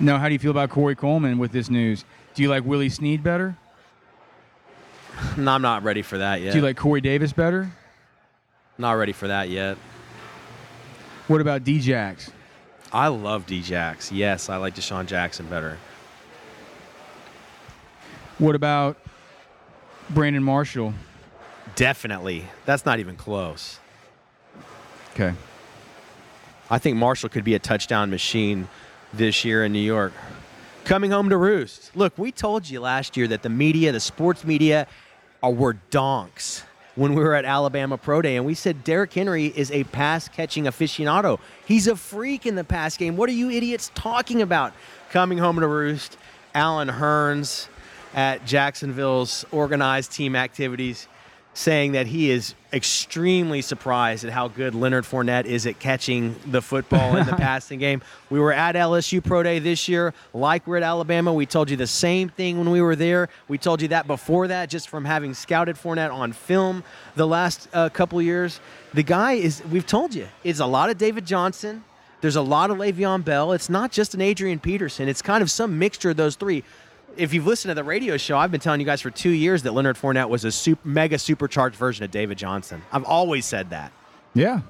Now, 0.00 0.18
how 0.18 0.28
do 0.28 0.34
you 0.34 0.38
feel 0.38 0.50
about 0.50 0.70
Corey 0.70 0.96
Coleman 0.96 1.38
with 1.38 1.52
this 1.52 1.70
news? 1.70 2.04
Do 2.34 2.42
you 2.42 2.50
like 2.50 2.64
Willie 2.64 2.90
Snead 2.90 3.22
better? 3.22 3.56
No, 5.38 5.52
I'm 5.52 5.62
not 5.62 5.84
ready 5.84 6.02
for 6.02 6.18
that 6.18 6.42
yet. 6.42 6.52
Do 6.52 6.58
you 6.58 6.64
like 6.64 6.76
Corey 6.76 7.00
Davis 7.00 7.32
better? 7.32 7.70
not 8.76 8.92
ready 8.94 9.12
for 9.12 9.28
that 9.28 9.48
yet. 9.48 9.78
What 11.26 11.40
about 11.40 11.64
Djax? 11.64 12.30
I 12.92 13.08
love 13.08 13.46
Djax. 13.46 14.10
Yes, 14.12 14.50
I 14.50 14.56
like 14.56 14.74
DeSean 14.74 15.06
Jackson 15.06 15.46
better. 15.46 15.78
What 18.38 18.54
about 18.54 18.98
Brandon 20.10 20.42
Marshall? 20.42 20.92
Definitely. 21.76 22.46
That's 22.66 22.84
not 22.84 22.98
even 23.00 23.16
close. 23.16 23.78
Okay. 25.14 25.32
I 26.70 26.78
think 26.78 26.96
Marshall 26.98 27.30
could 27.30 27.44
be 27.44 27.54
a 27.54 27.58
touchdown 27.58 28.10
machine 28.10 28.68
this 29.14 29.44
year 29.44 29.64
in 29.64 29.72
New 29.72 29.78
York. 29.78 30.12
Coming 30.84 31.10
home 31.10 31.30
to 31.30 31.36
roost. 31.38 31.96
Look, 31.96 32.18
we 32.18 32.32
told 32.32 32.68
you 32.68 32.80
last 32.80 33.16
year 33.16 33.26
that 33.28 33.42
the 33.42 33.48
media, 33.48 33.92
the 33.92 34.00
sports 34.00 34.44
media, 34.44 34.86
are, 35.42 35.50
were 35.50 35.74
donks 35.90 36.64
when 36.96 37.14
we 37.14 37.22
were 37.22 37.34
at 37.34 37.44
Alabama 37.44 37.98
Pro 37.98 38.22
Day, 38.22 38.36
and 38.36 38.46
we 38.46 38.54
said 38.54 38.84
Derrick 38.84 39.12
Henry 39.12 39.46
is 39.46 39.70
a 39.70 39.84
pass 39.84 40.28
catching 40.28 40.64
aficionado. 40.64 41.38
He's 41.66 41.86
a 41.88 41.96
freak 41.96 42.46
in 42.46 42.54
the 42.54 42.64
pass 42.64 42.96
game. 42.96 43.16
What 43.16 43.28
are 43.28 43.32
you 43.32 43.50
idiots 43.50 43.90
talking 43.94 44.42
about? 44.42 44.72
Coming 45.10 45.38
home 45.38 45.58
to 45.60 45.66
roost, 45.66 46.16
Allen 46.54 46.88
Hurns 46.88 47.68
at 48.14 48.46
Jacksonville's 48.46 49.44
organized 49.50 50.12
team 50.12 50.36
activities 50.36 51.08
saying 51.54 51.92
that 51.92 52.08
he 52.08 52.30
is 52.30 52.54
extremely 52.72 53.62
surprised 53.62 54.24
at 54.24 54.32
how 54.32 54.48
good 54.48 54.74
Leonard 54.74 55.04
Fournette 55.04 55.44
is 55.44 55.66
at 55.66 55.78
catching 55.78 56.34
the 56.46 56.60
football 56.60 57.16
in 57.16 57.24
the 57.24 57.32
passing 57.36 57.78
game. 57.78 58.02
We 58.28 58.40
were 58.40 58.52
at 58.52 58.74
LSU 58.74 59.22
Pro 59.24 59.44
Day 59.44 59.60
this 59.60 59.88
year, 59.88 60.12
like 60.34 60.66
we're 60.66 60.78
at 60.78 60.82
Alabama. 60.82 61.32
We 61.32 61.46
told 61.46 61.70
you 61.70 61.76
the 61.76 61.86
same 61.86 62.28
thing 62.28 62.58
when 62.58 62.70
we 62.70 62.82
were 62.82 62.96
there. 62.96 63.28
We 63.46 63.56
told 63.56 63.80
you 63.80 63.88
that 63.88 64.08
before 64.08 64.48
that, 64.48 64.68
just 64.68 64.88
from 64.88 65.04
having 65.04 65.32
scouted 65.32 65.76
Fournette 65.76 66.12
on 66.12 66.32
film 66.32 66.82
the 67.14 67.26
last 67.26 67.68
uh, 67.72 67.88
couple 67.88 68.20
years. 68.20 68.60
The 68.92 69.04
guy 69.04 69.34
is, 69.34 69.62
we've 69.70 69.86
told 69.86 70.12
you, 70.12 70.26
is 70.42 70.58
a 70.58 70.66
lot 70.66 70.90
of 70.90 70.98
David 70.98 71.24
Johnson. 71.24 71.84
There's 72.20 72.36
a 72.36 72.42
lot 72.42 72.70
of 72.70 72.78
Le'Veon 72.78 73.22
Bell. 73.24 73.52
It's 73.52 73.68
not 73.68 73.92
just 73.92 74.14
an 74.14 74.22
Adrian 74.22 74.58
Peterson. 74.58 75.08
It's 75.08 75.20
kind 75.20 75.42
of 75.42 75.50
some 75.50 75.78
mixture 75.78 76.10
of 76.10 76.16
those 76.16 76.36
three 76.36 76.64
if 77.16 77.32
you've 77.32 77.46
listened 77.46 77.70
to 77.70 77.74
the 77.74 77.84
radio 77.84 78.16
show, 78.16 78.36
I've 78.36 78.50
been 78.50 78.60
telling 78.60 78.80
you 78.80 78.86
guys 78.86 79.00
for 79.00 79.10
two 79.10 79.30
years 79.30 79.62
that 79.62 79.72
Leonard 79.72 79.96
Fournette 79.96 80.28
was 80.28 80.44
a 80.44 80.52
super, 80.52 80.86
mega 80.86 81.18
supercharged 81.18 81.76
version 81.76 82.04
of 82.04 82.10
David 82.10 82.38
Johnson. 82.38 82.82
I've 82.92 83.04
always 83.04 83.46
said 83.46 83.70
that. 83.70 83.92
Yeah. 84.34 84.60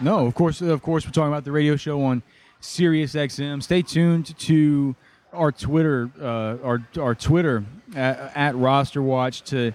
No, 0.00 0.26
of 0.26 0.34
course, 0.34 0.60
of 0.60 0.82
course, 0.82 1.04
we're 1.04 1.12
talking 1.12 1.32
about 1.32 1.44
the 1.44 1.52
radio 1.52 1.76
show 1.76 2.02
on 2.02 2.22
Sirius 2.60 3.14
XM. 3.14 3.62
Stay 3.62 3.82
tuned 3.82 4.36
to 4.38 4.96
our 5.32 5.52
Twitter, 5.52 6.10
uh, 6.20 6.56
our 6.64 6.82
our 6.98 7.14
Twitter 7.14 7.64
at, 7.94 8.32
at 8.34 8.56
Roster 8.56 9.02
Watch 9.02 9.42
to 9.42 9.72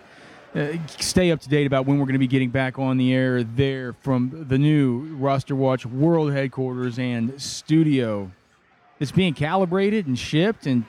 uh, 0.56 0.74
stay 0.88 1.32
up 1.32 1.40
to 1.42 1.50
date 1.50 1.68
about 1.68 1.86
when 1.86 2.00
we're 2.00 2.06
going 2.06 2.14
to 2.14 2.20
be 2.20 2.28
getting 2.28 2.50
back 2.50 2.80
on 2.80 2.98
the 2.98 3.14
air 3.14 3.44
there 3.44 3.94
from 3.94 4.46
the 4.48 4.58
new 4.58 5.16
Roster 5.16 5.56
Watch 5.56 5.86
World 5.86 6.34
Headquarters 6.34 6.98
and 7.00 7.40
studio. 7.42 8.32
It's 9.00 9.12
being 9.12 9.34
calibrated 9.34 10.08
and 10.08 10.20
shipped 10.20 10.66
and 10.66 10.84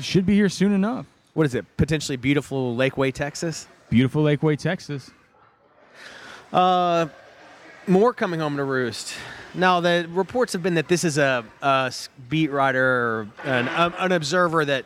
should 0.00 0.26
be 0.26 0.34
here 0.34 0.48
soon 0.48 0.72
enough. 0.72 1.06
What 1.34 1.46
is 1.46 1.54
it? 1.54 1.64
Potentially 1.76 2.16
beautiful 2.16 2.76
Lakeway, 2.76 3.12
Texas. 3.12 3.66
Beautiful 3.90 4.24
Lakeway, 4.24 4.58
Texas. 4.58 5.10
Uh, 6.52 7.06
more 7.86 8.12
coming 8.12 8.40
home 8.40 8.56
to 8.56 8.64
roost. 8.64 9.14
Now 9.54 9.80
the 9.80 10.06
reports 10.10 10.52
have 10.52 10.62
been 10.62 10.74
that 10.74 10.88
this 10.88 11.04
is 11.04 11.18
a 11.18 11.44
beat 12.28 12.50
writer 12.50 12.84
or 12.84 13.28
an, 13.44 13.68
um, 13.68 13.94
an 13.98 14.12
observer 14.12 14.64
that 14.64 14.84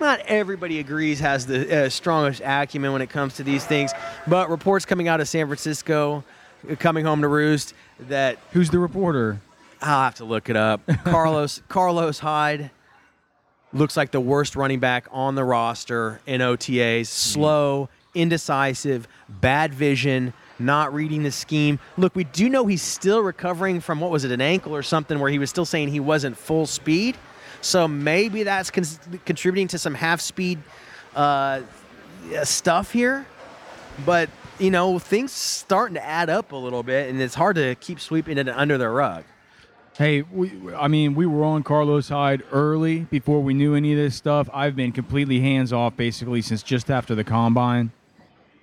not 0.00 0.20
everybody 0.20 0.80
agrees 0.80 1.20
has 1.20 1.46
the 1.46 1.86
uh, 1.86 1.88
strongest 1.88 2.42
acumen 2.44 2.92
when 2.92 3.02
it 3.02 3.10
comes 3.10 3.34
to 3.36 3.44
these 3.44 3.64
things. 3.64 3.92
But 4.26 4.50
reports 4.50 4.84
coming 4.84 5.08
out 5.08 5.20
of 5.20 5.28
San 5.28 5.46
Francisco, 5.46 6.24
uh, 6.68 6.74
coming 6.76 7.04
home 7.04 7.22
to 7.22 7.28
roost, 7.28 7.74
that 8.00 8.38
Who's 8.52 8.70
the 8.70 8.78
reporter? 8.78 9.40
I'll 9.80 10.02
have 10.02 10.16
to 10.16 10.24
look 10.24 10.48
it 10.48 10.56
up. 10.56 10.80
Carlos 11.04 11.62
Carlos 11.68 12.18
Hyde 12.18 12.70
looks 13.74 13.96
like 13.96 14.12
the 14.12 14.20
worst 14.20 14.56
running 14.56 14.80
back 14.80 15.06
on 15.10 15.34
the 15.34 15.44
roster 15.44 16.20
in 16.26 16.40
OTAs. 16.40 17.06
Slow, 17.06 17.88
indecisive, 18.14 19.06
bad 19.28 19.74
vision, 19.74 20.32
not 20.58 20.94
reading 20.94 21.24
the 21.24 21.32
scheme. 21.32 21.78
Look, 21.96 22.14
we 22.14 22.24
do 22.24 22.48
know 22.48 22.66
he's 22.66 22.82
still 22.82 23.20
recovering 23.20 23.80
from 23.80 24.00
what 24.00 24.10
was 24.10 24.24
it, 24.24 24.30
an 24.30 24.40
ankle 24.40 24.74
or 24.74 24.82
something, 24.82 25.18
where 25.18 25.30
he 25.30 25.38
was 25.38 25.50
still 25.50 25.64
saying 25.64 25.88
he 25.88 26.00
wasn't 26.00 26.36
full 26.38 26.66
speed. 26.66 27.16
So 27.60 27.88
maybe 27.88 28.44
that's 28.44 28.70
con- 28.70 28.84
contributing 29.24 29.68
to 29.68 29.78
some 29.78 29.94
half 29.94 30.20
speed 30.20 30.60
uh, 31.16 31.62
stuff 32.44 32.92
here. 32.92 33.26
But 34.06 34.30
you 34.58 34.70
know, 34.70 35.00
things 35.00 35.32
starting 35.32 35.94
to 35.94 36.04
add 36.04 36.30
up 36.30 36.52
a 36.52 36.56
little 36.56 36.82
bit, 36.84 37.10
and 37.10 37.20
it's 37.20 37.34
hard 37.34 37.56
to 37.56 37.74
keep 37.76 37.98
sweeping 37.98 38.38
it 38.38 38.48
under 38.48 38.78
the 38.78 38.88
rug. 38.88 39.24
Hey, 39.96 40.22
we, 40.22 40.50
I 40.74 40.88
mean, 40.88 41.14
we 41.14 41.24
were 41.24 41.44
on 41.44 41.62
Carlos 41.62 42.08
Hyde 42.08 42.42
early 42.50 43.00
before 43.00 43.40
we 43.40 43.54
knew 43.54 43.76
any 43.76 43.92
of 43.92 43.98
this 43.98 44.16
stuff. 44.16 44.50
I've 44.52 44.74
been 44.74 44.90
completely 44.90 45.38
hands 45.38 45.72
off 45.72 45.96
basically 45.96 46.42
since 46.42 46.64
just 46.64 46.90
after 46.90 47.14
the 47.14 47.22
combine 47.22 47.92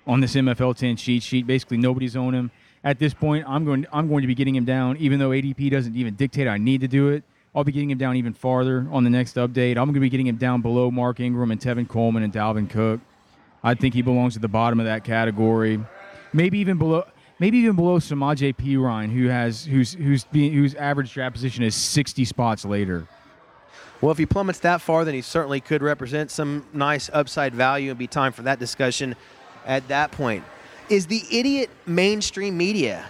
on 0.06 0.20
this 0.20 0.34
MFL 0.34 0.76
10 0.76 0.96
cheat 0.96 1.22
sheet. 1.22 1.46
Basically, 1.46 1.78
nobody's 1.78 2.16
owned 2.16 2.36
him. 2.36 2.50
At 2.84 2.98
this 2.98 3.14
point, 3.14 3.46
I'm 3.48 3.64
going 3.64 3.86
I'm 3.94 4.08
going 4.08 4.20
to 4.20 4.26
be 4.26 4.34
getting 4.34 4.54
him 4.54 4.66
down, 4.66 4.98
even 4.98 5.18
though 5.18 5.30
ADP 5.30 5.70
doesn't 5.70 5.96
even 5.96 6.16
dictate 6.16 6.48
I 6.48 6.58
need 6.58 6.82
to 6.82 6.88
do 6.88 7.08
it. 7.08 7.24
I'll 7.54 7.64
be 7.64 7.72
getting 7.72 7.90
him 7.90 7.96
down 7.96 8.16
even 8.16 8.34
farther 8.34 8.86
on 8.90 9.02
the 9.02 9.10
next 9.10 9.36
update. 9.36 9.78
I'm 9.78 9.86
going 9.86 9.94
to 9.94 10.00
be 10.00 10.10
getting 10.10 10.26
him 10.26 10.36
down 10.36 10.60
below 10.60 10.90
Mark 10.90 11.18
Ingram 11.18 11.50
and 11.50 11.58
Tevin 11.58 11.88
Coleman 11.88 12.24
and 12.24 12.32
Dalvin 12.32 12.68
Cook. 12.68 13.00
I 13.64 13.72
think 13.72 13.94
he 13.94 14.02
belongs 14.02 14.36
at 14.36 14.42
the 14.42 14.48
bottom 14.48 14.80
of 14.80 14.84
that 14.84 15.02
category. 15.02 15.80
Maybe 16.34 16.58
even 16.58 16.76
below 16.76 17.06
maybe 17.42 17.58
even 17.58 17.74
below 17.74 17.98
Samaje 17.98 18.54
Perine, 18.54 19.10
who 19.12 19.26
has 19.26 19.64
who's 19.64 19.94
who's 19.94 20.22
being, 20.26 20.52
whose 20.52 20.76
average 20.76 21.12
draft 21.12 21.34
position 21.34 21.64
is 21.64 21.74
60 21.74 22.24
spots 22.24 22.64
later. 22.64 23.08
Well, 24.00 24.12
if 24.12 24.18
he 24.18 24.26
plummets 24.26 24.60
that 24.60 24.80
far, 24.80 25.04
then 25.04 25.14
he 25.14 25.22
certainly 25.22 25.60
could 25.60 25.82
represent 25.82 26.30
some 26.30 26.64
nice 26.72 27.10
upside 27.12 27.52
value 27.52 27.90
and 27.90 27.98
be 27.98 28.06
time 28.06 28.32
for 28.32 28.42
that 28.42 28.60
discussion 28.60 29.16
at 29.66 29.88
that 29.88 30.12
point. 30.12 30.44
Is 30.88 31.08
the 31.08 31.22
idiot 31.32 31.68
mainstream 31.84 32.56
media 32.56 33.06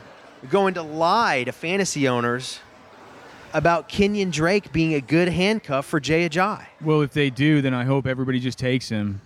going 0.48 0.74
to 0.74 0.82
lie 0.82 1.44
to 1.44 1.52
fantasy 1.52 2.08
owners 2.08 2.60
about 3.52 3.86
Kenyon 3.86 4.30
Drake 4.30 4.72
being 4.72 4.94
a 4.94 5.00
good 5.02 5.28
handcuff 5.28 5.84
for 5.84 6.00
Jay 6.00 6.26
Ajayi? 6.26 6.64
Well, 6.80 7.02
if 7.02 7.12
they 7.12 7.28
do, 7.28 7.60
then 7.60 7.74
I 7.74 7.84
hope 7.84 8.06
everybody 8.06 8.40
just 8.40 8.58
takes 8.58 8.88
him. 8.88 9.20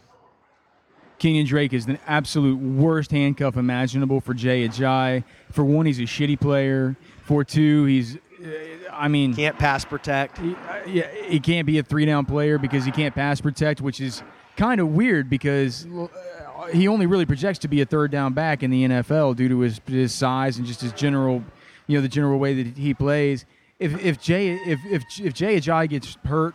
Kenyon 1.19 1.47
Drake 1.47 1.73
is 1.73 1.87
the 1.87 1.99
absolute 2.07 2.59
worst 2.59 3.11
handcuff 3.11 3.57
imaginable 3.57 4.21
for 4.21 4.35
Jay 4.35 4.69
Ajayi. 4.69 5.25
For 5.51 5.65
one, 5.65 5.87
he's 5.87 5.99
a 5.99 6.03
shitty 6.03 6.39
player. 6.41 6.97
For 7.25 7.43
two, 7.45 7.85
he's, 7.87 8.17
uh, 8.17 8.49
I 8.93 9.09
mean, 9.09 9.35
Can't 9.35 9.59
pass 9.59 9.85
protect. 9.85 10.39
he, 10.39 10.55
uh, 10.55 10.77
yeah, 10.87 11.09
he 11.27 11.41
can't 11.41 11.67
be 11.67 11.79
a 11.79 11.83
three 11.83 12.05
down 12.05 12.25
player 12.27 12.59
because 12.59 12.85
he 12.85 12.91
can't 12.91 13.15
pass 13.15 13.41
protect, 13.41 13.81
which 13.81 14.01
is 14.01 14.23
kind 14.57 14.81
of 14.81 14.89
weird 14.89 15.29
because 15.29 15.87
uh, 15.87 16.07
he 16.73 16.87
only 16.89 17.07
really 17.07 17.27
projects 17.27 17.59
to 17.61 17.69
be 17.69 17.81
a 17.81 17.87
third 17.87 18.11
down 18.11 18.33
back 18.33 18.63
in 18.63 18.71
the 18.71 18.85
NFL 18.85 19.37
due 19.37 19.49
to 19.49 19.61
his, 19.61 19.81
his 19.87 20.15
size 20.15 20.59
and 20.59 20.67
just 20.67 20.81
his 20.81 20.93
general, 20.93 21.43
you 21.87 21.97
know, 21.97 22.03
the 22.03 22.09
general 22.09 22.39
way 22.39 22.63
that 22.63 22.77
he 22.77 22.95
plays. 22.95 23.45
If 23.79 24.03
if 24.03 24.19
Jay 24.21 24.55
if 24.55 24.81
if 24.87 25.03
if 25.21 25.35
Jay 25.35 25.61
Ajayi 25.61 25.89
gets 25.91 26.17
hurt, 26.25 26.55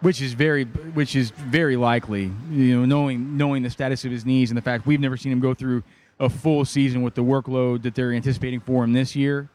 which 0.00 0.22
is 0.22 0.32
very 0.32 0.64
which 0.64 1.16
is 1.16 1.30
very 1.30 1.76
likely, 1.76 2.30
you 2.50 2.76
know, 2.78 2.84
knowing 2.84 3.36
knowing 3.36 3.62
the 3.62 3.70
status 3.70 4.04
of 4.04 4.10
his 4.10 4.24
knees 4.24 4.50
and 4.50 4.56
the 4.56 4.62
fact 4.62 4.86
we've 4.86 5.00
never 5.00 5.16
seen 5.16 5.32
him 5.32 5.40
go 5.40 5.54
through 5.54 5.82
a 6.20 6.28
full 6.28 6.64
season 6.64 7.02
with 7.02 7.14
the 7.14 7.22
workload 7.22 7.82
that 7.82 7.94
they're 7.94 8.12
anticipating 8.12 8.60
for 8.60 8.84
him 8.84 8.92
this 8.92 9.14
year. 9.16 9.48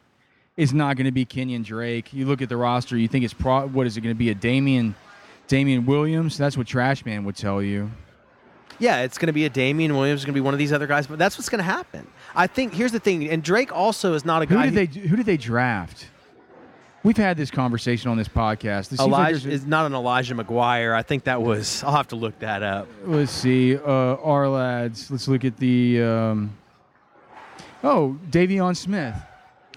Is 0.55 0.71
not 0.71 0.97
going 0.97 1.05
to 1.05 1.11
be 1.11 1.25
Kenyon 1.25 1.63
Drake. 1.63 2.13
You 2.13 2.27
look 2.27 2.43
at 2.43 2.47
the 2.47 2.57
roster, 2.57 2.95
you 2.95 3.07
think 3.07 3.25
it's 3.25 3.33
pro. 3.33 3.65
What 3.67 3.87
is 3.87 3.97
it 3.97 4.01
going 4.01 4.13
to 4.13 4.17
be? 4.19 4.29
A 4.29 4.35
Damian, 4.35 4.93
Damien 5.47 5.83
Williams? 5.87 6.37
That's 6.37 6.55
what 6.55 6.67
Trash 6.67 7.05
Man 7.05 7.23
would 7.25 7.35
tell 7.35 7.59
you. 7.59 7.89
Yeah, 8.77 9.01
it's 9.01 9.17
going 9.17 9.27
to 9.27 9.33
be 9.33 9.45
a 9.45 9.49
Damien 9.49 9.95
Williams, 9.95 10.21
it's 10.21 10.25
going 10.25 10.33
to 10.33 10.37
be 10.37 10.43
one 10.43 10.53
of 10.53 10.59
these 10.59 10.71
other 10.71 10.85
guys, 10.85 11.07
but 11.07 11.17
that's 11.17 11.37
what's 11.39 11.49
going 11.49 11.57
to 11.59 11.63
happen. 11.63 12.05
I 12.35 12.45
think 12.45 12.73
here's 12.73 12.91
the 12.91 12.99
thing, 12.99 13.27
and 13.29 13.41
Drake 13.43 13.71
also 13.75 14.13
is 14.13 14.25
not 14.25 14.43
a 14.43 14.45
Who 14.45 14.53
guy. 14.55 14.69
did 14.69 14.91
they 14.91 14.99
Who 15.07 15.15
did 15.15 15.25
they 15.25 15.37
draft? 15.37 16.07
We've 17.03 17.17
had 17.17 17.35
this 17.35 17.51
conversation 17.51 18.09
on 18.09 18.17
this 18.17 18.29
podcast. 18.29 18.91
Like 18.97 19.05
Elijah 19.07 19.49
a- 19.49 19.51
is 19.51 19.65
not 19.65 19.85
an 19.85 19.93
Elijah 19.93 20.35
McGuire. 20.35 20.95
I 20.95 21.01
think 21.01 21.25
that 21.25 21.41
was. 21.41 21.83
I'll 21.83 21.95
have 21.95 22.07
to 22.09 22.15
look 22.15 22.39
that 22.39 22.63
up. 22.63 22.87
let's 23.05 23.31
see. 23.31 23.75
Uh, 23.75 23.81
our 23.83 24.47
lads. 24.47 25.11
Let's 25.11 25.27
look 25.27 25.43
at 25.43 25.57
the. 25.57 26.01
Um, 26.01 26.57
oh, 27.83 28.17
De'Veon 28.29 28.75
Smith. 28.77 29.15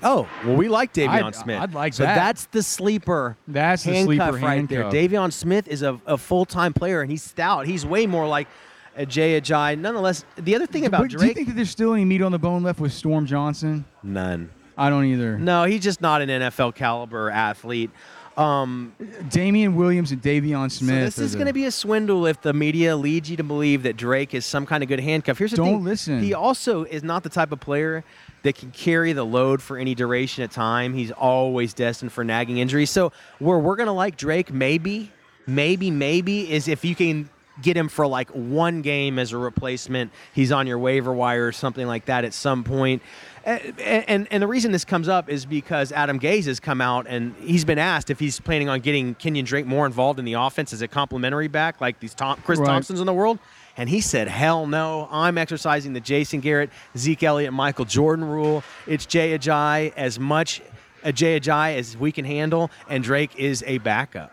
Oh, 0.03 0.29
well, 0.45 0.57
we 0.57 0.69
like 0.69 0.93
Davion 0.93 1.09
I'd- 1.25 1.37
Smith. 1.37 1.61
I'd 1.61 1.73
like 1.75 1.95
so 1.95 2.03
that. 2.05 2.15
that's 2.17 2.45
the 2.47 2.63
sleeper. 2.63 3.37
That's 3.49 3.83
the 3.83 4.03
sleeper 4.05 4.33
right 4.33 4.57
handcuff. 4.59 4.93
there. 4.93 5.09
De'Veon 5.09 5.33
Smith 5.33 5.67
is 5.69 5.83
a, 5.83 5.99
a 6.07 6.19
full 6.19 6.45
time 6.45 6.73
player, 6.75 7.01
and 7.01 7.11
he's 7.11 7.23
stout. 7.23 7.67
He's 7.67 7.85
way 7.87 8.07
more 8.07 8.29
like 8.29 8.47
a 8.95 9.05
Jay 9.07 9.41
Ajayi. 9.41 9.79
Nonetheless, 9.79 10.25
the 10.37 10.55
other 10.55 10.67
thing 10.67 10.85
about 10.87 11.03
But 11.11 11.19
do 11.19 11.27
you 11.27 11.33
think 11.35 11.49
that 11.49 11.57
there's 11.57 11.71
still 11.71 11.93
any 11.95 12.05
meat 12.05 12.23
on 12.23 12.31
the 12.33 12.39
bone 12.39 12.63
left 12.63 12.79
with 12.79 12.93
Storm 12.93 13.27
Johnson? 13.27 13.85
none. 14.03 14.51
I 14.77 14.91
don't 14.91 15.05
either. 15.07 15.39
No, 15.39 15.65
he's 15.65 15.83
just 15.83 16.01
not 16.01 16.23
an 16.23 16.29
NFL 16.29 16.75
caliber 16.75 17.31
athlete. 17.31 17.91
Um, 18.37 18.95
Damien 19.31 19.77
Williams 19.77 20.13
and 20.13 20.21
De'Veon 20.21 20.71
Smith. 20.71 21.15
so 21.15 21.23
this 21.23 21.31
is 21.31 21.35
going 21.35 21.47
to 21.47 21.55
be 21.55 21.65
a 21.65 21.71
swindle 21.71 22.27
if 22.27 22.43
the 22.43 22.53
media 22.53 22.95
leads 22.95 23.31
you 23.31 23.37
to 23.39 23.43
believe 23.43 23.83
that 23.85 23.97
Drake 23.97 24.35
is 24.35 24.45
some 24.45 24.67
kind 24.67 24.83
of 24.83 24.91
good 24.91 25.01
handcuff. 25.01 25.39
Here's 25.39 25.53
the 25.53 25.57
Don't 25.57 25.67
thing: 25.67 25.85
listen. 25.85 26.21
He 26.21 26.35
also 26.35 26.85
is 26.85 27.03
not 27.03 27.23
the 27.23 27.31
type 27.31 27.51
of 27.51 27.61
player 27.61 28.05
that 28.43 28.55
can 28.55 28.71
carry 28.73 29.15
the 29.15 29.25
load 29.25 29.63
for 29.63 29.79
any 29.79 29.95
duration 29.95 30.45
of 30.45 30.51
time. 30.51 30.93
He's 30.93 31.11
always 31.13 31.73
destined 31.73 32.13
for 32.13 32.25
nagging 32.25 32.59
injuries. 32.59 32.91
So 32.91 33.11
where 33.39 33.59
we're 33.59 33.77
going 33.77 33.87
to 33.87 33.93
like 33.93 34.19
Drake, 34.19 34.53
maybe, 34.53 35.11
maybe, 35.47 35.91
maybe 35.91 36.53
is 36.53 36.69
if 36.69 36.85
you 36.85 36.95
can 36.95 37.31
get 37.63 37.77
him 37.77 37.89
for 37.89 38.07
like 38.07 38.31
one 38.31 38.83
game 38.83 39.19
as 39.19 39.33
a 39.33 39.39
replacement. 39.39 40.13
He's 40.35 40.53
on 40.53 40.67
your 40.67 40.79
waiver 40.79 41.13
wire 41.13 41.47
or 41.47 41.53
something 41.53 41.87
like 41.87 42.07
that 42.07 42.25
at 42.25 42.35
some 42.35 42.65
point. 42.65 43.03
And, 43.45 43.79
and, 43.81 44.29
and 44.31 44.43
the 44.43 44.47
reason 44.47 44.73
this 44.73 44.85
comes 44.85 45.09
up 45.09 45.29
is 45.29 45.47
because 45.47 45.93
Adam 45.93 46.19
Gase 46.19 46.47
has 46.47 46.59
come 46.59 46.81
out 46.81 47.07
and 47.09 47.35
he's 47.41 47.65
been 47.65 47.79
asked 47.79 48.11
if 48.11 48.19
he's 48.19 48.41
planning 48.41 48.69
on 48.69 48.81
getting 48.81 49.15
Kenyon 49.15 49.45
Drake 49.45 49.67
more 49.67 49.87
involved 49.87 50.19
in 50.19 50.25
the 50.25 50.33
offense 50.33 50.73
as 50.73 50.83
a 50.83 50.89
complimentary 50.89 51.49
back, 51.49 51.81
like 51.81 52.01
these 52.01 52.15
Tom, 52.15 52.41
Chris 52.45 52.59
Right. 52.59 52.67
Thompsons 52.67 53.01
in 53.01 53.07
the 53.07 53.15
world. 53.15 53.39
And 53.77 53.89
he 53.89 54.01
said, 54.01 54.27
hell 54.27 54.67
no. 54.67 55.07
I'm 55.11 55.39
exercising 55.39 55.93
the 55.93 56.01
Jason 56.01 56.41
Garrett, 56.41 56.71
Zeke 56.97 57.23
Elliott, 57.23 57.53
Michael 57.53 57.85
Jordan 57.85 58.25
rule. 58.25 58.65
It's 58.87 59.07
Jay 59.07 59.39
Ajayi 59.39 59.93
as 59.97 60.19
much 60.19 60.61
a 61.05 61.13
Jay 61.13 61.39
Ajayi 61.39 61.77
as 61.77 61.97
we 61.97 62.11
can 62.11 62.25
handle, 62.25 62.71
and 62.89 63.05
Drake 63.05 63.37
is 63.37 63.63
a 63.67 63.79
backup. 63.79 64.33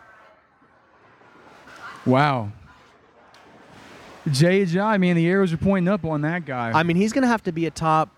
Wow. 2.05 2.51
Jay 4.31 4.63
Ajayi, 4.63 4.99
man, 4.99 5.15
the 5.15 5.27
arrows 5.27 5.51
are 5.53 5.57
pointing 5.57 5.91
up 5.91 6.05
on 6.05 6.21
that 6.21 6.45
guy. 6.45 6.71
I 6.73 6.83
mean, 6.83 6.95
he's 6.95 7.11
going 7.13 7.23
to 7.23 7.27
have 7.27 7.43
to 7.43 7.51
be 7.51 7.65
a 7.65 7.71
top. 7.71 8.09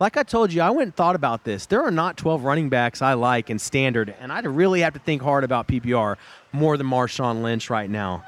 Like 0.00 0.16
I 0.16 0.22
told 0.22 0.52
you, 0.52 0.62
I 0.62 0.70
went 0.70 0.82
and 0.88 0.96
thought 0.96 1.14
about 1.14 1.44
this. 1.44 1.66
There 1.66 1.82
are 1.82 1.90
not 1.90 2.16
12 2.16 2.42
running 2.44 2.68
backs 2.68 3.02
I 3.02 3.12
like 3.14 3.50
in 3.50 3.58
standard, 3.58 4.14
and 4.18 4.32
I'd 4.32 4.46
really 4.46 4.80
have 4.80 4.94
to 4.94 4.98
think 4.98 5.22
hard 5.22 5.44
about 5.44 5.68
PPR 5.68 6.16
more 6.52 6.76
than 6.76 6.86
Marshawn 6.86 7.42
Lynch 7.42 7.70
right 7.70 7.88
now. 7.88 8.24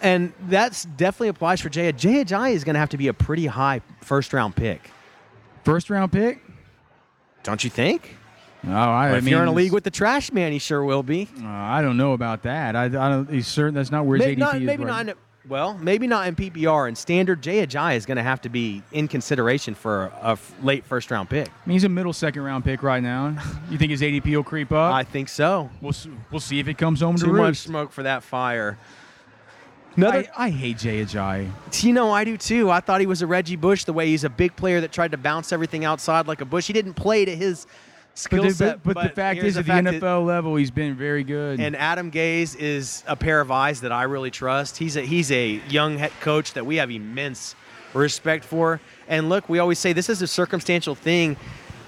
And 0.00 0.32
that's 0.48 0.84
definitely 0.84 1.28
applies 1.28 1.60
for 1.60 1.68
Jay. 1.68 1.90
Jay 1.92 2.24
Ajayi 2.24 2.52
is 2.52 2.64
going 2.64 2.74
to 2.74 2.80
have 2.80 2.90
to 2.90 2.98
be 2.98 3.08
a 3.08 3.14
pretty 3.14 3.46
high 3.46 3.80
first 4.02 4.32
round 4.32 4.54
pick. 4.56 4.90
First 5.64 5.90
round 5.90 6.12
pick? 6.12 6.40
Don't 7.42 7.62
you 7.64 7.70
think? 7.70 8.16
No, 8.62 8.74
I, 8.74 9.08
I 9.08 9.16
if 9.18 9.24
mean, 9.24 9.32
you're 9.32 9.42
in 9.42 9.48
a 9.48 9.52
league 9.52 9.72
with 9.72 9.84
the 9.84 9.90
trash 9.90 10.32
man, 10.32 10.52
he 10.52 10.58
sure 10.58 10.82
will 10.84 11.02
be. 11.02 11.28
uh, 11.42 11.46
I 11.46 11.82
don't 11.82 11.98
know 11.98 12.14
about 12.14 12.42
that. 12.44 12.74
I, 12.76 12.84
I 12.84 12.88
don't. 12.88 13.30
He's 13.30 13.46
certain 13.46 13.74
that's 13.74 13.90
not 13.90 14.06
where 14.06 14.16
his 14.16 14.26
Maybe 14.26 14.36
ADP 14.40 14.44
not. 14.44 14.56
is. 14.56 14.62
Maybe 14.62 14.84
right 14.84 15.06
not. 15.06 15.16
In, 15.44 15.50
well, 15.50 15.74
maybe 15.78 16.06
not 16.06 16.26
in 16.26 16.34
PPR. 16.36 16.88
and 16.88 16.96
standard, 16.96 17.42
Jay 17.42 17.64
Ajayi 17.66 17.96
is 17.96 18.06
going 18.06 18.16
to 18.16 18.22
have 18.22 18.40
to 18.42 18.48
be 18.48 18.82
in 18.92 19.08
consideration 19.08 19.74
for 19.74 20.04
a, 20.06 20.18
a 20.22 20.30
f- 20.32 20.54
late 20.62 20.84
first 20.84 21.10
round 21.10 21.28
pick. 21.30 21.48
I 21.48 21.52
mean, 21.66 21.74
he's 21.74 21.84
a 21.84 21.88
middle 21.88 22.12
second 22.12 22.42
round 22.42 22.64
pick 22.64 22.82
right 22.82 23.02
now. 23.02 23.36
You 23.70 23.78
think 23.78 23.90
his 23.90 24.02
ADP 24.02 24.26
will 24.36 24.44
creep 24.44 24.70
up? 24.72 24.92
I 24.94 25.04
think 25.04 25.28
so. 25.28 25.70
we'll 25.80 25.90
s- 25.90 26.06
we'll 26.30 26.40
see 26.40 26.60
if 26.60 26.68
it 26.68 26.78
comes 26.78 27.00
home 27.00 27.16
to 27.16 27.24
Too 27.24 27.32
much 27.32 27.48
roost. 27.48 27.62
smoke 27.64 27.92
for 27.92 28.02
that 28.04 28.22
fire. 28.22 28.78
Another, 29.96 30.24
I, 30.36 30.46
I 30.46 30.50
hate 30.50 30.78
Jay 30.78 31.02
Ajayi. 31.04 31.50
you 31.84 31.92
know, 31.92 32.10
I 32.12 32.24
do 32.24 32.36
too. 32.36 32.68
I 32.70 32.80
thought 32.80 33.00
he 33.00 33.06
was 33.06 33.22
a 33.22 33.26
Reggie 33.26 33.56
Bush, 33.56 33.84
the 33.84 33.92
way 33.92 34.06
he's 34.08 34.24
a 34.24 34.28
big 34.28 34.54
player 34.56 34.80
that 34.80 34.92
tried 34.92 35.12
to 35.12 35.16
bounce 35.16 35.52
everything 35.52 35.84
outside 35.84 36.26
like 36.26 36.40
a 36.40 36.44
Bush. 36.44 36.66
He 36.66 36.72
didn't 36.72 36.94
play 36.94 37.24
to 37.24 37.34
his 37.34 37.64
But, 37.64 37.72
skill 38.14 38.44
the, 38.44 38.50
set. 38.50 38.82
but, 38.82 38.94
but 38.94 39.02
the 39.02 39.08
fact 39.10 39.42
is, 39.42 39.56
at 39.56 39.64
the 39.64 39.72
fact 39.72 39.84
that- 39.84 39.94
NFL 39.94 40.24
level, 40.24 40.56
he's 40.56 40.70
been 40.70 40.94
very 40.94 41.24
good. 41.24 41.60
And 41.60 41.76
Adam 41.76 42.10
Gase 42.10 42.56
is 42.56 43.04
a 43.06 43.16
pair 43.16 43.40
of 43.40 43.50
eyes 43.50 43.80
that 43.82 43.92
I 43.92 44.04
really 44.04 44.30
trust. 44.30 44.76
He's 44.78 44.96
a 44.96 45.02
he's 45.02 45.30
a 45.30 45.60
young 45.68 45.98
head 45.98 46.12
coach 46.20 46.54
that 46.54 46.64
we 46.64 46.76
have 46.76 46.90
immense 46.90 47.54
respect 47.92 48.44
for. 48.44 48.80
And 49.08 49.28
look, 49.28 49.48
we 49.48 49.58
always 49.58 49.78
say 49.78 49.92
this 49.92 50.08
is 50.08 50.22
a 50.22 50.26
circumstantial 50.26 50.94
thing. 50.94 51.36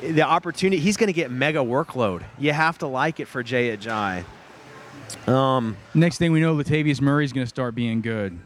The 0.00 0.22
opportunity 0.22 0.78
he's 0.80 0.96
going 0.96 1.08
to 1.08 1.14
get 1.14 1.30
mega 1.30 1.60
workload. 1.60 2.22
You 2.38 2.52
have 2.52 2.78
to 2.78 2.86
like 2.86 3.18
it 3.18 3.26
for 3.26 3.42
Jay 3.42 3.76
Ajayi. 3.76 4.24
Um, 5.26 5.76
Next 5.94 6.18
thing 6.18 6.32
we 6.32 6.40
know, 6.40 6.54
Latavius 6.54 7.00
Murray's 7.00 7.32
going 7.32 7.44
to 7.44 7.48
start 7.48 7.74
being 7.74 8.02
good. 8.02 8.38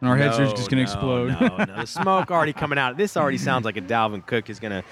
And 0.00 0.10
our 0.10 0.16
heads 0.16 0.38
are 0.38 0.46
just 0.46 0.70
going 0.70 0.84
to 0.84 0.90
no, 0.90 0.92
explode. 0.92 1.40
No, 1.40 1.56
no, 1.64 1.76
the 1.80 1.86
smoke 1.86 2.30
already 2.30 2.52
coming 2.52 2.78
out. 2.78 2.96
This 2.96 3.16
already 3.16 3.38
sounds 3.38 3.64
like 3.64 3.76
a 3.76 3.80
Dalvin 3.80 4.24
Cook 4.26 4.50
is 4.50 4.60
going 4.60 4.72
to 4.72 4.84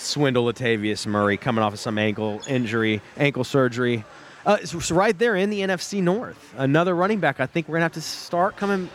swindle 0.00 0.44
Latavius 0.44 1.06
Murray 1.06 1.36
coming 1.36 1.62
off 1.62 1.72
of 1.72 1.78
some 1.78 1.98
ankle 1.98 2.40
injury, 2.48 3.00
ankle 3.16 3.44
surgery. 3.44 4.04
Uh, 4.46 4.58
right 4.90 5.18
there 5.18 5.36
in 5.36 5.50
the 5.50 5.60
NFC 5.60 6.02
North, 6.02 6.54
another 6.56 6.94
running 6.94 7.20
back. 7.20 7.40
I 7.40 7.46
think 7.46 7.68
we're 7.68 7.74
gonna 7.74 7.84
have 7.84 7.92
to 7.92 8.00
start 8.00 8.56
coming. 8.56 8.88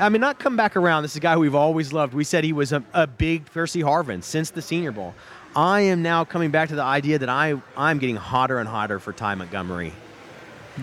I 0.00 0.08
mean, 0.08 0.20
not 0.20 0.38
come 0.38 0.56
back 0.56 0.76
around. 0.76 1.02
This 1.02 1.12
is 1.12 1.18
a 1.18 1.20
guy 1.20 1.36
we've 1.36 1.54
always 1.54 1.92
loved. 1.92 2.14
We 2.14 2.24
said 2.24 2.44
he 2.44 2.54
was 2.54 2.72
a, 2.72 2.82
a 2.94 3.06
big 3.06 3.44
Percy 3.52 3.82
Harvin 3.82 4.22
since 4.22 4.50
the 4.50 4.62
Senior 4.62 4.92
Bowl. 4.92 5.14
I 5.54 5.80
am 5.80 6.00
now 6.00 6.24
coming 6.24 6.50
back 6.50 6.70
to 6.70 6.74
the 6.74 6.82
idea 6.82 7.18
that 7.18 7.28
I 7.28 7.60
I'm 7.76 7.98
getting 7.98 8.16
hotter 8.16 8.58
and 8.58 8.68
hotter 8.68 8.98
for 8.98 9.12
Ty 9.12 9.34
Montgomery. 9.34 9.92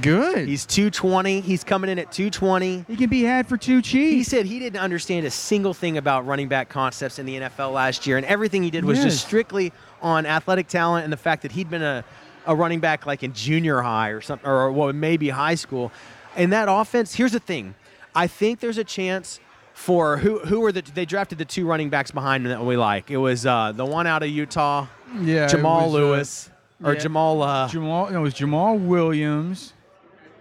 Good. 0.02 0.48
He's 0.48 0.66
220. 0.66 1.42
He's 1.42 1.64
coming 1.64 1.90
in 1.90 1.98
at 2.00 2.12
220. 2.12 2.86
he 2.88 2.96
can 2.96 3.10
be 3.10 3.24
had 3.24 3.48
for 3.48 3.58
too 3.58 3.82
cheap. 3.82 4.14
He 4.14 4.24
said 4.24 4.46
he 4.46 4.60
didn't 4.60 4.80
understand 4.80 5.26
a 5.26 5.32
single 5.32 5.74
thing 5.74 5.98
about 5.98 6.28
running 6.28 6.48
back 6.48 6.70
concepts 6.70 7.18
in 7.20 7.26
the 7.26 7.36
NFL 7.40 7.74
last 7.74 8.06
year, 8.06 8.18
and 8.18 8.26
everything 8.26 8.62
he 8.64 8.70
did 8.70 8.86
was 8.86 9.00
Yes. 9.00 9.06
just 9.14 9.26
strictly 9.26 9.74
on 10.02 10.26
athletic 10.26 10.68
talent 10.68 11.04
and 11.06 11.12
the 11.14 11.18
fact 11.18 11.42
that 11.42 11.52
he'd 11.54 11.70
been 11.70 11.82
a, 11.82 12.04
a 12.46 12.56
running 12.56 12.80
back 12.80 13.06
like 13.06 13.24
in 13.24 13.34
junior 13.34 13.82
high 13.82 14.10
or 14.10 14.22
something, 14.22 14.48
or 14.48 14.72
well, 14.72 14.94
maybe 14.94 15.30
high 15.30 15.56
school. 15.56 15.92
And 16.36 16.54
that 16.54 16.68
offense, 16.70 17.16
here's 17.16 17.32
the 17.32 17.40
thing 17.40 17.74
I 18.16 18.28
think 18.28 18.60
there's 18.60 18.78
a 18.78 18.84
chance 18.84 19.40
for 19.74 20.18
who 20.18 20.40
who 20.40 20.60
were 20.60 20.72
the 20.72 20.82
they 20.82 21.06
drafted 21.06 21.38
the 21.40 21.46
two 21.46 21.66
running 21.66 21.90
backs 21.90 22.12
behind 22.12 22.44
him 22.46 22.50
that 22.52 22.64
we 22.64 22.78
like. 22.78 23.10
It 23.10 23.18
was 23.18 23.46
uh, 23.46 23.72
the 23.72 23.86
one 23.86 24.06
out 24.08 24.22
of 24.24 24.30
Utah, 24.30 24.86
yeah, 25.22 25.48
Jamal 25.48 25.86
was, 25.88 25.96
uh, 25.96 25.98
Lewis, 25.98 26.50
or 26.84 26.94
yeah. 26.94 27.00
Jamal. 27.00 27.42
Uh, 27.42 27.68
Jamal. 27.70 28.10
No, 28.12 28.20
it 28.20 28.22
was 28.22 28.34
Jamaal 28.36 28.80
Williams, 28.80 29.74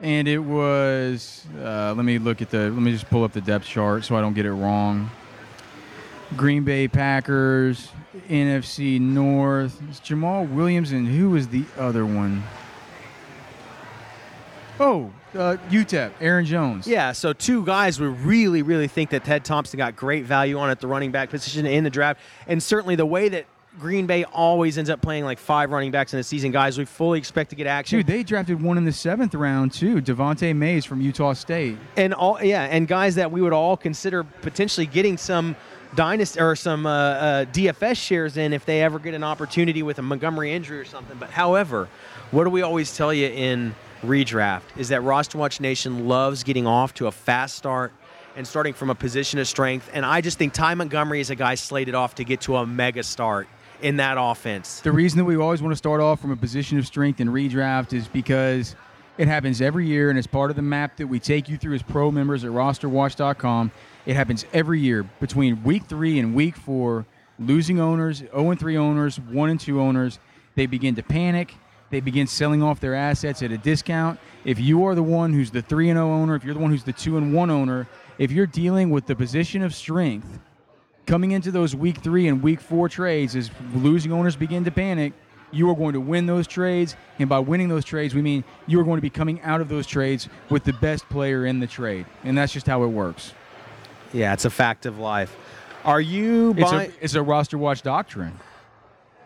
and 0.01 0.29
it 0.29 0.39
was. 0.39 1.45
Uh, 1.59 1.95
let 1.97 2.05
me 2.05 2.19
look 2.19 2.43
at 2.43 2.51
the. 2.51 2.71
Let 2.71 2.73
me 2.73 2.93
just 2.93 3.09
pull 3.11 3.25
up 3.25 3.33
the 3.33 3.41
depth 3.41 3.67
chart 3.67 4.05
so 4.05 4.17
I 4.17 4.21
don't 4.21 4.35
get 4.35 4.47
it 4.47 4.53
wrong. 4.53 5.11
Green 6.37 6.63
Bay 6.65 6.89
Packers, 6.89 7.89
NFC 8.29 9.01
North. 9.01 9.81
It's 9.89 10.01
Jamaal 10.01 10.49
Williams, 10.51 10.93
and 10.93 11.07
who 11.07 11.31
was 11.31 11.49
the 11.49 11.65
other 11.79 12.05
one? 12.05 12.43
Oh, 14.81 15.11
uh, 15.35 15.57
UTEP, 15.71 16.13
Aaron 16.21 16.45
Jones. 16.45 16.87
Yeah, 16.87 17.13
so 17.13 17.33
two 17.33 17.65
guys 17.65 17.99
we 17.99 18.07
really, 18.07 18.63
really 18.63 18.89
think 18.89 19.11
that 19.11 19.25
Ted 19.25 19.45
Thompson 19.45 19.79
got 19.79 19.97
great 19.97 20.25
value 20.25 20.59
on 20.59 20.71
at 20.71 20.81
the 20.81 20.87
running 20.87 21.11
back 21.11 21.31
position 21.31 21.67
in 21.67 21.85
the 21.85 21.91
draft. 21.91 22.21
And 22.47 22.63
certainly 22.63 22.95
the 22.95 23.07
way 23.07 23.29
that 23.31 23.47
Green 23.79 24.07
Bay 24.07 24.25
always 24.25 24.79
ends 24.79 24.91
up 24.91 25.01
playing 25.01 25.25
like 25.25 25.39
five 25.39 25.71
running 25.71 25.91
backs 25.91 26.13
in 26.13 26.21
a 26.21 26.23
season, 26.23 26.51
guys 26.51 26.79
we 26.79 26.85
fully 26.85 27.19
expect 27.19 27.51
to 27.51 27.57
get 27.57 27.67
action. 27.67 27.99
Dude, 27.99 28.07
they 28.07 28.23
drafted 28.23 28.61
one 28.63 28.77
in 28.77 28.85
the 28.85 28.93
seventh 28.93 29.35
round 29.35 29.73
too. 29.73 30.01
Devante 30.03 30.55
Mays 30.55 30.85
from 30.85 31.01
Utah 31.01 31.33
State. 31.33 31.77
and 31.97 32.13
all 32.15 32.43
yeah, 32.43 32.65
and 32.65 32.89
guys 32.89 33.15
that 33.15 33.31
we 33.31 33.41
would 33.41 33.53
all 33.53 33.77
consider 33.77 34.25
potentially 34.25 34.87
getting 34.87 35.17
some 35.17 35.57
dynasty 35.95 36.41
or 36.41 36.55
some 36.55 36.87
uh, 36.87 36.91
uh, 36.91 37.45
DFS 37.47 37.97
shares 37.97 38.37
in 38.37 38.53
if 38.53 38.67
they 38.67 38.83
ever 38.83 38.99
get 38.99 39.15
an 39.15 39.25
opportunity 39.25 39.83
with 39.83 39.99
a 39.99 40.03
Montgomery 40.03 40.53
injury 40.53 40.79
or 40.79 40.85
something. 40.85 41.17
But 41.19 41.31
however, 41.31 41.89
what 42.31 42.45
do 42.45 42.51
we 42.51 42.63
always 42.63 42.97
tell 42.97 43.13
you 43.13 43.27
in 43.29 43.75
redraft 44.03 44.63
is 44.77 44.91
that 44.91 45.01
Roster 45.03 45.39
Watch 45.39 45.61
Nation 45.61 46.07
loves 46.07 46.43
getting 46.43 46.67
off 46.67 46.95
to 46.95 47.07
a 47.07 47.13
fast 47.13 47.57
start 47.57 47.93
and 48.37 48.47
starting 48.47 48.73
from 48.73 48.91
a 48.91 48.95
position 48.95 49.41
of 49.41 49.49
strength. 49.49 49.91
And 49.93 50.05
I 50.07 50.21
just 50.21 50.39
think 50.39 50.53
Ty 50.53 50.75
Montgomery 50.75 51.21
is 51.21 51.31
a 51.31 51.35
guy 51.35 51.55
slated 51.57 51.95
off 51.95 52.17
to 52.17 52.25
get 52.25 52.43
to 52.43 52.57
a 52.57 52.67
mega 52.67 53.03
start 53.03 53.49
in 53.83 53.97
that 53.97 54.17
offense. 54.19 54.81
The 54.81 54.93
reason 54.93 55.19
that 55.19 55.25
we 55.25 55.37
always 55.37 55.63
want 55.63 55.73
to 55.73 55.77
start 55.77 56.01
off 56.01 56.21
from 56.21 56.31
a 56.31 56.37
position 56.37 56.79
of 56.79 56.87
strength 56.87 57.21
in 57.21 57.29
redraft 57.29 57.93
is 57.93 58.09
because 58.09 58.75
it 59.19 59.29
happens 59.29 59.61
every 59.61 59.87
year, 59.87 60.11
and 60.11 60.19
it's 60.19 60.29
part 60.29 60.51
of 60.51 60.57
the 60.57 60.63
map 60.63 60.97
that 60.97 61.07
we 61.07 61.19
take 61.19 61.49
you 61.49 61.57
through 61.57 61.75
as 61.75 61.83
pro 61.83 62.11
members 62.11 62.45
at 62.45 62.51
rosterwatch.com. 62.51 63.73
It 64.07 64.15
happens 64.15 64.47
every 64.53 64.81
year 64.81 65.03
between 65.21 65.63
week 65.65 65.85
three 65.87 66.19
and 66.19 66.35
week 66.35 66.57
four. 66.57 67.05
Losing 67.41 67.79
owners, 67.79 68.19
0 68.19 68.51
and 68.51 68.59
3 68.59 68.77
owners, 68.77 69.21
1 69.21 69.51
and 69.51 69.61
2 69.61 69.81
owners, 69.81 70.19
they 70.57 70.67
begin 70.67 70.97
to 70.97 71.05
panic. 71.05 71.55
They 71.91 72.01
begin 72.01 72.27
selling 72.27 72.65
off 72.65 72.81
their 72.81 72.97
assets 72.97 73.43
at 73.43 73.53
a 73.53 73.59
discount. 73.59 74.19
If 74.45 74.59
you 74.59 74.85
are 74.85 74.97
the 74.97 75.05
one 75.05 75.33
who's 75.33 75.53
the 75.53 75.63
3 75.63 75.91
and 75.91 75.97
0 75.97 76.11
owner, 76.11 76.35
if 76.35 76.45
you're 76.45 76.55
the 76.55 76.61
one 76.61 76.71
who's 76.71 76.83
the 76.83 76.93
2 76.93 77.17
and 77.17 77.33
1 77.33 77.51
owner, 77.51 77.87
if 78.19 78.33
you're 78.33 78.47
dealing 78.47 78.91
with 78.91 79.07
the 79.07 79.15
position 79.15 79.63
of 79.63 79.73
strength 79.73 80.41
coming 81.09 81.31
into 81.33 81.51
those 81.51 81.75
week 81.75 81.99
3 81.99 82.29
and 82.29 82.43
week 82.43 82.61
4 82.61 82.89
trades 82.89 83.35
as 83.35 83.51
losing 83.75 84.13
owners 84.13 84.37
begin 84.37 84.65
to 84.65 84.71
panic, 84.71 85.15
you 85.51 85.69
are 85.71 85.75
going 85.75 85.95
to 85.95 86.01
win 86.01 86.27
those 86.27 86.47
trades. 86.47 86.95
And 87.19 87.29
by 87.29 87.39
winning 87.39 87.69
those 87.69 87.85
trades, 87.85 88.15
we 88.15 88.21
mean 88.21 88.45
you 88.67 88.79
are 88.79 88.85
going 88.85 88.99
to 88.99 89.03
be 89.03 89.11
coming 89.11 89.41
out 89.41 89.63
of 89.63 89.69
those 89.71 89.87
trades 89.87 90.29
with 90.51 90.65
the 90.65 90.75
best 90.75 91.09
player 91.09 91.47
in 91.47 91.61
the 91.61 91.67
trade. 91.67 92.05
And 92.25 92.37
that's 92.37 92.53
just 92.53 92.67
how 92.67 92.83
it 92.85 92.89
works. 92.89 93.33
Yeah, 94.13 94.35
it's 94.35 94.45
a 94.45 94.51
fact 94.51 94.85
of 94.85 94.99
life. 94.99 95.35
Are 95.85 96.01
you 96.01 96.55
It's 96.57 96.71
buying 96.71 96.91
a, 96.91 96.95
it's 97.05 97.15
a 97.15 97.23
roster 97.23 97.57
watch 97.57 97.81
doctrine. 97.83 98.39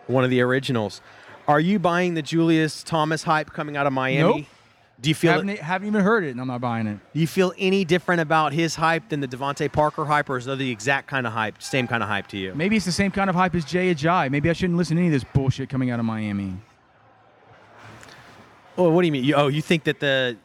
one 0.06 0.22
of 0.22 0.30
the 0.30 0.40
originals? 0.40 1.00
Are 1.48 1.60
you 1.60 1.80
buying 1.80 2.14
the 2.14 2.22
Julius 2.22 2.84
Thomas 2.84 3.24
hype 3.24 3.52
coming 3.52 3.76
out 3.76 3.88
of 3.88 3.92
Miami? 3.92 4.42
Nope. 4.42 4.46
Do 5.00 5.08
you 5.08 5.14
feel 5.16 5.32
Haven't, 5.32 5.58
haven't 5.58 5.88
even 5.88 6.00
heard 6.02 6.22
it, 6.22 6.30
and 6.30 6.40
I'm 6.40 6.46
not 6.46 6.60
buying 6.60 6.86
it. 6.86 6.98
do 7.12 7.18
you 7.20 7.26
feel 7.26 7.52
any 7.58 7.84
different 7.84 8.20
about 8.20 8.52
his 8.52 8.76
hype 8.76 9.08
than 9.08 9.18
the 9.18 9.26
DeVante 9.26 9.72
Parker 9.72 10.04
hype, 10.04 10.30
or 10.30 10.36
is 10.36 10.46
it 10.46 10.58
the 10.58 10.70
exact 10.70 11.08
kind 11.08 11.26
of 11.26 11.32
hype, 11.32 11.60
same 11.60 11.88
kind 11.88 12.04
of 12.04 12.08
hype 12.08 12.28
to 12.28 12.36
you? 12.38 12.54
Maybe 12.54 12.76
it's 12.76 12.84
the 12.86 12.92
same 12.92 13.10
kind 13.10 13.28
of 13.28 13.34
hype 13.34 13.54
as 13.56 13.64
Jay 13.64 13.92
Ajayi. 13.92 14.30
Maybe 14.30 14.48
I 14.48 14.52
shouldn't 14.52 14.78
listen 14.78 14.96
to 14.96 15.02
any 15.02 15.08
of 15.08 15.12
this 15.20 15.24
bullshit 15.32 15.68
coming 15.68 15.90
out 15.90 15.98
of 15.98 16.04
Miami. 16.04 16.54
Oh, 18.78 18.90
what 18.90 19.02
do 19.02 19.06
you 19.06 19.12
mean? 19.12 19.24
You, 19.24 19.34
oh, 19.34 19.48
you 19.48 19.60
think 19.60 19.84
that 19.84 20.00
the 20.00 20.36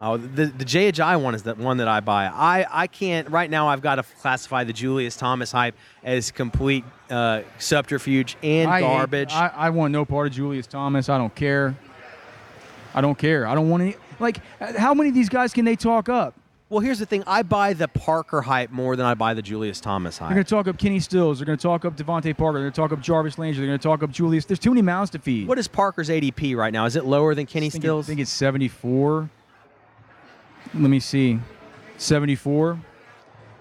oh 0.00 0.16
the 0.16 0.46
the 0.46 0.64
Jay 0.64 0.90
Ajayi 0.90 1.20
one 1.20 1.34
is 1.34 1.42
the 1.42 1.54
one 1.54 1.76
that 1.78 1.88
I 1.88 2.00
buy. 2.00 2.26
I 2.26 2.64
I 2.70 2.86
can't 2.86 3.28
right 3.30 3.50
now. 3.50 3.68
I've 3.68 3.82
got 3.82 3.96
to 3.96 4.02
classify 4.20 4.64
the 4.64 4.72
Julius 4.72 5.16
Thomas 5.16 5.52
hype 5.52 5.74
as 6.04 6.30
complete 6.30 6.84
uh, 7.10 7.42
subterfuge 7.58 8.36
and 8.42 8.70
I 8.70 8.80
hate- 8.80 8.86
garbage. 8.86 9.32
I, 9.32 9.48
I 9.48 9.70
want 9.70 9.92
no 9.92 10.04
part 10.04 10.28
of 10.28 10.32
Julius 10.32 10.66
Thomas. 10.66 11.08
I 11.08 11.18
don't 11.18 11.34
care. 11.34 11.76
I 12.96 13.00
don't 13.00 13.16
care. 13.16 13.46
I 13.46 13.54
don't 13.54 13.68
want 13.68 13.82
any. 13.84 13.96
Like, 14.18 14.40
how 14.76 14.94
many 14.94 15.10
of 15.10 15.14
these 15.14 15.28
guys 15.28 15.52
can 15.52 15.64
they 15.64 15.76
talk 15.76 16.08
up? 16.08 16.34
well, 16.68 16.80
here's 16.80 16.98
the 16.98 17.06
thing. 17.06 17.22
I 17.28 17.44
buy 17.44 17.74
the 17.74 17.86
Parker 17.86 18.40
hype 18.40 18.70
more 18.72 18.96
than 18.96 19.06
I 19.06 19.14
buy 19.14 19.34
the 19.34 19.42
Julius 19.42 19.80
Thomas 19.80 20.18
hype. 20.18 20.30
They're 20.30 20.34
going 20.34 20.44
to 20.46 20.50
talk 20.50 20.66
up 20.66 20.76
Kenny 20.78 20.98
Stills. 20.98 21.38
They're 21.38 21.46
going 21.46 21.56
to 21.58 21.62
talk 21.62 21.84
up 21.84 21.96
DeVante 21.96 22.36
Parker. 22.36 22.58
They're 22.58 22.70
going 22.70 22.72
to 22.72 22.76
talk 22.80 22.90
up 22.90 23.00
Jarvis 23.00 23.38
Landry. 23.38 23.60
They're 23.60 23.68
going 23.68 23.78
to 23.78 23.82
talk 23.88 24.02
up 24.02 24.10
Julius. 24.10 24.46
There's 24.46 24.58
too 24.58 24.70
many 24.70 24.82
mouths 24.82 25.10
to 25.12 25.20
feed. 25.20 25.46
What 25.46 25.60
is 25.60 25.68
Parker's 25.68 26.08
ADP 26.08 26.56
right 26.56 26.72
now? 26.72 26.84
Is 26.86 26.96
it 26.96 27.04
lower 27.04 27.36
than 27.36 27.46
Kenny 27.46 27.66
I 27.66 27.70
think, 27.70 27.84
it- 27.84 27.86
Stills? 27.86 28.06
I 28.06 28.08
think 28.08 28.20
it's 28.20 28.32
74. 28.32 29.30
Let 30.74 30.90
me 30.90 30.98
see. 30.98 31.38
74. 31.98 32.80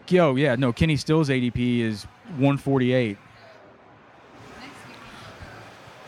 Yo, 0.07 0.35
yeah, 0.35 0.55
no, 0.55 0.73
Kenny 0.73 0.97
Stills 0.97 1.29
ADP 1.29 1.81
is 1.81 2.05
148. 2.37 3.17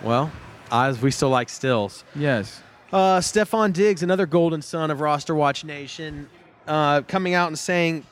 well, 0.01 0.31
I, 0.71 0.91
we 0.93 1.11
still 1.11 1.29
like 1.29 1.49
Stills. 1.49 2.03
Yes. 2.15 2.61
Uh, 2.91 3.19
Stefon 3.19 3.73
Diggs, 3.73 4.01
another 4.01 4.25
golden 4.25 4.61
son 4.61 4.91
of 4.91 5.01
Roster 5.01 5.35
Watch 5.35 5.65
Nation, 5.65 6.29
uh, 6.67 7.01
coming 7.01 7.33
out 7.33 7.47
and 7.47 7.59
saying, 7.59 8.05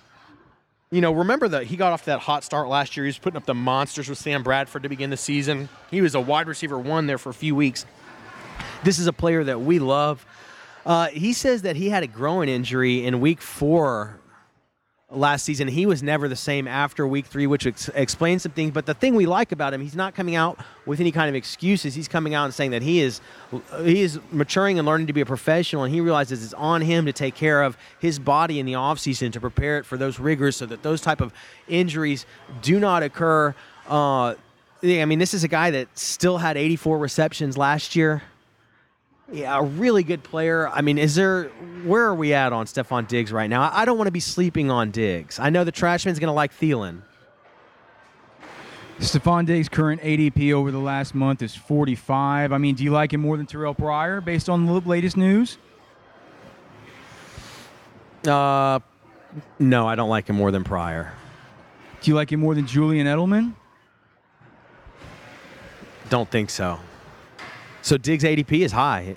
you 0.92 1.00
know, 1.00 1.14
remember 1.14 1.48
that 1.48 1.64
he 1.64 1.78
got 1.78 1.94
off 1.94 2.06
that 2.06 2.20
hot 2.20 2.44
start 2.44 2.68
last 2.68 2.98
year. 2.98 3.06
He 3.06 3.10
was 3.10 3.18
putting 3.18 3.38
up 3.38 3.46
the 3.46 3.54
monsters 3.54 4.10
with 4.10 4.18
Sam 4.18 4.44
Bradford 4.44 4.84
to 4.84 4.90
begin 4.90 5.10
the 5.10 5.18
season. 5.18 5.70
He 5.92 6.02
was 6.02 6.14
a 6.14 6.20
wide 6.20 6.48
receiver 6.48 6.78
one 6.78 7.08
there 7.08 7.18
for 7.18 7.30
a 7.30 7.34
few 7.34 7.56
weeks. 7.56 7.86
This 8.84 9.00
is 9.00 9.08
a 9.08 9.14
player 9.14 9.44
that 9.46 9.62
we 9.62 9.80
love. 9.80 10.26
Uh, 10.86 11.08
he 11.08 11.34
says 11.34 11.64
that 11.64 11.76
he 11.78 11.90
had 11.90 12.04
a 12.04 12.08
growing 12.08 12.50
injury 12.50 13.06
in 13.06 13.20
week 13.20 13.42
four 13.42 14.20
last 15.16 15.45
season. 15.45 15.68
He 15.68 15.86
was 15.86 16.03
never 16.03 16.28
the 16.28 16.36
same 16.36 16.68
after 16.68 17.07
week 17.07 17.26
three, 17.26 17.47
which 17.47 17.66
ex- 17.66 17.89
explains 17.95 18.43
some 18.43 18.51
things. 18.51 18.72
But 18.72 18.86
the 18.86 18.93
thing 18.93 19.16
we 19.16 19.26
like 19.26 19.51
about 19.51 19.74
him, 19.74 19.82
he's 19.82 19.95
not 19.95 20.16
coming 20.16 20.36
out 20.36 20.59
with 20.86 20.99
any 20.99 21.11
kind 21.11 21.30
of 21.30 21.36
excuses. 21.36 21.95
He's 21.95 22.07
coming 22.07 22.34
out 22.34 22.45
and 22.45 22.53
saying 22.53 22.72
that 22.72 22.82
he 22.82 23.01
is 23.01 23.22
he 23.84 24.01
is 24.01 24.20
maturing 24.32 24.78
and 24.80 24.86
learning 24.88 25.07
to 25.07 25.13
be 25.13 25.22
a 25.22 25.26
professional, 25.26 25.84
and 25.84 25.93
he 25.93 26.01
realizes 26.01 26.43
it's 26.43 26.53
on 26.53 26.82
him 26.82 27.05
to 27.05 27.13
take 27.13 27.36
care 27.36 27.63
of 27.63 27.78
his 27.99 28.20
body 28.20 28.59
in 28.59 28.66
the 28.66 28.74
offseason 28.74 29.32
to 29.34 29.39
prepare 29.39 29.78
it 29.78 29.86
for 29.86 29.97
those 29.97 30.20
rigors, 30.20 30.55
so 30.55 30.66
that 30.66 30.84
those 30.84 31.01
type 31.01 31.22
of 31.22 31.34
injuries 31.68 32.26
do 32.61 32.80
not 32.80 33.03
occur. 33.03 33.55
Uh, 33.88 34.36
I 34.84 35.05
mean, 35.05 35.20
this 35.20 35.34
is 35.34 35.43
a 35.43 35.47
guy 35.47 35.72
that 35.72 35.88
still 35.97 36.38
had 36.38 36.57
84 36.57 36.97
receptions 36.97 37.57
last 37.57 37.95
year. 37.95 38.22
Yeah, 39.32 39.58
a 39.58 39.64
really 39.64 40.04
good 40.04 40.24
player. 40.24 40.70
I 40.70 40.82
mean, 40.82 40.98
is 40.98 41.16
there 41.16 41.46
where 41.84 42.04
are 42.06 42.16
we 42.16 42.34
at 42.34 42.54
on 42.54 42.68
Stefon 42.68 43.08
Diggs 43.08 43.32
right 43.32 43.50
now? 43.50 43.64
I 43.64 43.82
I 43.82 43.86
don't 43.86 43.98
want 43.98 44.08
to 44.08 44.12
be 44.12 44.20
sleeping 44.20 44.70
on 44.70 44.92
Diggs. 44.92 45.40
I 45.40 45.50
know 45.50 45.64
the 45.64 45.72
Trashman's 45.72 46.20
going 46.20 46.28
to 46.28 46.34
like 46.34 46.54
Thielen. 46.54 47.02
Stefon 49.00 49.46
Diggs' 49.46 49.68
current 49.68 50.02
ADP 50.02 50.54
over 50.54 50.72
the 50.72 50.80
last 50.80 51.14
month 51.14 51.42
is 51.42 51.54
45. 51.54 52.54
I 52.54 52.58
mean, 52.58 52.76
do 52.76 52.84
you 52.84 52.92
like 52.92 53.12
him 53.12 53.22
more 53.22 53.36
than 53.36 53.46
Terrelle 53.46 53.78
Pryor 53.78 54.22
based 54.22 54.48
on 54.48 54.66
the 54.66 54.74
latest 54.74 55.18
news? 55.18 55.58
Uh, 58.26 58.80
no, 59.60 59.86
I 59.86 59.96
don't 59.96 60.10
like 60.10 60.28
him 60.28 60.38
more 60.38 60.50
than 60.50 60.64
Pryor. 60.64 61.12
Do 62.02 62.12
you 62.12 62.16
like 62.16 62.32
him 62.32 62.40
more 62.40 62.56
than 62.56 62.68
Julian 62.68 63.06
Edelman? 63.06 63.54
Don't 66.10 66.30
think 66.30 66.50
so. 66.50 66.80
So 67.86 67.98
Diggs' 67.98 68.24
ADP 68.24 68.62
is 68.62 68.72
high. 68.72 69.16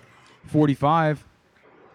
45. 0.48 1.24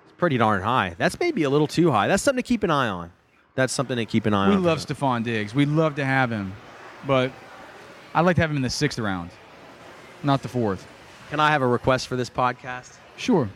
It's 0.05 0.13
pretty 0.17 0.39
darn 0.39 0.63
high. 0.63 0.95
That's 0.97 1.19
maybe 1.19 1.43
a 1.43 1.49
little 1.51 1.67
too 1.67 1.91
high. 1.91 2.07
That's 2.07 2.24
something 2.24 2.41
to 2.41 2.47
keep 2.47 2.63
an 2.63 2.71
eye 2.71 2.88
on. 2.88 3.11
That's 3.53 3.71
something 3.71 3.95
to 3.95 4.07
keep 4.07 4.26
an 4.26 4.34
eye 4.34 4.47
We 4.49 4.55
on. 4.55 4.61
We 4.61 4.65
love 4.67 4.80
Stefon 4.80 5.24
Diggs. 5.24 5.53
We'd 5.53 5.67
love 5.67 5.93
to 5.97 6.05
have 6.05 6.32
him, 6.32 6.51
but 7.05 7.32
I'd 8.15 8.21
like 8.21 8.38
to 8.38 8.41
have 8.41 8.49
him 8.49 8.55
in 8.55 8.63
the 8.63 8.71
sixth 8.71 8.97
round, 8.97 9.30
not 10.24 10.41
the 10.41 10.47
fourth. 10.47 10.88
Can 11.30 11.39
I 11.39 11.51
have 11.51 11.61
a 11.61 11.67
request 11.67 12.07
for 12.07 12.15
this 12.15 12.32
podcast? 12.32 12.95
Sure. 13.17 13.47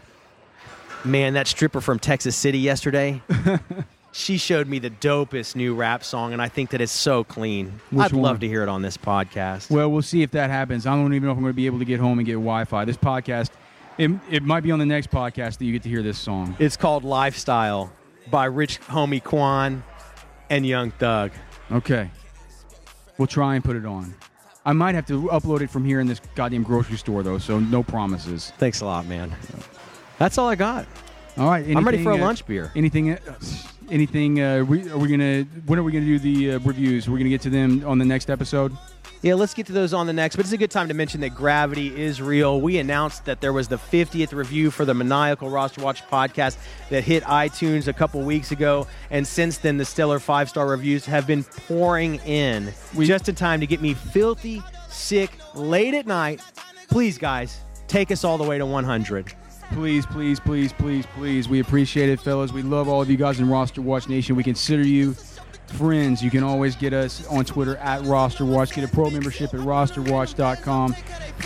Man, 1.04 1.34
that 1.34 1.48
stripper 1.48 1.82
from 1.82 1.98
Texas 1.98 2.36
City 2.36 2.60
yesterday, 2.60 3.20
she 4.18 4.40
showed 4.40 4.68
me 4.68 4.80
the 4.80 4.90
dopest 4.90 5.56
new 5.56 5.76
rap 5.76 6.04
song, 6.04 6.34
and 6.34 6.42
I 6.42 6.50
think 6.50 6.72
that 6.72 6.82
it's 6.82 6.92
so 6.92 7.24
clean. 7.24 7.80
Which 7.92 8.06
I'd 8.06 8.14
love 8.14 8.40
to 8.40 8.48
hear 8.48 8.64
it 8.64 8.70
on 8.70 8.82
this 8.82 8.98
podcast. 8.98 9.70
Well, 9.70 9.92
we'll 9.92 10.02
see 10.02 10.24
if 10.24 10.32
that 10.32 10.50
happens. 10.50 10.88
I 10.88 10.96
don't 10.96 11.14
even 11.14 11.28
know 11.28 11.34
if 11.34 11.38
I'm 11.38 11.44
going 11.44 11.54
to 11.54 11.56
be 11.56 11.68
able 11.68 11.78
to 11.78 11.86
get 11.86 12.00
home 12.00 12.18
and 12.18 12.26
get 12.26 12.34
Wi-Fi. 12.34 12.84
This 12.86 12.98
podcast, 12.98 13.52
it, 14.00 14.10
it 14.32 14.42
might 14.42 14.62
be 14.62 14.72
on 14.72 14.80
the 14.80 14.88
next 14.88 15.12
podcast 15.12 15.60
that 15.60 15.66
you 15.66 15.72
get 15.72 15.84
to 15.84 15.90
hear 15.90 16.02
this 16.02 16.18
song. 16.18 16.56
It's 16.58 16.76
called 16.76 17.04
Lifestyle 17.04 17.94
by 18.32 18.46
Rich 18.46 18.82
Homie 18.82 19.24
Quan 19.24 19.84
and 20.50 20.66
Young 20.66 20.90
Thug. 20.90 21.32
Okay. 21.72 22.10
We'll 23.20 23.28
try 23.28 23.54
and 23.54 23.64
put 23.64 23.76
it 23.76 23.86
on. 23.86 24.16
I 24.66 24.74
might 24.74 24.96
have 24.96 25.06
to 25.08 25.28
upload 25.28 25.62
it 25.62 25.70
from 25.70 25.86
here 25.86 26.00
in 26.00 26.08
this 26.08 26.22
goddamn 26.34 26.64
grocery 26.64 26.98
store, 26.98 27.22
though, 27.22 27.38
so 27.38 27.60
no 27.60 27.84
promises. 27.84 28.52
Thanks 28.58 28.82
a 28.82 28.86
lot, 28.86 29.06
man. 29.06 29.34
That's 30.18 30.40
all 30.40 30.50
I 30.50 30.56
got. 30.56 30.88
All 31.38 31.48
right. 31.48 31.68
I'm 31.70 31.86
ready 31.86 32.04
for 32.04 32.14
a 32.14 32.16
uh, 32.16 32.18
lunch 32.18 32.48
beer. 32.48 32.72
Anything? 32.76 33.12
Uh, 33.12 33.20
anything? 33.90 34.42
Uh, 34.42 34.64
we, 34.64 34.90
are 34.90 34.98
we 34.98 35.10
gonna? 35.10 35.44
When 35.66 35.80
are 35.80 35.84
we 35.84 35.92
gonna 35.92 36.06
do 36.06 36.20
the 36.20 36.54
uh, 36.54 36.60
reviews? 36.60 37.10
We're 37.10 37.18
gonna 37.18 37.30
get 37.30 37.42
to 37.42 37.50
them 37.50 37.84
on 37.86 37.98
the 37.98 38.06
next 38.06 38.30
episode. 38.30 38.76
Yeah, 39.24 39.34
let's 39.34 39.56
get 39.56 39.66
to 39.66 39.74
those 39.74 39.94
on 39.94 40.06
the 40.06 40.14
next. 40.14 40.36
But 40.36 40.46
it's 40.46 40.54
a 40.54 40.58
good 40.58 40.70
time 40.70 40.88
to 40.90 40.94
mention 40.94 41.22
that 41.22 41.34
gravity 41.34 41.96
is 42.00 42.22
real. 42.22 42.62
We 42.62 42.78
announced 42.78 43.26
that 43.26 43.42
there 43.42 43.52
was 43.52 43.68
the 43.68 43.78
50th 43.78 44.32
review 44.32 44.70
for 44.70 44.86
the 44.86 44.94
Maniacal 44.94 45.50
Roster 45.50 45.82
Watch 45.82 46.04
podcast 46.06 46.58
that 46.90 47.04
hit 47.04 47.24
iTunes 47.24 47.88
a 47.88 47.94
couple 47.94 48.22
weeks 48.22 48.52
ago. 48.52 48.86
And 49.10 49.26
since 49.26 49.58
then, 49.58 49.78
the 49.78 49.86
stellar 49.86 50.20
five 50.20 50.50
star 50.50 50.68
reviews 50.68 51.06
have 51.06 51.26
been 51.26 51.44
pouring 51.44 52.16
in 52.26 52.72
just 53.00 53.28
in 53.28 53.36
time 53.36 53.60
to 53.62 53.68
get 53.68 53.82
me 53.82 53.96
filthy, 53.96 54.62
sick, 54.88 55.32
late 55.56 55.96
at 55.96 56.06
night. 56.06 56.42
Please, 56.90 57.18
guys, 57.18 57.60
take 57.88 58.12
us 58.12 58.24
all 58.24 58.38
the 58.38 58.44
way 58.44 58.60
to 58.60 58.66
100. 58.66 59.34
Please, 59.74 60.06
please, 60.06 60.40
please, 60.40 60.74
please, 60.74 61.06
please. 61.16 61.48
We 61.50 61.60
appreciate 61.60 62.10
it, 62.10 62.20
fellas. 62.20 62.52
We 62.52 62.62
love 62.64 62.88
all 62.88 63.02
of 63.02 63.10
you 63.10 63.18
guys 63.18 63.40
in 63.40 63.50
Roster 63.50 63.82
Watch 63.82 64.08
Nation. 64.10 64.36
We 64.36 64.44
consider 64.44 64.86
you 64.86 65.14
friends. 65.68 66.24
You 66.24 66.32
can 66.32 66.44
always 66.44 66.76
get 66.76 66.94
us 66.94 67.26
on 67.28 67.46
Twitter 67.46 67.76
at 67.78 68.04
Roster 68.06 68.46
Watch. 68.46 68.74
Get 68.74 68.84
a 68.84 68.88
pro 68.88 69.10
membership 69.10 69.54
at 69.54 69.60
rosterwatch.com. 69.60 70.94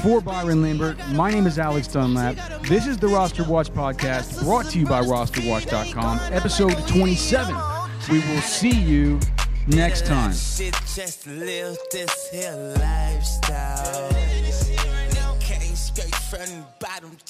For 0.04 0.22
Byron 0.22 0.62
Lambert, 0.62 0.98
my 1.10 1.32
name 1.32 1.46
is 1.48 1.60
Alex 1.60 1.88
Dunlap. 1.88 2.36
This 2.64 2.88
is 2.88 2.98
the 2.98 3.08
Roster 3.08 3.44
Watch 3.44 3.70
podcast 3.72 4.44
brought 4.44 4.68
to 4.68 4.80
you 4.80 4.86
by 4.86 5.02
rosterwatch.com, 5.02 6.20
episode 6.32 6.88
27. 6.88 7.56
We 8.10 8.20
will 8.20 8.42
see 8.42 8.72
you 8.72 9.20
next 9.68 10.06
time. 10.06 10.32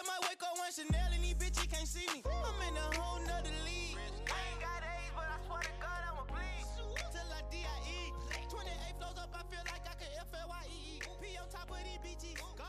I 0.00 0.02
just 0.02 0.16
might 0.16 0.28
wake 0.30 0.40
up 0.40 0.56
one 0.56 0.72
Chanel 0.72 1.12
and 1.12 1.22
these 1.22 1.34
bitches 1.34 1.68
can't 1.68 1.86
see 1.86 2.08
me. 2.08 2.22
I'm 2.24 2.56
in 2.64 2.72
a 2.72 2.88
whole 2.96 3.20
nother 3.20 3.52
league. 3.68 4.00
I 4.00 4.40
ain't 4.48 4.60
got 4.64 4.80
AIDS, 4.80 5.12
but 5.12 5.28
I 5.28 5.36
swear 5.44 5.60
to 5.60 5.74
God 5.76 6.00
I'ma 6.08 6.24
bleed. 6.24 6.64
Till 7.12 7.28
I 7.28 7.44
D-I-E. 7.52 8.08
28 8.48 8.96
flows 8.96 9.18
up, 9.20 9.28
I 9.36 9.44
feel 9.52 9.60
like 9.68 9.84
I 9.84 9.94
can 10.00 10.08
F-L-Y-E-E. 10.24 11.04
P 11.20 11.36
on 11.36 11.48
top 11.52 11.68
of 11.68 11.76
these 11.84 12.00
BG. 12.00 12.59